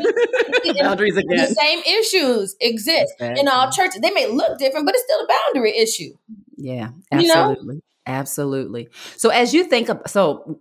[0.64, 0.74] mean?
[0.78, 1.36] boundaries again.
[1.36, 4.00] The same issues exist in all churches.
[4.00, 6.14] They may look different, but it's still a boundary issue.
[6.56, 7.80] Yeah, absolutely, you know?
[8.06, 8.88] absolutely.
[9.16, 10.60] So as you think of, so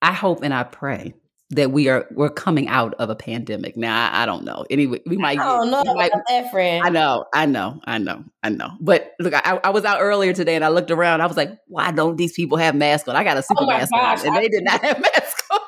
[0.00, 1.14] I hope and I pray
[1.50, 3.76] that we are we're coming out of a pandemic.
[3.76, 4.66] Now I, I don't know.
[4.68, 5.38] Anyway, we might.
[5.38, 6.84] I don't know might, that, friend.
[6.84, 8.70] I know, I know, I know, I know.
[8.80, 11.22] But look, I, I, was out earlier today and I looked around.
[11.22, 13.16] I was like, why don't these people have masks on?
[13.16, 15.00] I got a oh super oh mask gosh, on, and I, they did not have
[15.14, 15.60] masks on.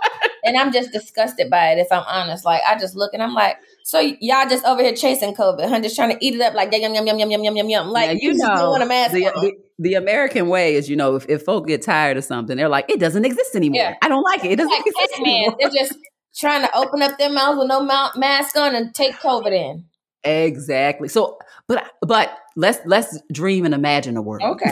[0.44, 1.78] and I'm just disgusted by it.
[1.78, 4.94] If I'm honest, like I just look and I'm like, so y'all just over here
[4.94, 5.80] chasing COVID, huh?
[5.80, 7.88] Just trying to eat it up like yum yum yum yum yum yum yum yum.
[7.88, 10.96] Like yeah, you, you know, want a mask the, the, the, American way is, you
[10.96, 13.82] know, if, if folk get tired of something, they're like, it doesn't exist anymore.
[13.82, 13.94] Yeah.
[14.02, 14.52] I don't like it.
[14.52, 15.56] It doesn't like exist anymore.
[15.58, 15.94] They're just
[16.36, 19.84] trying to open up their mouths with no mouth mask on and take COVID in.
[20.22, 21.08] Exactly.
[21.08, 24.42] So, but but let's let's dream and imagine a world.
[24.42, 24.70] Okay.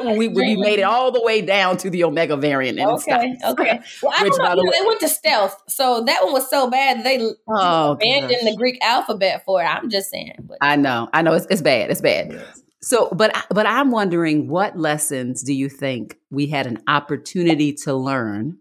[0.00, 2.78] When we we made it all the way down to the Omega variant.
[2.78, 3.36] And okay.
[3.44, 3.80] Okay.
[4.02, 4.56] Well, I Which, don't know.
[4.56, 8.50] The they went to stealth, so that one was so bad they oh, abandoned gosh.
[8.50, 9.66] the Greek alphabet for it.
[9.66, 10.34] I'm just saying.
[10.40, 10.58] But.
[10.60, 11.08] I know.
[11.12, 11.34] I know.
[11.34, 11.90] It's, it's bad.
[11.90, 12.42] It's bad.
[12.82, 17.94] So, but but I'm wondering, what lessons do you think we had an opportunity to
[17.94, 18.58] learn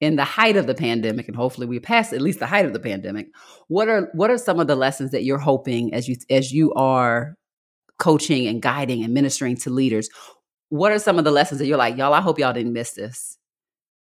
[0.00, 2.72] in the height of the pandemic, and hopefully we pass at least the height of
[2.72, 3.28] the pandemic.
[3.68, 6.72] What are what are some of the lessons that you're hoping as you as you
[6.74, 7.36] are
[7.98, 10.08] coaching and guiding and ministering to leaders?
[10.68, 12.12] What are some of the lessons that you're like, y'all?
[12.12, 13.38] I hope y'all didn't miss this.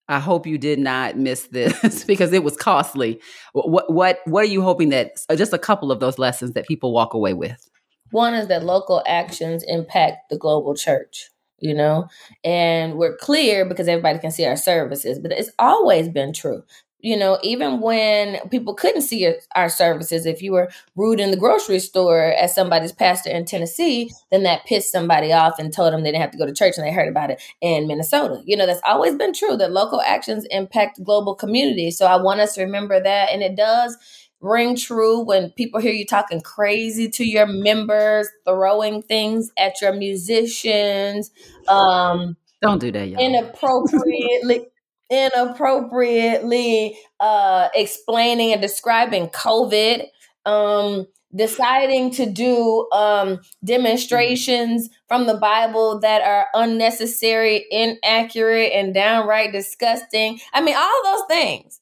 [0.10, 3.20] I hope you did not miss this because it was costly.
[3.54, 6.68] What what what are you hoping that uh, just a couple of those lessons that
[6.68, 7.67] people walk away with?
[8.12, 11.30] One is that local actions impact the global church,
[11.60, 12.08] you know,
[12.44, 16.64] and we're clear because everybody can see our services, but it's always been true
[17.00, 21.38] you know, even when people couldn't see our services, if you were rude in the
[21.38, 26.02] grocery store as somebody's pastor in Tennessee, then that pissed somebody off and told them
[26.02, 28.42] they didn't have to go to church and they heard about it in Minnesota.
[28.46, 31.98] You know, that's always been true that local actions impact global communities.
[31.98, 33.30] So I want us to remember that.
[33.30, 33.96] And it does
[34.42, 39.94] ring true when people hear you talking crazy to your members, throwing things at your
[39.94, 41.32] musicians.
[41.68, 43.22] Um, Don't do that, y'all.
[43.22, 44.68] Inappropriately
[45.10, 50.06] inappropriately uh, explaining and describing COVID,
[50.46, 59.52] um, deciding to do um, demonstrations from the Bible that are unnecessary, inaccurate, and downright
[59.52, 60.40] disgusting.
[60.54, 61.80] I mean, all those things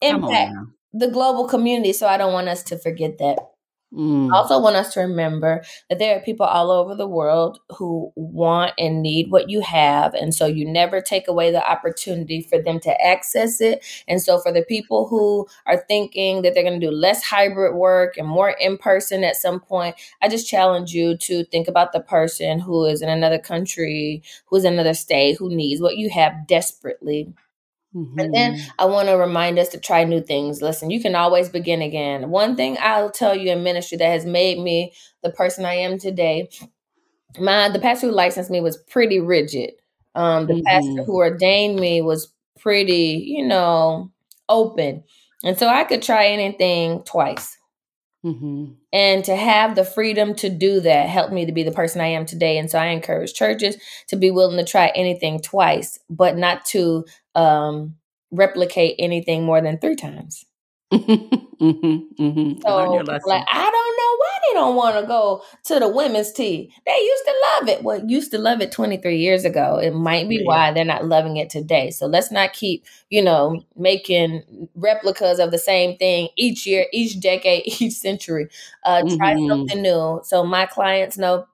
[0.00, 0.52] impact
[0.92, 1.92] the global community.
[1.92, 3.38] So I don't want us to forget that.
[3.94, 4.30] Mm.
[4.30, 8.12] I also want us to remember that there are people all over the world who
[8.16, 10.12] want and need what you have.
[10.12, 13.82] And so you never take away the opportunity for them to access it.
[14.06, 17.76] And so for the people who are thinking that they're going to do less hybrid
[17.76, 21.92] work and more in person at some point, I just challenge you to think about
[21.92, 26.10] the person who is in another country, who's in another state, who needs what you
[26.10, 27.32] have desperately.
[27.94, 28.18] Mm-hmm.
[28.18, 28.60] And then.
[28.78, 30.62] I want to remind us to try new things.
[30.62, 32.30] Listen, you can always begin again.
[32.30, 34.92] One thing I'll tell you in ministry that has made me
[35.22, 36.48] the person I am today,
[37.38, 39.72] my the pastor who licensed me was pretty rigid.
[40.14, 40.66] Um, the mm-hmm.
[40.66, 44.10] pastor who ordained me was pretty, you know,
[44.48, 45.04] open.
[45.44, 47.57] And so I could try anything twice.
[48.24, 48.72] Mm-hmm.
[48.92, 52.08] And to have the freedom to do that helped me to be the person I
[52.08, 52.58] am today.
[52.58, 53.76] And so I encourage churches
[54.08, 57.04] to be willing to try anything twice, but not to
[57.34, 57.94] um,
[58.30, 60.44] replicate anything more than three times.
[60.92, 62.60] mm-hmm, mm-hmm.
[62.62, 62.86] So,
[63.26, 63.87] like, I don't
[64.48, 66.72] they don't want to go to the women's tea.
[66.86, 67.82] They used to love it.
[67.82, 69.78] Well, used to love it 23 years ago.
[69.78, 70.44] It might be yeah.
[70.44, 71.90] why they're not loving it today.
[71.90, 77.20] So let's not keep, you know, making replicas of the same thing each year, each
[77.20, 78.48] decade, each century.
[78.84, 79.16] Uh, mm-hmm.
[79.16, 80.20] Try something new.
[80.24, 81.46] So my clients know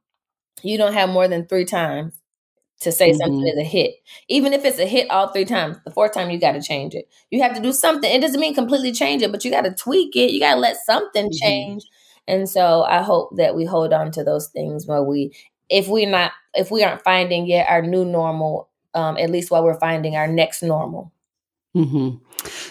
[0.63, 2.21] you don't have more than three times
[2.81, 3.19] to say mm-hmm.
[3.19, 3.95] something is a hit.
[4.29, 6.95] Even if it's a hit all three times, the fourth time you got to change
[6.95, 7.09] it.
[7.31, 8.11] You have to do something.
[8.11, 10.31] It doesn't mean completely change it, but you got to tweak it.
[10.31, 11.47] You got to let something mm-hmm.
[11.47, 11.85] change.
[12.27, 15.35] And so I hope that we hold on to those things where we,
[15.69, 19.65] if we're not, if we aren't finding yet our new normal, um, at least while
[19.65, 21.13] we're finding our next normal.
[21.75, 22.19] Mm-hmm.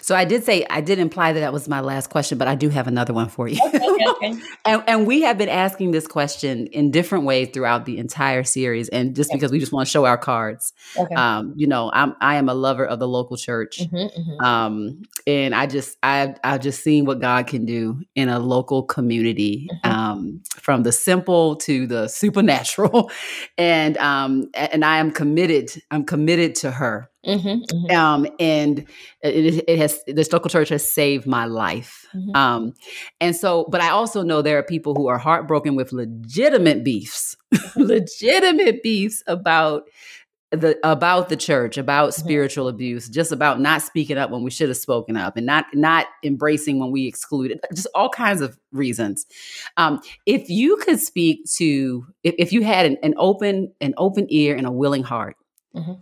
[0.01, 2.55] So I did say I did imply that that was my last question, but I
[2.55, 3.59] do have another one for you.
[3.65, 4.41] Okay, okay.
[4.65, 8.87] and, and, we have been asking this question in different ways throughout the entire series,
[8.89, 9.37] and just okay.
[9.37, 10.73] because we just want to show our cards.
[11.15, 14.45] Um, you know, I'm I am a lover of the local church, mm-hmm, mm-hmm.
[14.45, 18.83] Um, and I just I I've just seen what God can do in a local
[18.83, 19.91] community, mm-hmm.
[19.91, 23.11] um, from the simple to the supernatural,
[23.57, 25.71] and um, and I am committed.
[25.91, 27.09] I'm committed to her.
[27.25, 27.95] Mm-hmm, mm-hmm.
[27.95, 28.79] Um, and
[29.21, 32.05] it, it, has this local church has saved my life.
[32.13, 32.35] Mm-hmm.
[32.35, 32.73] Um,
[33.21, 37.37] and so, but I also know there are people who are heartbroken with legitimate beefs,
[37.77, 39.83] legitimate beefs about
[40.51, 42.21] the about the church, about mm-hmm.
[42.21, 45.65] spiritual abuse, just about not speaking up when we should have spoken up, and not
[45.73, 49.25] not embracing when we excluded, just all kinds of reasons.
[49.77, 54.27] Um, if you could speak to, if, if you had an, an open an open
[54.29, 55.37] ear and a willing heart
[55.73, 55.93] mm-hmm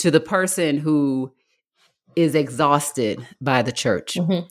[0.00, 1.32] to the person who
[2.16, 4.14] is exhausted by the church.
[4.14, 4.46] Mm-hmm.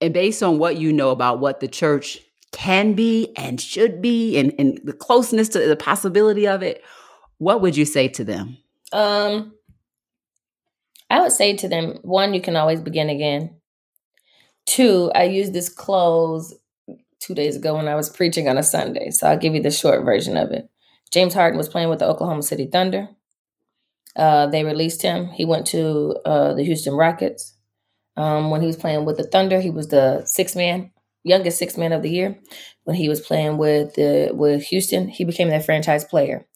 [0.00, 2.18] And based on what you know about what the church
[2.50, 6.82] can be and should be and, and the closeness to the possibility of it,
[7.38, 8.58] what would you say to them?
[8.92, 9.54] Um
[11.08, 13.56] I would say to them, one, you can always begin again.
[14.66, 16.54] Two, I used this close
[17.20, 19.10] two days ago when I was preaching on a Sunday.
[19.10, 20.70] So I'll give you the short version of it.
[21.10, 23.08] James Harden was playing with the Oklahoma City Thunder.
[24.16, 25.26] Uh, they released him.
[25.28, 27.56] He went to uh, the Houston Rockets.
[28.16, 30.90] Um, when he was playing with the Thunder, he was the six man,
[31.24, 32.38] youngest six man of the year.
[32.84, 36.46] When he was playing with the with Houston, he became their franchise player.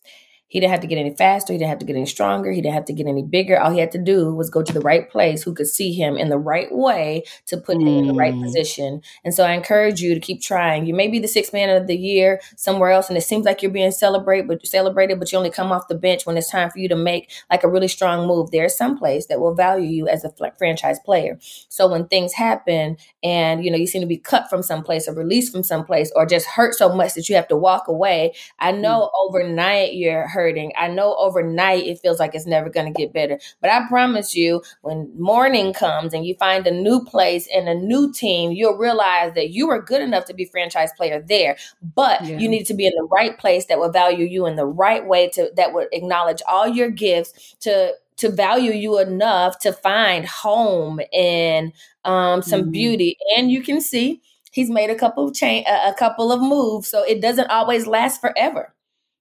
[0.49, 1.53] He didn't have to get any faster.
[1.53, 2.53] He didn't have to get any stronger.
[2.53, 3.59] He didn't have to get any bigger.
[3.59, 6.17] All he had to do was go to the right place who could see him
[6.17, 8.43] in the right way to put him in the right mm.
[8.43, 9.03] position.
[9.25, 10.87] And so I encourage you to keep trying.
[10.87, 13.63] You may be the sixth man of the year somewhere else, and it seems like
[13.63, 16.71] you're being celebrated, but celebrated, but you only come off the bench when it's time
[16.71, 18.51] for you to make like a really strong move.
[18.51, 21.39] There's some place that will value you as a franchise player.
[21.69, 25.13] So when things happen and you know you seem to be cut from someplace or
[25.13, 28.71] released from someplace or just hurt so much that you have to walk away, I
[28.71, 29.27] know mm.
[29.27, 30.73] overnight you're hurting.
[30.79, 33.41] I know overnight it feels like it's never going to get better.
[33.61, 37.75] But I promise you, when morning comes and you find a new place and a
[37.75, 41.57] new team, you'll realize that you are good enough to be franchise player there.
[41.83, 42.39] But yeah.
[42.39, 45.05] you need to be in the right place that will value you in the right
[45.05, 50.27] way to that would acknowledge all your gifts to to value you enough to find
[50.27, 51.73] home and
[52.05, 52.71] um, some mm-hmm.
[52.71, 53.19] beauty.
[53.37, 54.21] And you can see
[54.53, 58.21] he's made a couple of change, a couple of moves, so it doesn't always last
[58.21, 58.75] forever.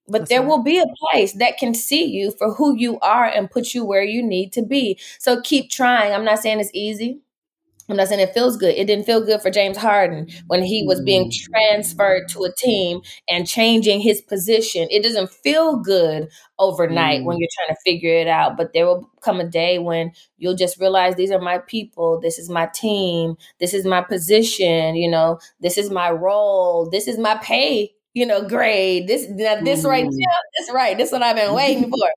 [0.08, 0.48] But That's there right.
[0.48, 3.84] will be a place that can see you for who you are and put you
[3.84, 5.00] where you need to be.
[5.20, 6.14] So keep trying.
[6.14, 7.22] I'm not saying it's easy.
[7.88, 8.74] I'm not saying it feels good.
[8.76, 11.34] It didn't feel good for James Harden when he was being mm.
[11.34, 14.88] transferred to a team and changing his position.
[14.90, 17.26] It doesn't feel good overnight mm.
[17.26, 18.58] when you're trying to figure it out.
[18.58, 22.20] But there will come a day when you'll just realize these are my people.
[22.20, 23.36] This is my team.
[23.60, 24.96] This is my position.
[24.96, 26.90] You know, this is my role.
[26.90, 29.08] This is my pay you know, grade.
[29.08, 29.90] This now, this mm.
[29.90, 30.98] right now, this right.
[30.98, 32.10] This is what I've been waiting for.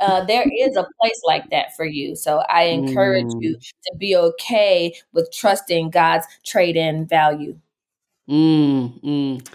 [0.00, 2.16] Uh, there is a place like that for you.
[2.16, 3.42] So I encourage mm.
[3.42, 7.58] you to be okay with trusting God's trade in value.
[8.28, 9.48] Mm, mm.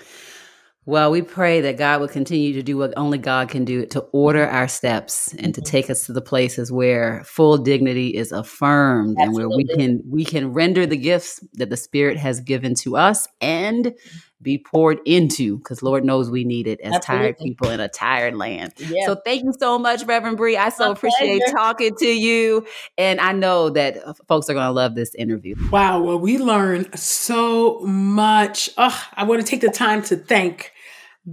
[0.88, 4.01] Well, we pray that God will continue to do what only God can do to
[4.11, 9.17] order our steps and to take us to the places where full dignity is affirmed
[9.19, 9.23] Absolutely.
[9.23, 12.97] and where we can we can render the gifts that the Spirit has given to
[12.97, 13.95] us and
[14.41, 17.25] be poured into because Lord knows we need it as Absolutely.
[17.25, 18.73] tired people in a tired land.
[18.77, 19.05] Yeah.
[19.05, 20.57] So thank you so much, Reverend Bree.
[20.57, 21.53] I so My appreciate pleasure.
[21.55, 22.65] talking to you.
[22.97, 25.55] And I know that uh, folks are going to love this interview.
[25.71, 26.01] Wow.
[26.01, 28.69] Well, we learned so much.
[28.77, 30.71] Oh, I want to take the time to thank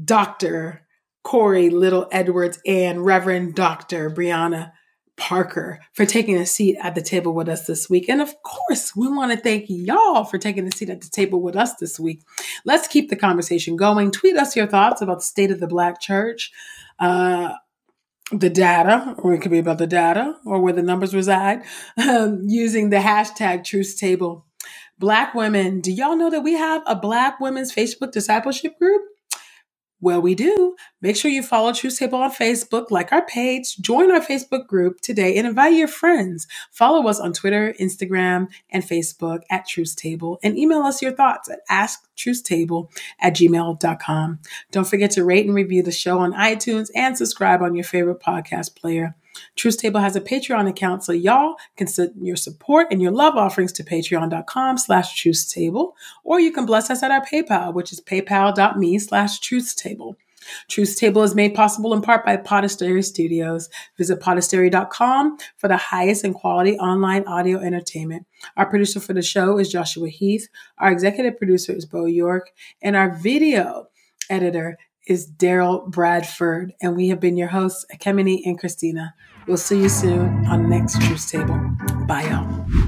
[0.05, 0.83] Dr.
[1.25, 4.11] Korie Little Edwards and Reverend Dr.
[4.11, 4.73] Brianna
[5.23, 8.09] Parker for taking a seat at the table with us this week.
[8.09, 11.41] And of course, we want to thank y'all for taking a seat at the table
[11.41, 12.23] with us this week.
[12.65, 14.11] Let's keep the conversation going.
[14.11, 16.51] Tweet us your thoughts about the state of the Black church,
[16.99, 17.53] uh,
[18.33, 21.63] the data, or it could be about the data or where the numbers reside,
[21.99, 24.45] um, using the hashtag Truth Table.
[24.99, 29.03] Black women, do y'all know that we have a Black women's Facebook discipleship group?
[30.03, 30.75] Well, we do.
[31.01, 35.01] Make sure you follow Truth Table on Facebook, like our page, join our Facebook group
[35.01, 36.49] today, and invite your friends.
[36.73, 41.49] Follow us on Twitter, Instagram, and Facebook at Truth Table, and email us your thoughts
[41.49, 44.41] at asktruthstable at gmail.com.
[44.73, 48.19] Don't forget to rate and review the show on iTunes and subscribe on your favorite
[48.19, 49.15] podcast player.
[49.57, 53.37] Truth Table has a Patreon account, so y'all can send your support and your love
[53.37, 55.93] offerings to patreon.com slash truthstable,
[56.25, 60.17] or you can bless us at our PayPal, which is paypal.me slash truthstable.
[60.69, 63.69] Truth Table is made possible in part by Podastery Studios.
[63.97, 68.27] Visit podastery.com for the highest in quality online audio entertainment.
[68.57, 70.49] Our producer for the show is Joshua Heath.
[70.79, 72.51] Our executive producer is Bo York.
[72.81, 73.89] And our video
[74.31, 79.15] editor is Daryl Bradford, and we have been your hosts, Ekemini and Christina.
[79.47, 81.59] We'll see you soon on next Truth Table.
[82.07, 82.82] Bye, y'all.